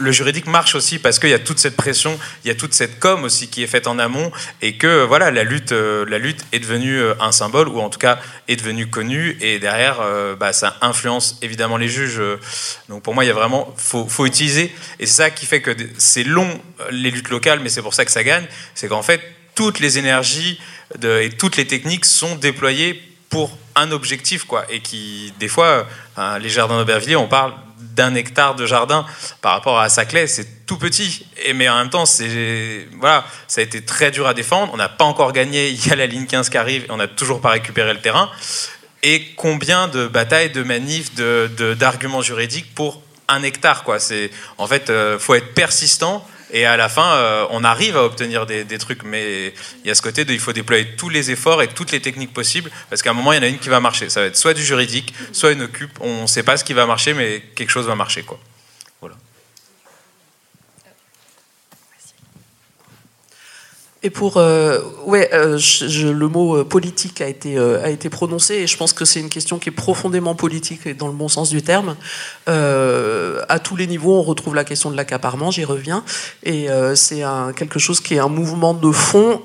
le 0.00 0.12
juridique 0.12 0.46
marche 0.46 0.74
aussi 0.74 0.98
parce 0.98 1.18
qu'il 1.18 1.30
y 1.30 1.34
a 1.34 1.38
toute 1.38 1.58
cette 1.58 1.76
pression, 1.76 2.18
il 2.44 2.48
y 2.48 2.50
a 2.50 2.54
toute 2.54 2.74
cette 2.74 2.98
com 2.98 3.24
aussi 3.24 3.48
qui 3.48 3.62
est 3.62 3.66
faite 3.66 3.86
en 3.86 3.98
amont 3.98 4.32
et 4.62 4.76
que 4.76 5.04
voilà 5.04 5.30
la 5.30 5.44
lutte, 5.44 5.72
euh, 5.72 6.04
la 6.08 6.18
lutte 6.18 6.44
est 6.52 6.58
devenue 6.58 6.98
euh, 6.98 7.14
un 7.20 7.32
symbole 7.32 7.68
ou 7.68 7.80
en 7.80 7.90
tout 7.90 7.98
cas 7.98 8.18
est 8.48 8.56
devenue 8.56 8.88
connue 8.88 9.36
et 9.40 9.58
derrière 9.58 10.00
euh, 10.00 10.34
bah, 10.34 10.52
ça 10.52 10.76
influence 10.80 11.38
évidemment 11.42 11.76
les 11.76 11.88
juges. 11.88 12.20
Donc 12.88 13.02
pour 13.02 13.14
moi 13.14 13.24
il 13.24 13.28
y 13.28 13.30
a 13.30 13.34
vraiment 13.34 13.74
faut, 13.76 14.06
faut 14.06 14.26
utiliser 14.26 14.74
et 14.98 15.06
c'est 15.06 15.22
ça 15.22 15.30
qui 15.30 15.46
fait 15.46 15.60
que 15.60 15.76
c'est 15.98 16.24
long 16.24 16.60
les 16.90 17.10
luttes 17.10 17.28
locales 17.28 17.60
mais 17.60 17.68
c'est 17.68 17.82
pour 17.82 17.94
ça 17.94 18.04
que 18.04 18.10
ça 18.10 18.24
gagne, 18.24 18.46
c'est 18.74 18.88
qu'en 18.88 19.02
fait 19.02 19.20
toutes 19.54 19.80
les 19.80 19.98
énergies 19.98 20.58
et 21.04 21.28
toutes 21.30 21.56
les 21.56 21.66
techniques 21.66 22.06
sont 22.06 22.36
déployées 22.36 23.02
pour 23.28 23.56
un 23.80 23.90
objectif 23.92 24.44
quoi 24.44 24.64
et 24.70 24.80
qui 24.80 25.32
des 25.38 25.48
fois 25.48 25.86
les 26.40 26.48
jardins 26.48 26.78
d'Aubervilliers 26.78 27.16
on 27.16 27.28
parle 27.28 27.52
d'un 27.80 28.14
hectare 28.14 28.54
de 28.54 28.66
jardin 28.66 29.04
par 29.40 29.52
rapport 29.52 29.78
à 29.78 29.88
Saclay, 29.88 30.26
c'est 30.26 30.66
tout 30.66 30.78
petit. 30.78 31.26
Et, 31.44 31.52
mais 31.52 31.68
en 31.68 31.76
même 31.76 31.90
temps, 31.90 32.06
c'est, 32.06 32.88
voilà, 32.98 33.24
ça 33.48 33.60
a 33.60 33.64
été 33.64 33.82
très 33.82 34.10
dur 34.10 34.26
à 34.26 34.34
défendre. 34.34 34.70
On 34.72 34.76
n'a 34.76 34.88
pas 34.88 35.04
encore 35.04 35.32
gagné. 35.32 35.68
Il 35.70 35.86
y 35.86 35.92
a 35.92 35.96
la 35.96 36.06
ligne 36.06 36.26
15 36.26 36.48
qui 36.48 36.58
arrive 36.58 36.84
et 36.84 36.90
on 36.90 36.96
n'a 36.96 37.08
toujours 37.08 37.40
pas 37.40 37.50
récupéré 37.50 37.92
le 37.92 38.00
terrain. 38.00 38.30
Et 39.02 39.32
combien 39.36 39.88
de 39.88 40.06
batailles, 40.06 40.50
de 40.50 40.62
manifs, 40.62 41.14
de, 41.14 41.74
d'arguments 41.74 42.22
juridiques 42.22 42.74
pour 42.74 43.02
un 43.28 43.42
hectare 43.42 43.82
quoi? 43.82 43.98
C'est, 43.98 44.30
en 44.58 44.66
fait, 44.66 44.90
euh, 44.90 45.18
faut 45.18 45.34
être 45.34 45.54
persistant 45.54 46.26
et 46.52 46.64
à 46.64 46.76
la 46.76 46.88
fin, 46.88 47.14
euh, 47.14 47.46
on 47.50 47.64
arrive 47.64 47.96
à 47.96 48.04
obtenir 48.04 48.46
des, 48.46 48.78
trucs, 48.78 49.04
mais 49.04 49.52
il 49.84 49.88
y 49.88 49.90
a 49.90 49.94
ce 49.94 50.02
côté 50.02 50.24
de 50.24 50.32
il 50.32 50.40
faut 50.40 50.52
déployer 50.52 50.86
tous 50.96 51.08
les 51.08 51.30
efforts 51.30 51.62
et 51.62 51.68
toutes 51.68 51.92
les 51.92 52.00
techniques 52.00 52.32
possibles, 52.32 52.70
parce 52.88 53.02
qu'à 53.02 53.10
un 53.10 53.14
moment, 53.14 53.32
il 53.32 53.36
y 53.36 53.38
en 53.38 53.42
a 53.42 53.48
une 53.48 53.58
qui 53.58 53.68
va 53.68 53.80
marcher. 53.80 54.08
Ça 54.08 54.20
va 54.20 54.26
être 54.26 54.36
soit 54.36 54.54
du 54.54 54.64
juridique, 54.64 55.14
soit 55.32 55.52
une 55.52 55.62
occupe. 55.62 55.98
On 56.00 56.22
ne 56.22 56.26
sait 56.26 56.42
pas 56.42 56.56
ce 56.56 56.64
qui 56.64 56.72
va 56.72 56.86
marcher, 56.86 57.14
mais 57.14 57.42
quelque 57.54 57.70
chose 57.70 57.86
va 57.86 57.94
marcher. 57.94 58.22
Quoi. 58.22 58.38
Et 64.02 64.08
pour, 64.08 64.38
euh, 64.38 64.80
ouais, 65.04 65.28
euh, 65.34 65.58
le 65.82 66.28
mot 66.28 66.56
euh, 66.56 66.64
politique 66.64 67.20
a 67.20 67.28
été 67.28 67.58
a 67.58 67.90
été 67.90 68.08
prononcé 68.08 68.54
et 68.54 68.66
je 68.66 68.76
pense 68.76 68.94
que 68.94 69.04
c'est 69.04 69.20
une 69.20 69.28
question 69.28 69.58
qui 69.58 69.68
est 69.68 69.72
profondément 69.72 70.34
politique 70.34 70.86
et 70.86 70.94
dans 70.94 71.08
le 71.08 71.12
bon 71.12 71.28
sens 71.28 71.50
du 71.50 71.62
terme. 71.62 71.96
à 72.46 73.58
tous 73.58 73.76
les 73.76 73.86
niveaux, 73.86 74.18
on 74.18 74.22
retrouve 74.22 74.54
la 74.54 74.64
question 74.64 74.90
de 74.90 74.96
l'accaparement, 74.96 75.50
j'y 75.50 75.64
reviens, 75.64 76.02
et 76.44 76.68
c'est 76.94 77.22
quelque 77.56 77.78
chose 77.78 78.00
qui 78.00 78.14
est 78.14 78.18
un 78.18 78.28
mouvement 78.28 78.74
de 78.74 78.90
fond. 78.90 79.42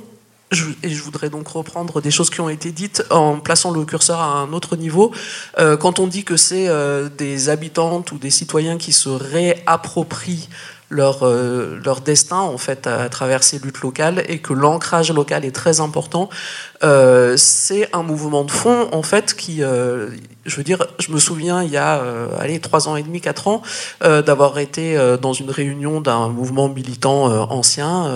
et 0.83 0.89
je 0.89 1.01
voudrais 1.03 1.29
donc 1.29 1.47
reprendre 1.49 2.01
des 2.01 2.11
choses 2.11 2.29
qui 2.29 2.39
ont 2.39 2.49
été 2.49 2.71
dites 2.71 3.03
en 3.09 3.39
plaçant 3.39 3.71
le 3.71 3.83
curseur 3.83 4.19
à 4.19 4.39
un 4.39 4.53
autre 4.53 4.75
niveau. 4.77 5.11
quand 5.57 5.99
on 5.99 6.07
dit 6.07 6.23
que 6.23 6.37
c'est 6.37 6.69
des 7.17 7.49
habitantes 7.49 8.11
ou 8.13 8.17
des 8.17 8.31
citoyens 8.31 8.77
qui 8.77 8.93
se 8.93 9.09
réapproprient 9.09 10.47
leur, 10.89 11.23
euh, 11.23 11.79
leur 11.83 12.01
destin 12.01 12.39
en 12.39 12.57
fait 12.57 12.87
à, 12.87 13.09
travers 13.09 13.43
ces 13.43 13.59
luttes 13.59 13.81
locales 13.81 14.23
et 14.27 14.39
que 14.39 14.53
l'ancrage 14.53 15.11
local 15.11 15.45
est 15.45 15.55
très 15.55 15.79
important. 15.79 16.29
Euh, 16.83 17.35
c'est 17.37 17.89
un 17.93 18.03
mouvement 18.03 18.43
de 18.43 18.51
fond 18.51 18.89
en 18.91 19.01
fait 19.01 19.33
qui, 19.33 19.63
euh, 19.63 20.09
je 20.45 20.55
veux 20.57 20.63
dire, 20.63 20.85
je 20.99 21.11
me 21.11 21.19
souviens 21.19 21.63
il 21.63 21.71
y 21.71 21.77
a 21.77 22.01
allez 22.39 22.59
trois 22.59 22.87
ans 22.87 22.95
et 22.95 23.03
demi, 23.03 23.19
quatre 23.19 23.47
ans, 23.47 23.63
d'avoir 24.01 24.59
été 24.59 24.95
dans 25.19 25.33
une 25.33 25.49
réunion 25.49 26.01
d'un 26.01 26.29
mouvement 26.29 26.69
militant 26.69 27.25
ancien 27.49 28.11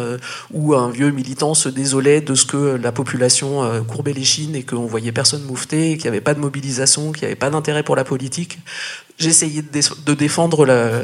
où 0.53 0.76
un 0.76 0.91
vieux 0.91 1.09
militant 1.09 1.55
se 1.55 1.70
désolait 1.70 2.22
de 2.22 2.36
ce 2.36 2.45
que 2.45 2.78
la 2.82 2.91
population 2.91 3.84
courbait 3.88 4.13
les 4.13 4.24
chines 4.24 4.55
et 4.55 4.63
qu'on 4.63 4.86
voyait 4.86 5.11
personne 5.11 5.41
moufter, 5.43 5.97
qu'il 5.97 6.03
n'y 6.03 6.09
avait 6.09 6.22
pas 6.22 6.36
de 6.36 6.39
mobilisation, 6.39 7.11
qu'il 7.11 7.22
n'y 7.22 7.28
avait 7.28 7.36
pas 7.36 7.49
d'intérêt 7.49 7.82
pour 7.82 7.95
la 7.95 8.03
politique. 8.03 8.59
J'essayais 9.17 9.63
de 9.63 10.13
défendre 10.13 10.65
la 10.65 11.01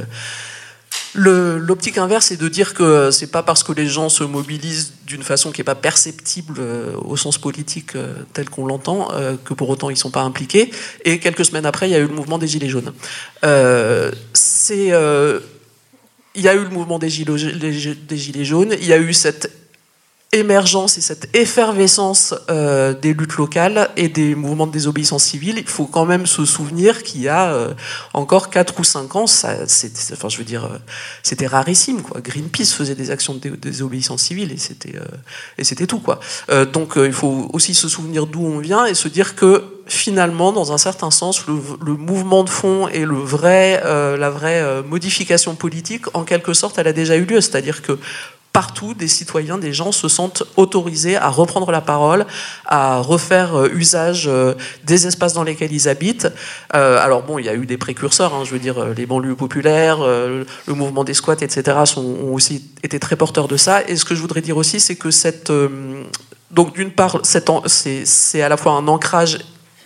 L'optique 1.15 1.97
inverse 1.97 2.31
est 2.31 2.37
de 2.37 2.49
dire 2.49 2.73
que 2.73 3.09
c'est 3.09 3.31
pas 3.31 3.41
parce 3.41 3.63
que 3.63 3.71
les 3.71 3.87
gens 3.87 4.09
se 4.09 4.23
mobilisent 4.23 4.93
d'une 5.07 5.23
façon 5.23 5.51
qui 5.51 5.61
n'est 5.61 5.65
pas 5.65 5.75
perceptible 5.75 6.55
euh, 6.59 6.95
au 6.97 7.15
sens 7.15 7.37
politique 7.37 7.95
euh, 7.95 8.15
tel 8.33 8.49
qu'on 8.49 8.65
l'entend 8.65 9.13
euh, 9.13 9.35
que 9.43 9.53
pour 9.53 9.69
autant 9.69 9.89
ils 9.89 9.95
sont 9.95 10.11
pas 10.11 10.23
impliqués. 10.23 10.71
Et 11.05 11.19
quelques 11.19 11.45
semaines 11.45 11.65
après, 11.65 11.87
il 11.87 11.93
y 11.93 11.95
a 11.95 11.99
eu 11.99 12.07
le 12.07 12.13
mouvement 12.13 12.37
des 12.37 12.47
Gilets 12.47 12.69
jaunes. 12.69 12.91
c'est 14.33 14.91
il 16.37 16.41
y 16.41 16.49
a 16.49 16.53
eu 16.53 16.63
le 16.63 16.69
mouvement 16.69 16.99
des 16.99 17.09
gilets 17.09 18.43
jaunes, 18.43 18.75
il 18.81 18.85
y 18.85 18.91
a 18.91 18.97
eu 18.97 19.13
cette 19.13 19.64
émergence 20.35 20.97
et 20.97 21.01
cette 21.01 21.35
effervescence 21.35 22.35
euh, 22.49 22.93
des 22.93 23.13
luttes 23.13 23.35
locales 23.35 23.89
et 23.95 24.09
des 24.09 24.35
mouvements 24.35 24.67
de 24.67 24.71
désobéissance 24.71 25.23
civile, 25.23 25.55
il 25.57 25.67
faut 25.67 25.85
quand 25.85 26.05
même 26.05 26.25
se 26.25 26.45
souvenir 26.45 27.03
qu'il 27.03 27.21
y 27.21 27.27
a 27.27 27.51
euh, 27.51 27.73
encore 28.13 28.49
4 28.49 28.79
ou 28.79 28.83
5 28.83 29.15
ans, 29.15 29.23
enfin, 29.23 30.29
je 30.29 30.37
veux 30.37 30.43
dire, 30.43 30.65
euh, 30.65 30.77
c'était 31.23 31.47
rarissime. 31.47 32.01
Greenpeace 32.23 32.73
faisait 32.73 32.95
des 32.95 33.11
actions 33.11 33.33
de 33.33 33.49
désobéissance 33.49 34.23
civile 34.23 34.51
et 34.51 34.57
c'était, 34.57 34.95
et 35.57 35.63
c'était 35.63 35.87
tout. 35.87 36.01
Donc 36.73 36.93
il 36.97 37.13
faut 37.13 37.49
aussi 37.53 37.73
se 37.73 37.87
souvenir 37.87 38.27
d'où 38.27 38.45
on 38.45 38.59
vient 38.59 38.85
et 38.85 38.93
se 38.93 39.07
dire 39.07 39.35
que 39.35 39.63
finalement, 39.87 40.51
dans 40.51 40.71
un 40.71 40.77
certain 40.77 41.11
sens, 41.11 41.45
le, 41.47 41.93
mouvement 41.93 42.43
de 42.43 42.49
fond 42.49 42.87
et 42.87 43.05
la 43.05 44.29
vraie 44.29 44.83
modification 44.83 45.55
politique, 45.55 46.05
en 46.13 46.23
quelque 46.23 46.53
sorte, 46.53 46.77
elle 46.77 46.87
a 46.87 46.93
déjà 46.93 47.15
eu 47.15 47.25
lieu. 47.25 47.41
C'est-à-dire 47.41 47.81
que 47.81 47.97
partout, 48.55 48.93
des 48.93 49.09
citoyens, 49.09 49.57
des 49.57 49.73
gens 49.73 49.91
se 49.91 50.07
sentent 50.07 50.43
autorisés 50.55 51.17
à 51.17 51.27
reprendre 51.27 51.73
la 51.73 51.81
parole, 51.81 52.25
à 52.65 52.99
refaire 52.99 53.53
euh, 53.53 53.69
usage 53.73 54.29
euh, 54.29 54.53
des 54.85 55.07
espaces 55.07 55.33
dans 55.33 55.43
lesquels 55.43 55.73
ils 55.73 55.89
habitent. 55.89 56.29
Euh, 56.73 56.97
alors 56.97 57.23
bon, 57.23 57.37
il 57.37 57.43
y 57.43 57.49
a 57.49 57.53
eu 57.53 57.65
des 57.65 57.75
précurseurs, 57.75 58.33
hein, 58.33 58.43
je 58.45 58.51
veux 58.51 58.59
dire, 58.59 58.93
les 58.95 59.05
banlieues 59.05 59.35
populaires, 59.35 59.99
le 59.99 60.73
mouvement 60.73 61.03
des 61.03 61.13
squats, 61.13 61.41
etc., 61.41 61.79
sont, 61.83 62.01
ont 62.01 62.33
aussi 62.33 62.63
été 62.81 62.97
très 62.97 63.17
porteurs 63.17 63.49
de 63.49 63.57
ça. 63.57 63.83
Et 63.89 63.97
ce 63.97 64.05
que 64.05 64.15
je 64.15 64.21
voudrais 64.21 64.41
dire 64.41 64.55
aussi, 64.55 64.79
c'est 64.79 64.95
que 64.95 65.11
cette... 65.11 65.51
donc 66.51 66.75
d'une 66.75 66.91
part, 66.91 67.19
c'est 67.23 68.41
à 68.41 68.47
la 68.47 68.55
fois 68.55 68.71
un 68.71 68.87
ancrage 68.87 69.39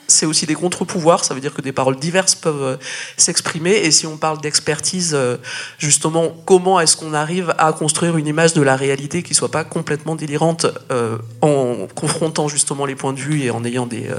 c'est 0.10 0.26
aussi 0.26 0.46
des 0.46 0.56
contre-pouvoirs, 0.56 1.24
ça 1.24 1.34
veut 1.34 1.42
dire 1.42 1.54
que 1.54 1.62
des 1.62 1.72
paroles 1.72 1.98
diverses 1.98 2.36
peuvent 2.36 2.64
euh, 2.64 2.78
s'exprimer. 3.18 3.72
Et 3.72 3.92
si 3.92 4.08
on 4.08 4.18
parle 4.18 4.42
d'expertise, 4.42 5.12
euh, 5.14 5.38
justement, 5.78 6.36
comment 6.46 6.80
est-ce 6.80 6.98
qu'on 6.98 7.14
arrive 7.14 7.54
à 7.58 7.72
construire 7.74 8.18
une 8.18 8.28
image 8.28 8.54
de 8.54 8.62
la 8.62 8.76
réalité 8.76 9.24
qui 9.24 9.34
soit 9.34 9.52
pas 9.52 9.64
complètement 9.64 10.16
délirante 10.16 10.66
euh, 10.92 11.18
en 11.42 11.88
confrontant 11.96 12.48
justement 12.48 12.86
les 12.86 12.96
points 12.96 13.14
de 13.14 13.20
vue 13.20 13.44
et 13.44 13.52
en 13.52 13.64
ayant 13.64 13.86
des, 13.86 14.10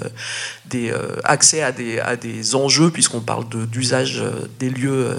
des 0.66 0.92
accès 1.24 1.62
à 1.62 1.72
des, 1.72 1.98
à 1.98 2.16
des 2.16 2.54
enjeux, 2.54 2.90
puisqu'on 2.90 3.20
parle 3.20 3.44
d'usage 3.70 4.22
des 4.58 4.70
lieux 4.70 5.16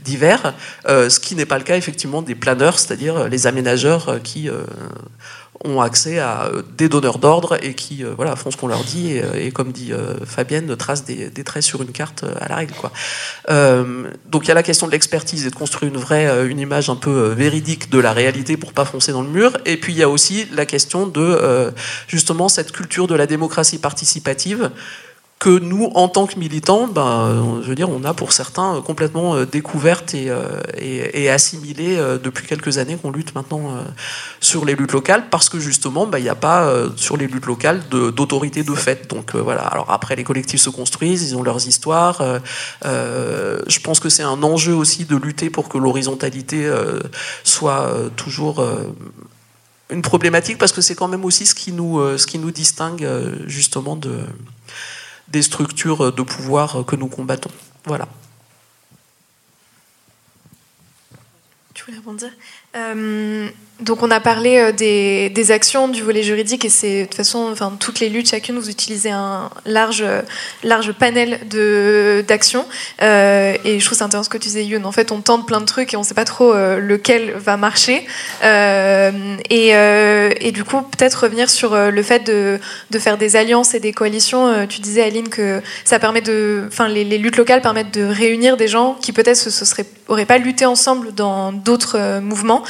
divers, 0.00 0.54
ce 0.86 1.20
qui 1.20 1.34
n'est 1.34 1.46
pas 1.46 1.58
le 1.58 1.64
cas 1.64 1.76
effectivement 1.76 2.22
des 2.22 2.34
planeurs, 2.34 2.78
c'est-à-dire 2.78 3.28
les 3.28 3.46
aménageurs 3.46 4.20
qui 4.22 4.48
ont 5.64 5.80
accès 5.80 6.18
à 6.18 6.44
euh, 6.44 6.62
des 6.76 6.88
donneurs 6.88 7.18
d'ordre 7.18 7.58
et 7.62 7.74
qui 7.74 8.04
euh, 8.04 8.12
voilà, 8.14 8.36
font 8.36 8.50
ce 8.50 8.56
qu'on 8.56 8.68
leur 8.68 8.84
dit 8.84 9.12
et, 9.12 9.22
euh, 9.24 9.50
comme 9.50 9.72
dit 9.72 9.92
Fabienne, 10.24 10.76
tracent 10.76 11.04
des, 11.04 11.30
traits 11.44 11.62
sur 11.62 11.82
une 11.82 11.92
carte 11.92 12.24
à 12.40 12.48
la 12.48 12.56
règle. 12.56 12.74
Quoi. 12.74 12.90
donc 14.30 14.44
il 14.44 14.48
y 14.48 14.50
a 14.50 14.54
la 14.54 14.62
question 14.62 14.86
de 14.86 14.92
l'expertise 14.92 15.46
et 15.46 15.50
de 15.50 15.54
construire 15.54 15.92
une 15.92 15.98
vraie 15.98 16.46
une 16.46 16.58
image 16.58 16.88
un 16.90 16.96
peu 16.96 17.28
véridique 17.28 17.90
de 17.90 17.98
la 17.98 18.12
réalité 18.12 18.56
pour 18.56 18.72
pas 18.72 18.84
foncer 18.84 19.12
dans 19.12 19.22
le 19.22 19.28
mur. 19.28 19.56
Et 19.64 19.76
puis 19.76 19.92
il 19.92 19.98
y 19.98 20.02
a 20.02 20.08
aussi 20.08 20.46
la 20.52 20.66
question 20.66 21.06
de 21.06 21.72
justement 22.08 22.48
cette 22.48 22.72
culture 22.72 23.06
de 23.06 23.14
la 23.14 23.26
démocratie 23.26 23.78
participative 23.78 24.70
que 25.44 25.58
nous, 25.58 25.90
en 25.94 26.08
tant 26.08 26.26
que 26.26 26.38
militants, 26.38 26.86
ben, 26.86 27.60
je 27.60 27.68
veux 27.68 27.74
dire, 27.74 27.90
on 27.90 28.02
a 28.04 28.14
pour 28.14 28.32
certains 28.32 28.80
complètement 28.80 29.34
euh, 29.34 29.44
découverte 29.44 30.14
et, 30.14 30.30
euh, 30.30 30.62
et, 30.78 31.30
euh, 31.30 32.18
depuis 32.18 32.46
quelques 32.46 32.78
années 32.78 32.96
qu'on 32.96 33.10
lutte 33.10 33.34
maintenant 33.34 33.76
sur 34.40 34.64
les 34.64 34.74
luttes 34.74 34.92
locales, 34.92 35.28
parce 35.28 35.50
que 35.50 35.60
justement, 35.60 36.06
ben, 36.06 36.16
il 36.16 36.22
n'y 36.22 36.30
a 36.30 36.34
pas 36.34 36.72
sur 36.96 37.18
les 37.18 37.26
luttes 37.26 37.44
locales 37.44 37.82
d'autorité 37.90 38.62
de, 38.62 38.74
fait. 38.74 39.10
Donc 39.10 39.36
voilà. 39.36 39.60
Alors 39.66 39.90
après, 39.90 40.16
les 40.16 40.24
collectifs 40.24 40.62
se 40.62 40.70
construisent, 40.70 41.22
ils 41.22 41.36
ont 41.36 41.42
leurs 41.42 41.66
histoires. 41.66 42.22
je 42.82 43.80
pense 43.80 44.00
que 44.00 44.08
c'est 44.08 44.22
un 44.22 44.42
enjeu 44.42 44.74
aussi 44.74 45.04
de 45.04 45.16
lutter 45.16 45.50
pour 45.50 45.68
que 45.68 45.76
l'horizontalité 45.76 46.72
soit 47.42 47.92
toujours 48.16 48.64
une 49.90 50.00
problématique, 50.00 50.56
parce 50.56 50.72
que 50.72 50.80
c'est 50.80 50.94
quand 50.94 51.08
même 51.08 51.26
aussi 51.26 51.44
ce 51.44 51.54
qui 51.54 51.72
nous, 51.72 52.16
ce 52.16 52.26
qui 52.26 52.38
nous 52.38 52.50
distingue 52.50 53.06
justement 53.46 53.94
de 53.94 54.20
des 55.28 55.42
structures 55.42 56.12
de 56.12 56.22
pouvoir 56.22 56.84
que 56.86 56.96
nous 56.96 57.08
combattons. 57.08 57.50
Voilà. 57.84 58.08
Euh, 62.76 63.50
donc 63.80 64.04
on 64.04 64.10
a 64.12 64.20
parlé 64.20 64.58
euh, 64.58 64.72
des, 64.72 65.50
actions 65.50 65.88
du 65.88 66.02
volet 66.02 66.22
juridique 66.22 66.64
et 66.64 66.68
c'est 66.68 67.00
de 67.00 67.04
toute 67.06 67.16
façon, 67.16 67.48
enfin, 67.50 67.76
toutes 67.78 68.00
les 68.00 68.08
luttes, 68.08 68.30
chacune 68.30 68.56
vous 68.56 68.70
utilisez 68.70 69.10
un 69.10 69.50
large, 69.66 70.04
large 70.62 70.92
panel 70.92 71.40
d'actions. 72.26 72.64
Euh, 73.02 73.56
et 73.64 73.80
je 73.80 73.84
trouve 73.84 73.98
c'est 73.98 74.04
intéressant 74.04 74.24
ce 74.24 74.30
que 74.30 74.38
tu 74.38 74.48
disais 74.48 74.64
Youn. 74.64 74.86
En 74.86 74.92
fait, 74.92 75.10
on 75.12 75.20
tente 75.20 75.46
plein 75.46 75.60
de 75.60 75.66
trucs 75.66 75.92
et 75.92 75.96
on 75.96 76.00
ne 76.00 76.04
sait 76.04 76.14
pas 76.14 76.24
trop 76.24 76.54
euh, 76.54 76.78
lequel 76.78 77.32
va 77.32 77.56
marcher. 77.56 78.06
Et, 78.42 79.68
et, 79.70 80.52
du 80.52 80.64
coup, 80.64 80.80
peut-être 80.82 81.24
revenir 81.24 81.50
sur 81.50 81.76
le 81.76 82.02
fait 82.02 82.20
de, 82.20 82.60
de, 82.90 82.98
faire 82.98 83.18
des 83.18 83.36
alliances 83.36 83.74
et 83.74 83.80
des 83.80 83.92
coalitions. 83.92 84.66
tu 84.68 84.80
disais 84.80 85.02
Aline 85.02 85.28
que 85.28 85.60
ça 85.84 85.98
permet 85.98 86.20
de, 86.20 86.64
enfin 86.68 86.88
les, 86.88 87.04
les, 87.04 87.18
luttes 87.18 87.36
locales 87.36 87.60
permettent 87.60 87.92
de 87.92 88.04
réunir 88.04 88.56
des 88.56 88.68
gens 88.68 88.96
qui 89.00 89.12
peut-être 89.12 89.36
se, 89.36 89.50
se 89.50 89.64
seraient, 89.64 89.86
auraient 90.08 90.26
pas 90.26 90.38
lutté 90.38 90.64
ensemble 90.64 91.12
dans 91.14 91.52
d'autres 91.52 92.20
mouvements. 92.20 92.62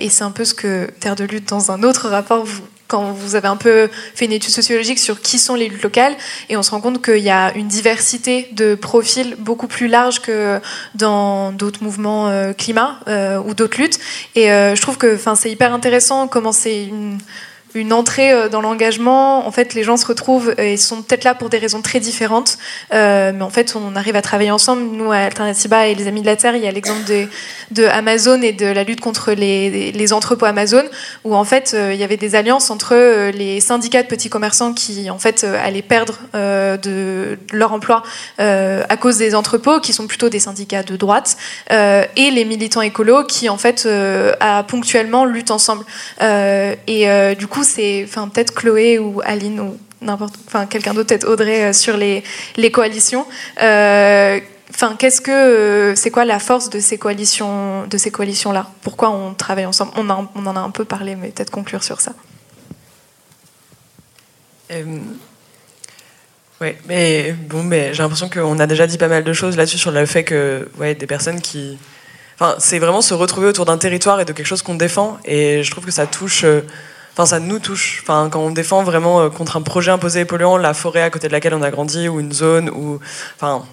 Et 0.00 0.08
c'est 0.08 0.24
un 0.24 0.30
peu 0.30 0.44
ce 0.44 0.54
que 0.54 0.88
Terre 1.00 1.16
de 1.16 1.24
lutte, 1.24 1.48
dans 1.48 1.70
un 1.70 1.82
autre 1.82 2.08
rapport, 2.08 2.46
quand 2.88 3.12
vous 3.12 3.34
avez 3.34 3.48
un 3.48 3.56
peu 3.56 3.88
fait 4.14 4.24
une 4.24 4.32
étude 4.32 4.50
sociologique 4.50 4.98
sur 4.98 5.20
qui 5.20 5.38
sont 5.38 5.54
les 5.54 5.68
luttes 5.68 5.82
locales, 5.82 6.16
et 6.48 6.56
on 6.56 6.62
se 6.62 6.70
rend 6.70 6.80
compte 6.80 7.04
qu'il 7.04 7.22
y 7.22 7.30
a 7.30 7.54
une 7.54 7.68
diversité 7.68 8.48
de 8.52 8.74
profils 8.74 9.36
beaucoup 9.38 9.66
plus 9.68 9.88
large 9.88 10.20
que 10.20 10.58
dans 10.94 11.52
d'autres 11.52 11.84
mouvements 11.84 12.28
euh, 12.28 12.52
climat 12.52 12.98
euh, 13.06 13.38
ou 13.38 13.54
d'autres 13.54 13.78
luttes. 13.78 14.00
Et 14.34 14.50
euh, 14.50 14.74
je 14.74 14.82
trouve 14.82 14.96
que 14.96 15.18
c'est 15.36 15.50
hyper 15.50 15.72
intéressant 15.72 16.26
comment 16.26 16.52
c'est 16.52 16.84
une 16.84 17.18
une 17.78 17.92
entrée 17.92 18.32
euh, 18.32 18.48
dans 18.48 18.60
l'engagement. 18.60 19.46
En 19.46 19.50
fait, 19.52 19.74
les 19.74 19.84
gens 19.84 19.96
se 19.96 20.06
retrouvent 20.06 20.54
et 20.58 20.76
sont 20.76 21.02
peut-être 21.02 21.24
là 21.24 21.34
pour 21.34 21.48
des 21.48 21.58
raisons 21.58 21.80
très 21.80 22.00
différentes, 22.00 22.58
euh, 22.92 23.32
mais 23.34 23.42
en 23.42 23.50
fait, 23.50 23.76
on 23.76 23.96
arrive 23.96 24.16
à 24.16 24.22
travailler 24.22 24.50
ensemble. 24.50 24.82
Nous, 24.92 25.10
à 25.12 25.18
Alternativa 25.18 25.86
et 25.86 25.94
les 25.94 26.08
Amis 26.08 26.20
de 26.20 26.26
la 26.26 26.36
Terre, 26.36 26.56
il 26.56 26.62
y 26.62 26.66
a 26.66 26.72
l'exemple 26.72 27.04
de, 27.04 27.26
de, 27.70 27.84
Amazon 27.84 28.42
et 28.42 28.52
de 28.52 28.66
la 28.66 28.84
lutte 28.84 29.00
contre 29.00 29.32
les, 29.32 29.92
les 29.92 30.12
entrepôts 30.12 30.46
Amazon, 30.46 30.84
où 31.24 31.34
en 31.34 31.44
fait, 31.44 31.72
euh, 31.74 31.92
il 31.94 32.00
y 32.00 32.04
avait 32.04 32.16
des 32.16 32.34
alliances 32.34 32.70
entre 32.70 33.30
les 33.30 33.60
syndicats 33.60 34.02
de 34.02 34.08
petits 34.08 34.28
commerçants 34.28 34.72
qui, 34.72 35.08
en 35.10 35.18
fait, 35.18 35.44
allaient 35.44 35.82
perdre 35.82 36.18
de, 36.34 37.38
leur 37.52 37.72
emploi 37.72 38.02
à 38.38 38.96
cause 38.96 39.18
des 39.18 39.34
entrepôts, 39.34 39.80
qui 39.80 39.92
sont 39.92 40.06
plutôt 40.06 40.28
des 40.28 40.40
syndicats 40.40 40.82
de 40.82 40.96
droite, 40.96 41.36
et 41.70 42.30
les 42.30 42.44
militants 42.44 42.82
écolos 42.82 43.24
qui, 43.24 43.48
en 43.48 43.58
fait, 43.58 43.88
à, 44.40 44.62
ponctuellement 44.64 45.24
luttent 45.24 45.50
ensemble. 45.50 45.84
et 46.20 47.34
du 47.36 47.46
coup, 47.46 47.64
c'est 47.68 48.04
enfin, 48.04 48.28
peut-être 48.28 48.54
Chloé 48.54 48.98
ou 48.98 49.20
Aline 49.24 49.60
ou 49.60 49.78
n'importe, 50.00 50.34
enfin 50.46 50.66
quelqu'un 50.66 50.94
d'autre, 50.94 51.08
peut-être 51.08 51.28
Audrey 51.28 51.66
euh, 51.66 51.72
sur 51.72 51.96
les, 51.96 52.22
les 52.56 52.70
coalitions. 52.70 53.26
Euh, 53.62 54.40
enfin, 54.70 54.96
qu'est-ce 54.98 55.20
que 55.20 55.30
euh, 55.30 55.94
c'est 55.94 56.10
quoi 56.10 56.24
la 56.24 56.38
force 56.38 56.70
de 56.70 56.80
ces 56.80 56.98
coalitions 56.98 57.86
de 57.86 57.98
ces 57.98 58.10
coalitions 58.10 58.52
là 58.52 58.70
Pourquoi 58.82 59.10
on 59.10 59.34
travaille 59.34 59.66
ensemble? 59.66 59.92
On, 59.96 60.08
a, 60.10 60.28
on, 60.34 60.46
en 60.46 60.56
a 60.56 60.60
un 60.60 60.70
peu 60.70 60.84
parlé, 60.84 61.16
mais 61.16 61.28
peut-être 61.28 61.50
conclure 61.50 61.82
sur 61.82 62.00
ça. 62.00 62.12
Euh, 64.70 64.84
mais 66.88 67.32
bon, 67.32 67.62
mais 67.62 67.94
j'ai 67.94 68.02
l'impression 68.02 68.28
qu'on 68.28 68.58
a 68.58 68.66
déjà 68.66 68.86
dit 68.86 68.98
pas 68.98 69.08
mal 69.08 69.22
de 69.22 69.32
choses 69.32 69.56
là-dessus 69.56 69.78
sur 69.78 69.92
le 69.92 70.04
fait 70.06 70.24
que 70.24 70.68
ouais, 70.78 70.94
des 70.96 71.06
personnes 71.06 71.40
qui, 71.40 71.78
enfin, 72.34 72.56
c'est 72.58 72.80
vraiment 72.80 73.00
se 73.00 73.14
retrouver 73.14 73.46
autour 73.46 73.64
d'un 73.64 73.78
territoire 73.78 74.20
et 74.20 74.24
de 74.24 74.32
quelque 74.32 74.46
chose 74.46 74.62
qu'on 74.62 74.74
défend, 74.74 75.18
et 75.24 75.62
je 75.62 75.70
trouve 75.70 75.84
que 75.84 75.92
ça 75.92 76.06
touche. 76.06 76.44
Enfin, 77.18 77.26
ça 77.26 77.40
nous 77.40 77.58
touche. 77.58 77.98
Enfin, 78.04 78.28
quand 78.30 78.38
on 78.38 78.52
défend 78.52 78.84
vraiment 78.84 79.20
euh, 79.20 79.28
contre 79.28 79.56
un 79.56 79.62
projet 79.62 79.90
imposé 79.90 80.20
et 80.20 80.24
polluant, 80.24 80.56
la 80.56 80.72
forêt 80.72 81.02
à 81.02 81.10
côté 81.10 81.26
de 81.26 81.32
laquelle 81.32 81.52
on 81.52 81.62
a 81.62 81.70
grandi, 81.72 82.08
ou 82.08 82.20
une 82.20 82.32
zone, 82.32 82.70
ou, 82.70 83.00
enfin, 83.34 83.64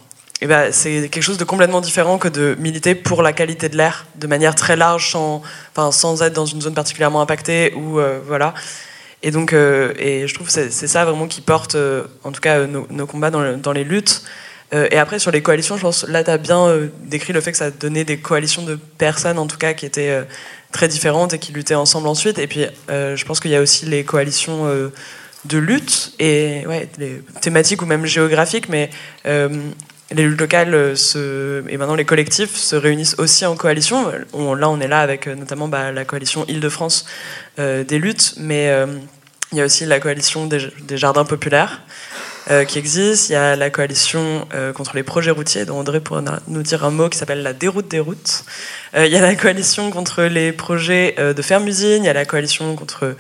eh 0.41 0.47
ben, 0.47 0.71
c'est 0.71 1.09
quelque 1.09 1.21
chose 1.21 1.37
de 1.37 1.43
complètement 1.43 1.79
différent 1.79 2.17
que 2.17 2.27
de 2.27 2.55
militer 2.57 2.95
pour 2.95 3.21
la 3.21 3.33
qualité 3.33 3.69
de 3.69 3.77
l'air 3.77 4.07
de 4.15 4.25
manière 4.25 4.55
très 4.55 4.75
large, 4.75 5.11
sans, 5.11 5.43
enfin, 5.75 5.91
sans 5.91 6.23
être 6.23 6.33
dans 6.33 6.47
une 6.47 6.59
zone 6.59 6.73
particulièrement 6.73 7.21
impactée, 7.21 7.71
ou 7.75 7.99
euh, 7.99 8.19
voilà. 8.25 8.55
Et 9.21 9.29
donc, 9.29 9.53
euh, 9.53 9.93
et 9.99 10.27
je 10.27 10.33
trouve 10.33 10.47
que 10.47 10.51
c'est 10.51 10.87
ça 10.87 11.05
vraiment 11.05 11.27
qui 11.27 11.41
porte, 11.41 11.77
en 12.23 12.31
tout 12.31 12.41
cas, 12.41 12.65
nos, 12.65 13.05
combats 13.05 13.29
dans, 13.29 13.73
les 13.73 13.83
luttes. 13.83 14.23
Euh, 14.76 14.88
et 14.91 14.97
après, 14.97 15.17
sur 15.17 15.32
les 15.32 15.41
coalitions, 15.41 15.78
je 15.78 15.82
pense, 15.82 16.07
là, 16.07 16.23
tu 16.23 16.30
as 16.30 16.38
bien 16.38 16.78
décrit 17.05 17.34
le 17.34 17.41
fait 17.41 17.51
que 17.51 17.57
ça 17.57 17.71
donnait 17.71 18.03
des 18.03 18.17
coalitions 18.17 18.61
de 18.61 18.76
personnes, 18.76 19.39
en 19.39 19.47
tout 19.47 19.57
cas, 19.57 19.73
qui 19.73 19.88
étaient 19.88 20.23
très 20.76 20.89
différentes 20.89 21.34
et 21.34 21.39
qui 21.39 21.53
luttaient 21.53 21.76
ensemble 21.76 22.07
ensuite. 22.07 22.38
Et 22.38 22.47
puis, 22.47 22.65
euh, 22.89 23.15
je 23.15 23.26
pense 23.26 23.39
qu'il 23.39 23.51
y 23.51 23.55
a 23.55 23.61
aussi 23.61 23.86
les 23.86 24.03
coalitions 24.03 24.67
euh, 24.67 24.89
de 25.45 25.57
lutte, 25.57 26.13
et 26.19 26.63
ouais, 26.67 26.89
thématiques 27.39 27.82
ou 27.82 27.86
même 27.86 28.05
géographiques, 28.05 28.67
mais 28.67 28.89
euh, 29.26 29.47
les 30.11 30.23
luttes 30.23 30.39
locales 30.39 30.76
et 30.76 31.78
maintenant 31.78 31.95
les 31.95 32.05
collectifs 32.05 32.55
se 32.55 32.76
réunissent 32.76 33.15
aussi 33.19 33.45
en 33.45 33.55
coalition. 33.55 34.11
On, 34.34 34.53
là, 34.53 34.69
on 34.69 34.80
est 34.82 34.88
là 34.88 34.99
avec 34.99 35.28
notamment 35.28 35.67
bah, 35.67 35.91
la 35.91 36.03
coalition 36.03 36.45
Île-de-France 36.47 37.05
des 37.57 37.99
luttes, 37.99 38.36
mais 38.38 38.71
il 39.51 39.57
y 39.57 39.61
a 39.61 39.65
aussi 39.65 39.86
la 39.86 39.99
coalition 39.99 40.45
des 40.45 40.97
jardins 40.97 41.26
populaires. 41.26 41.82
Euh, 42.51 42.63
qui 42.63 42.77
existe. 42.77 43.29
Il 43.29 43.33
y 43.33 43.35
a 43.35 43.55
la 43.55 43.71
coalition 43.71 44.47
euh, 44.53 44.71
contre 44.71 44.95
les 44.95 45.01
projets 45.01 45.31
routiers, 45.31 45.65
dont 45.65 45.79
André 45.79 45.99
pourra 45.99 46.21
nous 46.47 46.61
dire 46.61 46.85
un 46.85 46.91
mot 46.91 47.09
qui 47.09 47.17
s'appelle 47.17 47.41
la 47.41 47.53
déroute 47.53 47.87
des 47.87 47.99
routes. 47.99 48.45
Euh, 48.95 49.07
il 49.07 49.11
y 49.11 49.15
a 49.15 49.21
la 49.21 49.33
coalition 49.33 49.89
contre 49.89 50.21
les 50.21 50.51
projets 50.51 51.15
de 51.17 51.41
ferme-usine, 51.41 52.03
il 52.03 52.05
y 52.05 52.09
a 52.09 52.13
la 52.13 52.25
coalition 52.25 52.75
contre 52.75 53.15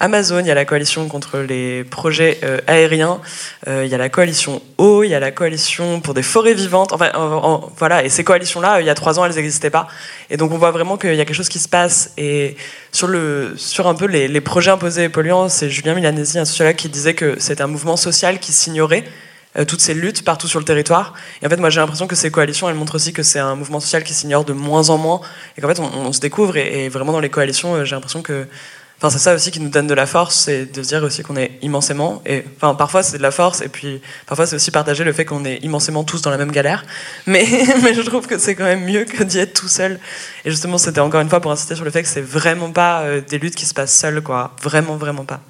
Amazon, 0.00 0.40
il 0.40 0.46
y 0.46 0.50
a 0.50 0.54
la 0.54 0.64
coalition 0.64 1.06
contre 1.06 1.38
les 1.38 1.84
projets 1.84 2.40
aériens, 2.66 3.20
il 3.66 3.86
y 3.86 3.94
a 3.94 3.98
la 3.98 4.08
coalition 4.08 4.60
eau, 4.76 5.04
il 5.04 5.08
y 5.08 5.14
a 5.14 5.20
la 5.20 5.30
coalition 5.30 6.00
pour 6.00 6.12
des 6.12 6.22
forêts 6.22 6.54
vivantes. 6.54 6.92
Enfin, 6.92 7.12
voilà. 7.78 8.04
Et 8.04 8.08
ces 8.08 8.24
coalitions-là, 8.24 8.80
il 8.80 8.86
y 8.86 8.90
a 8.90 8.94
trois 8.94 9.18
ans, 9.18 9.24
elles 9.24 9.34
n'existaient 9.34 9.70
pas. 9.70 9.86
Et 10.30 10.36
donc, 10.36 10.52
on 10.52 10.58
voit 10.58 10.72
vraiment 10.72 10.96
qu'il 10.96 11.14
y 11.14 11.20
a 11.20 11.24
quelque 11.24 11.36
chose 11.36 11.48
qui 11.48 11.58
se 11.58 11.68
passe. 11.68 12.10
Et 12.18 12.56
sur, 12.92 13.06
le, 13.06 13.54
sur 13.56 13.86
un 13.86 13.94
peu 13.94 14.06
les, 14.06 14.28
les 14.28 14.40
projets 14.40 14.72
imposés 14.72 15.04
et 15.04 15.08
polluants, 15.08 15.48
c'est 15.48 15.70
Julien 15.70 15.94
Milanesi, 15.94 16.38
un 16.38 16.44
sociologue, 16.44 16.76
qui 16.76 16.88
disait 16.88 17.14
que 17.14 17.36
c'est 17.38 17.60
un 17.60 17.66
mouvement 17.66 17.96
social 17.96 18.38
qui 18.38 18.52
s'ignorer 18.64 19.04
euh, 19.56 19.64
toutes 19.64 19.80
ces 19.80 19.94
luttes 19.94 20.24
partout 20.24 20.48
sur 20.48 20.58
le 20.58 20.64
territoire. 20.64 21.14
Et 21.40 21.46
en 21.46 21.48
fait, 21.48 21.58
moi, 21.58 21.70
j'ai 21.70 21.80
l'impression 21.80 22.08
que 22.08 22.16
ces 22.16 22.30
coalitions, 22.30 22.68
elles 22.68 22.74
montrent 22.74 22.96
aussi 22.96 23.12
que 23.12 23.22
c'est 23.22 23.38
un 23.38 23.54
mouvement 23.54 23.78
social 23.78 24.02
qui 24.02 24.12
s'ignore 24.12 24.44
de 24.44 24.52
moins 24.52 24.90
en 24.90 24.98
moins, 24.98 25.20
et 25.56 25.60
qu'en 25.60 25.68
fait, 25.68 25.78
on, 25.80 26.12
se 26.12 26.18
découvre. 26.18 26.56
Et, 26.56 26.86
et, 26.86 26.88
vraiment, 26.88 27.12
dans 27.12 27.20
les 27.20 27.30
coalitions, 27.30 27.74
euh, 27.74 27.84
j'ai 27.84 27.94
l'impression 27.94 28.20
que, 28.20 28.48
enfin, 28.98 29.10
c'est 29.10 29.20
ça 29.20 29.32
aussi 29.32 29.52
qui 29.52 29.60
nous 29.60 29.68
donne 29.68 29.86
de 29.86 29.94
la 29.94 30.06
force, 30.06 30.34
c'est 30.34 30.66
de 30.66 30.82
se 30.82 30.88
dire 30.88 31.04
aussi 31.04 31.22
qu'on 31.22 31.36
est 31.36 31.52
immensément. 31.62 32.20
Et 32.26 32.42
enfin, 32.56 32.74
parfois, 32.74 33.04
c'est 33.04 33.18
de 33.18 33.22
la 33.22 33.30
force, 33.30 33.60
et 33.60 33.68
puis 33.68 34.00
parfois, 34.26 34.46
c'est 34.46 34.56
aussi 34.56 34.72
partager 34.72 35.04
le 35.04 35.12
fait 35.12 35.24
qu'on 35.24 35.44
est 35.44 35.58
immensément 35.62 36.02
tous 36.02 36.20
dans 36.20 36.30
la 36.30 36.38
même 36.38 36.50
galère. 36.50 36.84
Mais, 37.26 37.46
mais 37.80 37.94
je 37.94 38.02
trouve 38.02 38.26
que 38.26 38.38
c'est 38.38 38.56
quand 38.56 38.64
même 38.64 38.84
mieux 38.84 39.04
que 39.04 39.22
d'y 39.22 39.38
être 39.38 39.54
tout 39.54 39.68
seul. 39.68 40.00
Et 40.44 40.50
justement, 40.50 40.78
c'était 40.78 41.00
encore 41.00 41.20
une 41.20 41.30
fois 41.30 41.40
pour 41.40 41.52
insister 41.52 41.76
sur 41.76 41.84
le 41.84 41.92
fait 41.92 42.02
que 42.02 42.08
c'est 42.08 42.20
vraiment 42.20 42.72
pas 42.72 43.02
euh, 43.02 43.20
des 43.20 43.38
luttes 43.38 43.54
qui 43.54 43.66
se 43.66 43.74
passent 43.74 43.96
seules, 43.96 44.20
quoi. 44.20 44.56
Vraiment, 44.62 44.96
vraiment 44.96 45.24
pas. 45.24 45.40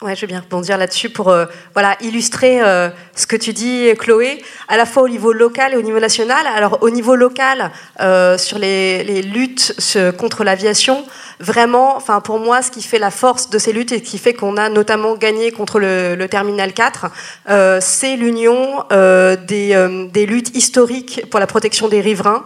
Ouais, 0.00 0.14
je 0.14 0.20
veux 0.20 0.26
bien 0.28 0.38
rebondir 0.38 0.78
là-dessus 0.78 1.10
pour 1.10 1.28
euh, 1.28 1.46
voilà, 1.72 1.96
illustrer 2.00 2.62
euh, 2.62 2.88
ce 3.16 3.26
que 3.26 3.34
tu 3.34 3.52
dis, 3.52 3.92
Chloé, 3.98 4.40
à 4.68 4.76
la 4.76 4.86
fois 4.86 5.02
au 5.02 5.08
niveau 5.08 5.32
local 5.32 5.74
et 5.74 5.76
au 5.76 5.82
niveau 5.82 5.98
national. 5.98 6.46
Alors, 6.46 6.78
au 6.82 6.90
niveau 6.90 7.16
local, 7.16 7.72
euh, 7.98 8.38
sur 8.38 8.60
les, 8.60 9.02
les 9.02 9.22
luttes 9.22 9.74
contre 10.16 10.44
l'aviation, 10.44 11.04
vraiment, 11.40 11.96
enfin 11.96 12.20
pour 12.20 12.38
moi, 12.38 12.62
ce 12.62 12.70
qui 12.70 12.82
fait 12.82 12.98
la 12.98 13.10
force 13.10 13.50
de 13.50 13.58
ces 13.58 13.72
luttes 13.72 13.92
et 13.92 14.00
qui 14.00 14.18
fait 14.18 14.34
qu'on 14.34 14.56
a 14.56 14.68
notamment 14.68 15.14
gagné 15.14 15.52
contre 15.52 15.78
le, 15.78 16.14
le 16.14 16.28
Terminal 16.28 16.72
4, 16.72 17.06
euh, 17.48 17.78
c'est 17.80 18.16
l'union 18.16 18.84
euh, 18.92 19.36
des, 19.36 19.74
euh, 19.74 20.06
des, 20.06 20.26
luttes 20.26 20.54
historiques 20.56 21.22
pour 21.30 21.40
la 21.40 21.46
protection 21.46 21.88
des 21.88 22.00
riverains 22.00 22.44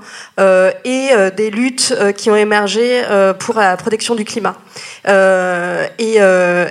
et 0.84 1.10
des 1.36 1.50
luttes 1.50 1.94
qui 2.16 2.30
ont 2.30 2.36
émergé 2.36 3.02
pour 3.38 3.56
la 3.56 3.76
protection 3.76 4.14
du 4.14 4.24
climat. 4.24 4.56
Et, 5.06 6.18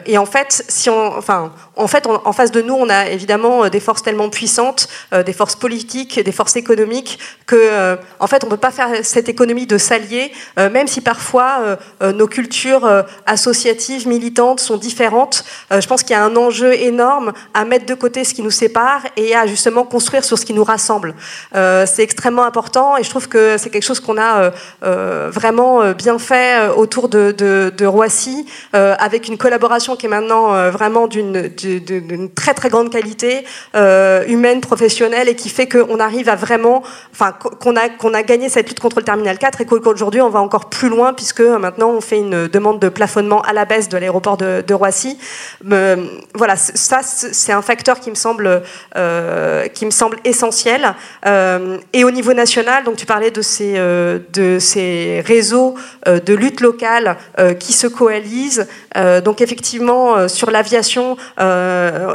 et, 0.05 0.17
en 0.17 0.25
fait, 0.25 0.63
si 0.67 0.89
on, 0.89 1.17
enfin, 1.17 1.51
en 1.77 1.87
fait, 1.87 2.05
en 2.05 2.33
face 2.33 2.51
de 2.51 2.61
nous, 2.61 2.73
on 2.73 2.89
a 2.89 3.09
évidemment 3.09 3.69
des 3.69 3.79
forces 3.79 4.03
tellement 4.03 4.29
puissantes, 4.29 4.89
des 5.25 5.33
forces 5.33 5.55
politiques, 5.55 6.19
des 6.19 6.31
forces 6.31 6.57
économiques, 6.57 7.17
que, 7.45 7.97
en 8.19 8.27
fait, 8.27 8.43
on 8.43 8.47
ne 8.47 8.51
peut 8.51 8.57
pas 8.57 8.71
faire 8.71 8.89
cette 9.03 9.29
économie 9.29 9.65
de 9.67 9.77
s'allier, 9.77 10.31
même 10.57 10.87
si 10.87 10.99
parfois 10.99 11.77
nos 12.01 12.27
cultures 12.27 13.05
associatives, 13.25 14.07
militantes 14.07 14.59
sont 14.59 14.77
différentes. 14.77 15.45
je 15.71 15.85
pense 15.87 16.03
qu'il 16.03 16.11
y 16.11 16.19
a 16.19 16.23
un 16.23 16.35
enjeu 16.35 16.73
énorme 16.73 17.31
à 17.53 17.63
mettre 17.63 17.85
de 17.85 17.93
côté 17.93 18.25
ce 18.25 18.33
qui 18.33 18.41
nous 18.41 18.51
sépare 18.51 19.03
et 19.15 19.33
à 19.35 19.47
justement 19.47 19.83
construire 19.83 20.25
sur 20.25 20.37
ce 20.37 20.45
qui 20.45 20.53
nous 20.53 20.65
rassemble. 20.65 21.15
c'est 21.53 22.03
extrêmement 22.03 22.43
important 22.43 22.97
et 22.97 23.03
je 23.03 23.09
trouve 23.09 23.29
que 23.29 23.57
c'est 23.57 23.69
quelque 23.69 23.83
chose 23.83 24.01
qu'on 24.01 24.17
a 24.17 24.51
vraiment 24.81 25.93
bien 25.93 26.19
fait 26.19 26.67
autour 26.75 27.07
de 27.07 27.85
Roissy, 27.85 28.45
avec 28.73 29.29
une 29.29 29.37
collaboration 29.37 29.95
qui 29.95 30.07
est 30.07 30.09
maintenant 30.09 30.69
vraiment 30.69 31.07
d'une 31.07 31.49
d'une 31.65 32.29
très 32.29 32.53
très 32.53 32.69
grande 32.69 32.89
qualité 32.89 33.45
euh, 33.75 34.23
humaine, 34.27 34.61
professionnelle, 34.61 35.29
et 35.29 35.35
qui 35.35 35.49
fait 35.49 35.67
qu'on 35.67 35.99
arrive 35.99 36.29
à 36.29 36.35
vraiment, 36.35 36.83
enfin, 37.11 37.31
qu'on 37.31 37.75
a, 37.75 37.89
qu'on 37.89 38.13
a 38.13 38.23
gagné 38.23 38.49
cette 38.49 38.67
lutte 38.69 38.79
contre 38.79 38.99
le 38.99 39.05
terminal 39.05 39.37
4 39.37 39.61
et 39.61 39.65
qu'aujourd'hui 39.65 40.21
on 40.21 40.29
va 40.29 40.39
encore 40.39 40.69
plus 40.69 40.89
loin 40.89 41.13
puisque 41.13 41.41
maintenant 41.41 41.89
on 41.89 42.01
fait 42.01 42.17
une 42.17 42.47
demande 42.47 42.79
de 42.79 42.89
plafonnement 42.89 43.41
à 43.41 43.53
la 43.53 43.65
baisse 43.65 43.89
de 43.89 43.97
l'aéroport 43.97 44.37
de, 44.37 44.73
Roissy. 44.73 45.17
Mais, 45.63 45.97
voilà, 46.33 46.55
ça 46.55 47.01
c'est 47.03 47.51
un 47.51 47.61
facteur 47.61 47.99
qui 47.99 48.09
me 48.09 48.15
semble, 48.15 48.63
euh, 48.95 49.67
qui 49.67 49.85
me 49.85 49.91
semble 49.91 50.17
essentiel. 50.23 50.95
Euh, 51.25 51.77
et 51.93 52.03
au 52.03 52.11
niveau 52.11 52.33
national, 52.33 52.83
donc 52.83 52.95
tu 52.95 53.05
parlais 53.05 53.31
de 53.31 53.41
ces, 53.41 53.73
euh, 53.77 54.19
de 54.33 54.59
ces 54.59 55.21
réseaux 55.25 55.75
euh, 56.07 56.19
de 56.19 56.33
lutte 56.33 56.61
locale 56.61 57.17
euh, 57.39 57.53
qui 57.53 57.73
se 57.73 57.87
coalisent. 57.87 58.67
donc 59.23 59.41
effectivement, 59.41 60.27
sur 60.27 60.51
l'aviation, 60.51 61.17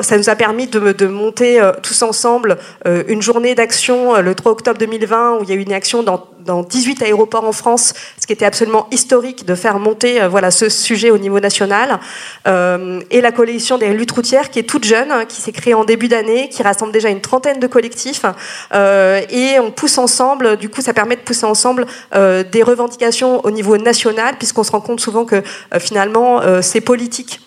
ça 0.02 0.16
nous 0.16 0.28
a 0.28 0.34
permis 0.34 0.66
de, 0.66 1.06
monter 1.06 1.60
tous 1.82 2.02
ensemble 2.02 2.58
une 2.84 3.22
journée 3.22 3.54
d'action 3.54 4.20
le 4.20 4.34
3 4.34 4.52
octobre 4.52 4.78
2020 4.78 5.38
où 5.38 5.42
il 5.42 5.48
y 5.48 5.52
a 5.52 5.56
eu 5.56 5.62
une 5.62 5.72
action 5.72 6.02
dans 6.02 6.26
dans 6.46 6.62
18 6.62 7.02
aéroports 7.02 7.44
en 7.44 7.52
France, 7.52 7.92
ce 8.18 8.26
qui 8.26 8.32
était 8.32 8.46
absolument 8.46 8.86
historique 8.90 9.44
de 9.44 9.54
faire 9.54 9.78
monter 9.78 10.22
euh, 10.22 10.28
voilà, 10.28 10.50
ce 10.50 10.70
sujet 10.70 11.10
au 11.10 11.18
niveau 11.18 11.40
national. 11.40 12.00
Euh, 12.46 13.00
et 13.10 13.20
la 13.20 13.32
coalition 13.32 13.76
des 13.76 13.92
luttes 13.92 14.12
routières, 14.12 14.50
qui 14.50 14.60
est 14.60 14.62
toute 14.62 14.84
jeune, 14.84 15.10
hein, 15.10 15.24
qui 15.26 15.42
s'est 15.42 15.52
créée 15.52 15.74
en 15.74 15.84
début 15.84 16.08
d'année, 16.08 16.48
qui 16.48 16.62
rassemble 16.62 16.92
déjà 16.92 17.10
une 17.10 17.20
trentaine 17.20 17.60
de 17.60 17.66
collectifs. 17.66 18.24
Euh, 18.72 19.20
et 19.28 19.58
on 19.58 19.70
pousse 19.70 19.98
ensemble, 19.98 20.56
du 20.56 20.70
coup, 20.70 20.80
ça 20.80 20.94
permet 20.94 21.16
de 21.16 21.20
pousser 21.20 21.44
ensemble 21.44 21.86
des 22.14 22.62
revendications 22.62 23.44
au 23.44 23.50
niveau 23.50 23.76
national, 23.76 24.36
puisqu'on 24.38 24.62
se 24.62 24.70
rend 24.70 24.80
compte 24.80 25.00
souvent 25.00 25.24
que 25.24 25.42
finalement, 25.78 26.40
c'est 26.62 26.80
politique 26.80 27.40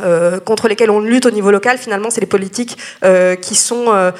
euh, 0.00 0.40
contre 0.40 0.68
lesquels 0.68 0.90
on 0.90 1.00
lutte 1.00 1.26
au 1.26 1.30
niveau 1.30 1.50
local, 1.50 1.76
finalement, 1.76 2.08
c'est 2.08 2.22
les 2.22 2.26
politiques 2.26 2.78
euh, 3.04 3.36
qui 3.36 3.54
sont 3.54 3.86
euh, 3.88 4.10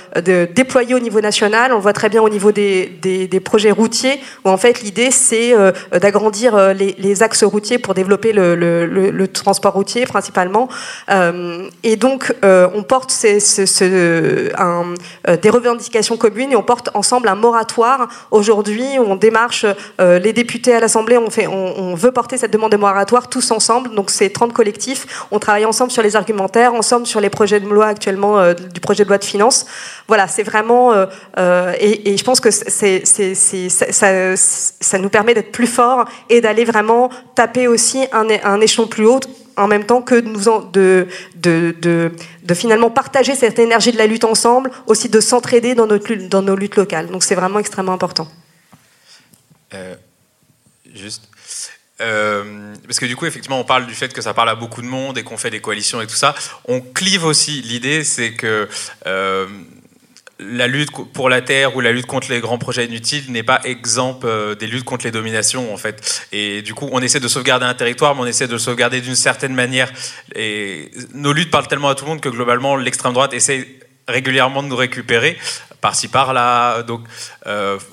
déployées 0.55 0.95
au 0.95 0.99
niveau 0.99 1.23
national. 1.23 1.73
On 1.73 1.77
le 1.77 1.81
voit 1.81 1.95
très 1.95 2.11
bien 2.11 2.21
au 2.21 2.29
niveau 2.29 2.53
des, 2.53 2.87
des, 3.01 3.41
projets 3.41 3.71
routiers, 3.71 4.21
où 4.45 4.51
en 4.51 4.59
fait 4.59 4.83
l'idée 4.83 5.11
c'est 5.11 5.55
euh, 5.55 5.73
d'agrandir 5.99 6.75
les, 6.75 7.23
axes 7.23 7.45
routiers 7.45 7.79
pour 7.79 7.95
développer 7.95 8.33
le, 8.33 8.55
le, 8.55 9.29
transport 9.29 9.73
routier 9.73 10.05
principalement. 10.05 10.69
et 11.09 11.97
donc 11.97 12.35
on 12.43 12.83
porte 12.83 13.11
ces, 13.11 13.39
des 13.79 15.51
revendications 15.51 16.17
communes 16.17 16.53
et 16.53 16.57
on 16.57 16.63
porte 16.63 16.91
ensemble 16.95 17.29
un 17.29 17.35
moratoire. 17.35 18.09
Aujourd'hui, 18.31 18.85
on 18.99 19.17
démarche 19.17 19.65
les 19.99 20.33
députés 20.33 20.75
à 20.75 20.81
l'Assemblée, 20.81 21.17
on, 21.17 21.29
on 21.49 21.95
veut 21.95 22.13
porter 22.13 22.37
cette 22.37 22.53
demande 22.53 22.73
de 22.73 22.77
moratoire 22.77 23.29
tous 23.29 23.51
ensemble. 23.51 23.95
Donc 23.95 24.11
c'est 24.11 24.31
30 24.31 24.53
collectifs. 24.53 25.27
On 25.31 25.39
travaille 25.39 25.62
ensemble 25.65 25.91
sur 25.91 26.03
les 26.03 26.17
argumentaires, 26.17 26.75
ensemble 26.75 27.07
sur 27.07 27.21
les 27.21 27.31
projets 27.31 27.61
de 27.61 27.69
loi 27.69 27.87
actuellement 27.87 28.39
euh, 28.39 28.55
du 28.55 28.81
projet 28.81 29.05
de 29.05 29.09
loi 29.09 29.19
de 29.19 29.25
finances. 29.25 29.67
Voilà, 30.09 30.29
c'est 30.29 30.43
vraiment 30.43 30.93
euh, 30.93 31.07
euh, 31.39 31.73
et, 31.79 32.17
je 32.17 32.25
pense 32.25 32.41
que 32.41 32.51
ça, 32.51 34.19
nous 34.99 35.09
permet 35.09 35.35
d'être 35.35 35.53
plus 35.53 35.67
forts 35.67 36.07
et 36.29 36.41
d'aller 36.41 36.65
vraiment 36.65 37.11
taper 37.35 37.69
aussi 37.69 38.07
un, 38.13 38.61
échelon 38.61 38.87
plus 38.87 39.07
haut 39.07 39.21
en 39.57 39.69
même 39.69 39.85
temps 39.85 40.01
que 40.01 40.21
de, 40.21 41.07
finalement 42.55 42.91
partager 42.91 43.35
cette 43.35 43.59
énergie 43.59 43.93
de 43.93 43.99
la 43.99 44.07
lutte 44.07 44.25
ensemble, 44.25 44.71
aussi 44.87 45.09
de 45.09 45.21
s'entraider 45.21 45.75
dans, 45.75 45.87
nos 45.87 46.57
luttes 46.57 46.77
locales. 46.77 47.09
Donc 47.09 47.23
c'est 47.23 47.35
vraiment 47.35 47.59
extrêmement 47.59 47.93
important. 47.93 48.29
Juste, 50.95 51.29
euh, 52.01 52.75
parce 52.87 52.99
que 52.99 53.07
du 53.07 53.17
coup, 53.17 53.27
effectivement, 53.27 53.61
on 53.61 53.65
parle 53.65 53.87
du 53.87 53.95
fait 53.95 54.13
que 54.13 54.23
ça 54.23 54.35
parle 54.35 54.49
à 54.49 54.55
beaucoup 54.55 54.83
de 54.83 54.87
monde 54.87 55.19
et 55.19 55.23
qu'on 55.23 55.37
fait 55.37 55.51
des 55.51 55.61
coalitions 55.61 56.01
et 56.01 56.07
tout 56.07 56.17
ça. 56.17 56.35
On 56.67 56.81
clive 56.81 57.25
aussi. 57.25 57.63
L'idée, 57.63 58.03
c'est 58.03 58.33
que 58.33 58.69
euh, 59.07 59.47
la 60.39 60.67
lutte 60.67 60.91
pour 61.13 61.29
la 61.29 61.43
terre 61.43 61.77
ou 61.77 61.81
la 61.81 61.93
lutte 61.93 62.07
contre 62.07 62.31
les 62.31 62.41
grands 62.41 62.59
projets 62.59 62.87
inutiles 62.87 63.31
n'est 63.31 63.43
pas 63.43 63.61
exemple 63.65 64.27
euh, 64.27 64.55
des 64.55 64.67
luttes 64.67 64.85
contre 64.85 65.05
les 65.05 65.13
dominations, 65.13 65.73
en 65.73 65.77
fait. 65.77 66.27
Et 66.33 66.63
du 66.63 66.75
coup, 66.75 66.89
on 66.93 67.01
essaie 67.01 67.21
de 67.21 67.29
sauvegarder 67.29 67.67
un 67.67 67.75
territoire, 67.75 68.15
mais 68.15 68.23
on 68.23 68.27
essaie 68.27 68.49
de 68.49 68.53
le 68.53 68.59
sauvegarder 68.59 69.01
d'une 69.01 69.15
certaine 69.15 69.55
manière. 69.55 69.93
Et 70.35 70.91
nos 71.15 71.33
luttes 71.33 71.51
parlent 71.51 71.69
tellement 71.69 71.89
à 71.89 71.95
tout 71.95 72.05
le 72.05 72.11
monde 72.11 72.21
que 72.21 72.31
globalement, 72.31 72.77
l'extrême 72.77 73.13
droite 73.13 73.35
essaie 73.35 73.69
régulièrement 74.09 74.65
de 74.65 74.69
nous 74.69 74.77
récupérer 74.77 75.39
par-ci 75.81 76.09
par-là. 76.09 76.83
Donc, 76.83 77.03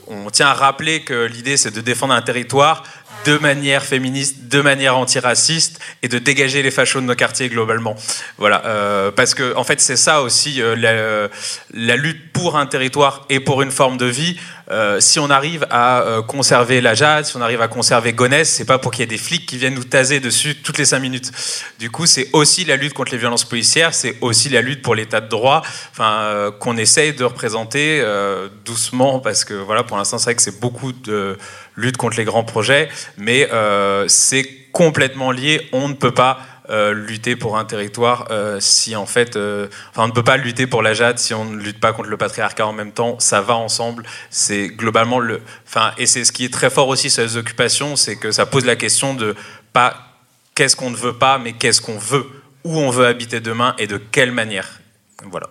on 0.08 0.30
tient 0.32 0.48
à 0.48 0.54
rappeler 0.54 1.02
que 1.02 1.26
l'idée, 1.26 1.58
c'est 1.58 1.72
de 1.72 1.82
défendre 1.82 2.14
un 2.14 2.22
territoire 2.22 2.84
de 3.26 3.38
manière 3.38 3.84
féministe, 3.84 4.48
de 4.48 4.62
manière 4.62 4.98
antiraciste 4.98 5.80
et 6.04 6.08
de 6.08 6.20
dégager 6.20 6.62
les 6.62 6.72
fachos 6.72 7.02
de 7.02 7.06
nos 7.06 7.16
quartiers 7.16 7.50
globalement. 7.50 7.96
Voilà, 8.38 8.64
euh, 8.66 9.12
parce 9.12 9.36
que 9.36 9.56
en 9.56 9.64
fait 9.64 9.82
c'est 9.82 9.98
ça 9.98 10.22
aussi 10.22 10.62
euh, 10.62 11.28
la, 11.74 11.96
lutte 11.96 12.32
pour 12.32 12.58
un 12.58 12.66
territoire 12.66 13.26
et 13.30 13.40
pour 13.40 13.62
une 13.62 13.72
forme 13.72 13.98
de 13.98 14.06
vie. 14.06 14.38
Euh, 14.72 15.00
si 15.00 15.20
on 15.20 15.32
arrive 15.32 15.66
à 15.72 16.22
conserver 16.28 16.80
la 16.80 16.94
Jade, 16.94 17.26
si 17.26 17.36
on 17.36 17.42
arrive 17.42 17.62
à 17.62 17.68
conserver 17.68 18.14
Gonesse, 18.14 18.50
c'est 18.50 18.66
pas 18.66 18.78
pour 18.78 18.92
qu'il 18.92 19.02
y 19.02 19.04
ait 19.04 19.08
des 19.08 19.18
flics 19.18 19.48
qui 19.48 19.58
viennent 19.58 19.74
nous 19.74 19.84
taser 19.84 20.20
dessus 20.20 20.56
toutes 20.56 20.78
les 20.78 20.86
cinq 20.86 21.00
minutes. 21.00 21.32
Du 21.80 21.90
coup, 21.90 22.06
c'est 22.06 22.30
aussi 22.34 22.66
la 22.66 22.76
lutte 22.76 22.94
contre 22.94 23.12
les 23.12 23.18
violences 23.18 23.46
policières, 23.46 23.96
c'est 23.96 24.16
aussi 24.22 24.48
la 24.50 24.62
lutte 24.62 24.84
pour 24.84 24.94
l'état 24.94 25.22
de 25.22 25.28
droit, 25.28 25.64
enfin 25.92 26.54
qu'on 26.60 26.78
essaye 26.78 27.14
de 27.14 27.24
représenter 27.24 28.04
doucement 28.64 29.20
parce 29.20 29.44
que 29.44 29.56
voilà, 29.56 29.84
pour 29.84 29.98
l'instant 29.98 30.20
c'est 30.20 30.26
vrai 30.26 30.36
que 30.36 30.42
c'est 30.42 30.60
beaucoup 30.60 30.92
de 30.92 31.38
lutte 31.80 31.98
contre 31.98 32.18
les 32.18 32.26
grands 32.26 32.44
projets, 32.44 32.90
mais 33.18 33.50
euh, 33.52 34.06
c'est 34.08 34.48
complètement 34.72 35.32
lié. 35.32 35.68
On 35.72 35.88
ne 35.88 35.94
peut 35.94 36.14
pas 36.14 36.40
euh, 36.70 36.94
lutter 36.94 37.36
pour 37.36 37.58
un 37.58 37.66
territoire 37.66 38.28
euh, 38.30 38.60
si 38.60 38.96
en 38.96 39.08
fait, 39.08 39.30
enfin, 39.30 40.04
on 40.04 40.08
ne 40.08 40.12
peut 40.12 40.24
pas 40.24 40.38
lutter 40.38 40.68
pour 40.68 40.84
la 40.84 40.94
jade 40.94 41.18
si 41.18 41.34
on 41.34 41.46
ne 41.46 41.58
lutte 41.58 41.80
pas 41.80 41.94
contre 41.94 42.10
le 42.10 42.18
patriarcat 42.18 42.68
en 42.68 42.74
même 42.74 42.92
temps. 42.92 43.20
Ça 43.20 43.42
va 43.42 43.56
ensemble. 43.56 44.04
C'est 44.30 44.68
globalement 44.68 45.20
le, 45.20 45.42
enfin, 45.68 45.92
et 45.98 46.06
c'est 46.06 46.24
ce 46.24 46.32
qui 46.32 46.46
est 46.46 46.54
très 46.54 46.70
fort 46.70 46.88
aussi 46.88 47.10
sur 47.10 47.24
les 47.24 47.38
occupations, 47.38 47.96
c'est 47.96 48.18
que 48.18 48.32
ça 48.32 48.46
pose 48.46 48.66
la 48.66 48.76
question 48.76 49.14
de 49.14 49.36
pas 49.74 49.96
qu'est-ce 50.56 50.76
qu'on 50.76 50.90
ne 50.90 50.96
veut 50.96 51.18
pas, 51.18 51.38
mais 51.40 51.54
qu'est-ce 51.54 51.82
qu'on 51.82 51.98
veut, 51.98 52.28
où 52.64 52.78
on 52.78 52.90
veut 52.90 53.06
habiter 53.06 53.40
demain 53.40 53.76
et 53.78 53.88
de 53.88 53.98
quelle 53.98 54.32
manière. 54.32 54.80
Voilà. 55.24 55.48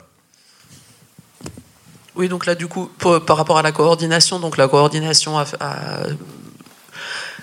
Oui, 2.18 2.28
donc 2.28 2.46
là, 2.46 2.56
du 2.56 2.66
coup, 2.66 2.90
par 2.98 3.36
rapport 3.36 3.58
à 3.58 3.62
la 3.62 3.70
coordination, 3.70 4.40
donc 4.40 4.56
la 4.56 4.66
coordination 4.66 5.38
a, 5.38 5.46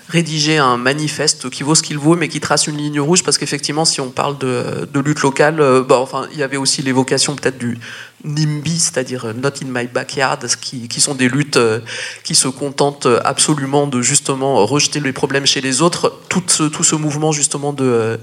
rédigé 0.08 0.58
un 0.58 0.76
manifeste 0.76 1.50
qui 1.50 1.62
vaut 1.62 1.74
ce 1.74 1.82
qu'il 1.82 1.96
vaut, 1.98 2.14
mais 2.14 2.28
qui 2.28 2.40
trace 2.40 2.66
une 2.66 2.76
ligne 2.76 3.00
rouge, 3.00 3.24
parce 3.24 3.38
qu'effectivement, 3.38 3.86
si 3.86 4.02
on 4.02 4.10
parle 4.10 4.36
de, 4.36 4.86
lutte 5.00 5.22
locale, 5.22 5.60
euh, 5.60 5.82
bah, 5.82 6.04
il 6.30 6.38
y 6.38 6.42
avait 6.42 6.58
aussi 6.58 6.82
l'évocation 6.82 7.34
peut-être 7.34 7.56
du, 7.58 7.78
NIMBY, 8.24 8.78
c'est-à-dire 8.78 9.34
Not 9.34 9.62
in 9.62 9.68
my 9.68 9.86
backyard, 9.86 10.38
qui, 10.60 11.00
sont 11.00 11.14
des 11.14 11.28
luttes 11.28 11.58
euh, 11.58 11.80
qui 12.24 12.34
se 12.34 12.48
contentent 12.48 13.06
absolument 13.24 13.86
de 13.86 14.00
justement 14.00 14.64
rejeter 14.64 15.00
les 15.00 15.12
problèmes 15.12 15.46
chez 15.46 15.60
les 15.60 15.82
autres. 15.82 16.20
Tout 16.28 16.42
ce, 16.46 16.64
tout 16.64 16.82
ce 16.82 16.96
mouvement 16.96 17.32
justement 17.32 17.72
de, 17.72 18.18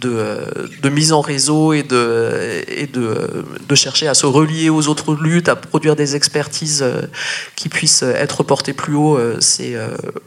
de, 0.00 0.38
de, 0.82 0.88
mise 0.88 1.12
en 1.12 1.20
réseau 1.20 1.72
et, 1.72 1.82
de, 1.82 2.64
et 2.68 2.86
de, 2.86 3.44
de, 3.68 3.74
chercher 3.74 4.08
à 4.08 4.14
se 4.14 4.26
relier 4.26 4.70
aux 4.70 4.88
autres 4.88 5.14
luttes, 5.14 5.48
à 5.48 5.56
produire 5.56 5.94
des 5.94 6.16
expertises 6.16 6.82
euh, 6.82 7.02
qui 7.54 7.68
puissent 7.68 8.02
être 8.02 8.42
portées 8.42 8.72
plus 8.72 8.94
haut, 8.94 9.16
euh, 9.16 9.36
c'est 9.40 9.76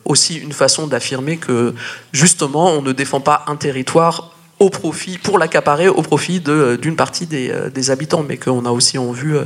aussi 0.05 0.35
une 0.37 0.51
façon 0.51 0.87
d'affirmer 0.87 1.37
que 1.37 1.73
justement 2.11 2.71
on 2.71 2.81
ne 2.81 2.91
défend 2.91 3.19
pas 3.19 3.43
un 3.47 3.55
territoire 3.55 4.36
au 4.59 4.71
profit, 4.71 5.19
pour 5.19 5.37
l'accaparer 5.37 5.87
au 5.87 6.01
profit 6.01 6.39
d'une 6.39 6.95
partie 6.95 7.27
des, 7.27 7.51
euh, 7.51 7.69
des, 7.69 7.91
habitants, 7.91 8.25
mais 8.27 8.37
qu'on 8.37 8.65
a 8.65 8.71
aussi 8.71 8.97
en 8.97 9.11
vue 9.11 9.37
euh, 9.37 9.43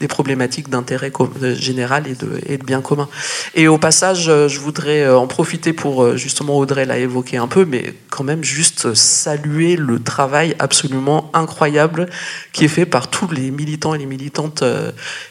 des 0.00 0.08
problématiques 0.08 0.68
d'intérêt 0.68 1.12
général 1.54 2.08
et 2.08 2.14
de, 2.14 2.40
et 2.44 2.58
de 2.58 2.64
bien 2.64 2.80
commun. 2.80 3.08
Et 3.54 3.68
au 3.68 3.78
passage, 3.78 4.28
euh, 4.28 4.48
je 4.48 4.58
voudrais 4.58 5.08
en 5.08 5.28
profiter 5.28 5.72
pour, 5.72 6.16
justement, 6.16 6.58
Audrey 6.58 6.86
l'a 6.86 6.98
évoqué 6.98 7.36
un 7.36 7.46
peu, 7.46 7.64
mais 7.64 7.94
quand 8.10 8.24
même 8.24 8.42
juste 8.42 8.94
saluer 8.94 9.76
le 9.76 10.00
travail 10.00 10.56
absolument 10.58 11.30
incroyable 11.34 12.08
qui 12.52 12.64
est 12.64 12.68
fait 12.68 12.86
par 12.86 13.08
tous 13.08 13.30
les 13.30 13.52
militants 13.52 13.94
et 13.94 13.98
les 13.98 14.06
militantes 14.06 14.64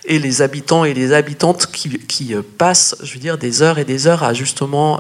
et 0.06 0.20
les 0.20 0.42
habitants 0.42 0.86
et 0.86 0.94
les 0.94 1.12
habitantes 1.12 1.68
qui, 1.68 2.00
qui 2.00 2.34
passent, 2.58 2.96
je 3.04 3.14
veux 3.14 3.20
dire, 3.20 3.38
des 3.38 3.62
heures 3.62 3.78
et 3.80 3.84
des 3.84 4.08
heures 4.08 4.24
à 4.24 4.34
justement 4.34 5.00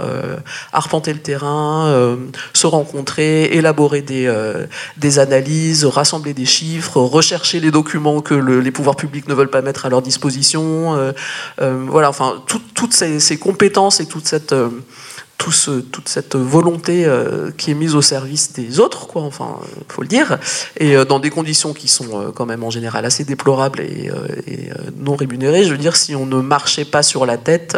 arpenter 0.73 1.13
le 1.13 1.19
terrain, 1.19 2.17
se 2.53 2.67
rencontrer, 2.67 3.45
élaborer 3.53 4.01
des 4.01 4.16
des, 4.17 4.27
euh, 4.27 4.65
des, 4.97 5.19
analyses, 5.19 5.85
rassembler 5.85 6.33
des 6.33 6.45
chiffres, 6.45 6.99
rechercher 6.99 7.59
les 7.59 7.71
documents 7.71 8.21
que 8.21 8.33
le, 8.33 8.59
les 8.59 8.71
pouvoirs 8.71 8.95
publics 8.95 9.27
ne 9.27 9.33
veulent 9.33 9.49
pas 9.49 9.61
mettre 9.61 9.85
à 9.85 9.89
leur 9.89 10.01
disposition. 10.01 10.95
Euh, 10.95 11.11
euh, 11.61 11.85
voilà, 11.87 12.09
enfin, 12.09 12.41
tout, 12.47 12.61
toutes 12.73 12.93
ces, 12.93 13.19
ces, 13.19 13.37
compétences 13.37 13.99
et 13.99 14.05
toute 14.05 14.27
cette, 14.27 14.55
tout 15.37 15.51
ce, 15.51 15.71
toute 15.79 16.09
cette 16.09 16.35
volonté 16.35 17.07
qui 17.57 17.71
est 17.71 17.75
mise 17.75 17.95
au 17.95 18.01
service 18.01 18.53
des 18.53 18.79
autres, 18.79 19.07
quoi, 19.07 19.21
enfin, 19.21 19.57
faut 19.87 20.01
le 20.01 20.07
dire, 20.07 20.39
et 20.79 20.95
dans 21.05 21.19
des 21.19 21.29
conditions 21.29 21.73
qui 21.73 21.87
sont 21.87 22.31
quand 22.35 22.45
même 22.47 22.63
en 22.63 22.71
général 22.71 23.05
assez 23.05 23.23
déplorables 23.23 23.81
et 23.81 24.09
non 24.97 25.15
rémunérées. 25.15 25.63
Je 25.63 25.71
veux 25.71 25.77
dire, 25.77 25.95
si 25.95 26.15
on 26.15 26.25
ne 26.25 26.41
marchait 26.41 26.85
pas 26.85 27.03
sur 27.03 27.25
la 27.25 27.37
tête, 27.37 27.77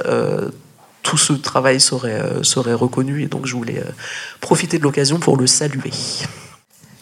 tout 1.03 1.17
ce 1.17 1.33
travail 1.33 1.79
serait, 1.79 2.21
serait 2.43 2.73
reconnu 2.73 3.23
et 3.23 3.27
donc 3.27 3.45
je 3.45 3.55
voulais 3.55 3.81
profiter 4.41 4.77
de 4.77 4.83
l'occasion 4.83 5.19
pour 5.19 5.37
le 5.37 5.47
saluer. 5.47 5.91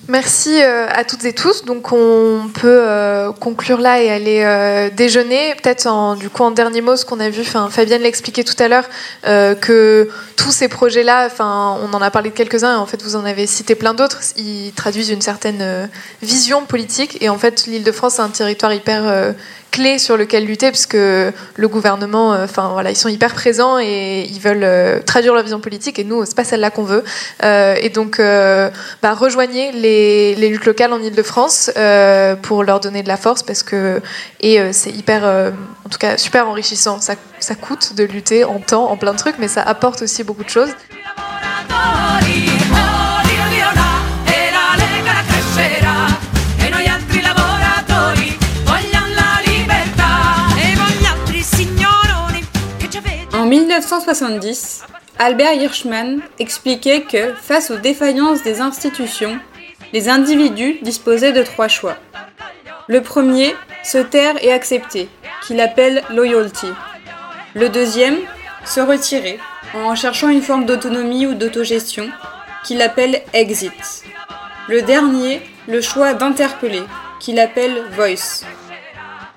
Merci 0.10 0.62
euh, 0.62 0.88
à 0.89 1.04
toutes 1.04 1.26
et 1.26 1.34
tous. 1.34 1.66
Donc 1.66 1.91
on 1.91 2.50
peut 2.54 2.80
euh, 2.82 3.34
conclure 3.34 3.80
là 3.80 4.02
et 4.02 4.10
aller 4.10 4.41
euh, 4.43 4.89
déjeuner. 4.89 5.54
Peut-être 5.62 6.16
du 6.18 6.30
coup 6.30 6.43
en 6.43 6.52
dernier 6.52 6.80
mot, 6.80 6.95
ce 6.95 7.04
qu'on 7.04 7.20
a 7.20 7.30
vu, 7.30 7.41
enfin 7.41 7.70
Fabienne 7.70 8.02
l'expliquait 8.02 8.45
tout 8.45 8.56
à 8.60 8.68
l'heure, 8.70 8.86
que 9.24 10.10
tous 10.38 10.52
ces 10.52 10.70
projets-là, 10.70 11.26
enfin 11.26 11.78
on 11.84 11.93
en 11.93 12.02
a 12.02 12.10
parlé 12.10 12.30
de 12.30 12.36
quelques-uns 12.36 12.76
et 12.76 12.78
en 12.78 12.86
fait 12.86 13.02
vous 13.04 13.16
en 13.16 13.26
avez 13.26 13.48
cité 13.48 13.76
plein 13.76 13.93
d'autres. 13.93 14.20
Ils 14.38 14.72
traduisent 14.74 15.10
une 15.10 15.22
certaine 15.22 15.89
vision 16.22 16.66
politique 16.66 17.18
et 17.22 17.28
en 17.28 17.38
fait 17.38 17.66
l'Île-de-France 17.68 18.20
est 18.20 18.22
un 18.22 18.30
territoire 18.30 18.74
hyper 18.74 19.34
clé 19.72 19.99
sur 19.99 20.18
lequel 20.18 20.45
lutter, 20.45 20.70
puisque 20.70 20.95
le 20.95 21.68
gouvernement, 21.68 22.34
euh, 22.34 22.45
enfin 22.45 22.70
voilà, 22.74 22.89
ils 22.89 22.95
sont 22.95 23.09
hyper 23.09 23.34
présents 23.34 23.80
et 23.80 24.28
ils 24.30 24.39
veulent 24.39 24.63
euh, 24.63 24.99
traduire 25.01 25.34
leur 25.34 25.43
vision 25.43 25.59
politique. 25.59 25.99
Et 25.99 26.03
nous, 26.03 26.26
c'est 26.26 26.36
pas 26.36 26.43
celle-là 26.43 26.72
qu'on 26.72 26.84
veut. 26.84 27.03
Euh, 27.43 27.76
et 27.80 27.89
donc, 27.89 28.18
bah, 28.20 29.13
rejoignez 29.13 29.72
les, 29.72 30.36
les, 30.36 30.49
luttes 30.49 30.65
locales 30.65 30.93
en 30.93 31.01
Ile-de-France 31.01 31.72
pour 32.41 32.63
leur 32.63 32.80
donner 32.80 33.03
de 33.03 33.07
la 33.07 33.18
force, 33.18 33.43
parce 33.43 33.63
que 33.63 34.01
et 34.39 34.59
c'est 34.74 34.91
hyper, 34.91 35.24
en 35.24 35.89
tout 35.89 35.99
cas, 35.99 36.18
super 36.18 36.47
enrichissant. 36.47 36.99
Ça, 36.99 37.15
ça 37.39 37.55
coûte 37.55 37.95
de 37.95 38.03
lutter 38.03 38.43
en 38.43 38.59
temps, 38.59 38.89
en 38.89 38.97
plein 38.97 39.13
de 39.13 39.18
trucs, 39.18 39.38
mais 39.39 39.47
ça 39.47 39.61
apporte 39.61 40.01
aussi 40.01 40.24
beaucoup 40.24 40.43
de 40.43 40.49
choses. 40.49 40.70
1970, 53.48 54.84
Albert 55.20 55.54
Hirschman 55.54 56.20
expliquait 56.38 57.02
que, 57.02 57.34
face 57.34 57.72
aux 57.72 57.78
défaillances 57.78 58.43
des 58.43 58.60
institutions, 58.60 59.39
les 59.93 60.10
individus 60.10 60.80
disposaient 60.82 61.32
de 61.32 61.43
trois 61.43 61.70
choix. 61.70 61.95
Le 62.88 63.02
premier, 63.02 63.56
se 63.84 64.00
taire 64.00 64.36
et 64.43 64.52
accepter, 64.52 65.08
qu'il 65.45 65.62
appelle 65.62 66.04
loyalty. 66.14 66.68
Le 67.56 67.70
deuxième, 67.70 68.18
se 68.66 68.82
retirer, 68.82 69.39
en 69.74 69.95
cherchant 69.95 70.30
une 70.30 70.41
forme 70.41 70.66
d'autonomie 70.66 71.26
ou 71.26 71.34
d'autogestion, 71.34 72.10
qu'il 72.66 72.82
appelle 72.82 73.22
exit. 73.34 74.04
Le 74.68 74.82
dernier, 74.82 75.41
le 75.70 75.80
choix 75.80 76.14
d'interpeller, 76.14 76.84
qu'il 77.22 77.39
appelle 77.39 77.84
voice. 77.91 78.43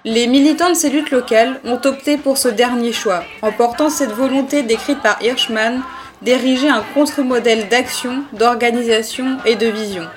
Les 0.05 0.27
militants 0.27 0.71
de 0.71 0.75
ces 0.75 0.89
luttes 0.89 1.11
locales 1.11 1.61
ont 1.65 1.79
opté 1.85 2.17
pour 2.17 2.39
ce 2.39 2.49
dernier 2.49 2.93
choix, 2.93 3.23
en 3.43 3.53
portant 3.53 3.91
cette 3.91 4.13
volonté 4.13 4.63
décrite 4.63 5.03
par 5.03 5.23
Hirschman 5.23 5.83
d'ériger 6.23 6.71
un 6.71 6.83
contre-modèle 6.95 7.69
d'action, 7.69 8.25
d'organisation 8.33 9.37
et 9.45 9.57
de 9.57 9.67
vision. 9.67 10.09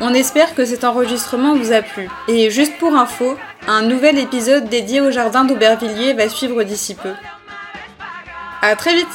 On 0.00 0.14
espère 0.14 0.54
que 0.54 0.64
cet 0.64 0.84
enregistrement 0.84 1.54
vous 1.54 1.72
a 1.72 1.82
plu. 1.82 2.08
Et 2.26 2.50
juste 2.50 2.78
pour 2.78 2.94
info, 2.94 3.36
un 3.68 3.82
nouvel 3.82 4.18
épisode 4.18 4.70
dédié 4.70 5.02
au 5.02 5.10
jardin 5.10 5.44
d'Aubervilliers 5.44 6.14
va 6.14 6.30
suivre 6.30 6.62
d'ici 6.62 6.94
peu. 6.94 7.12
A 8.62 8.76
très 8.76 8.94
vite 8.94 9.08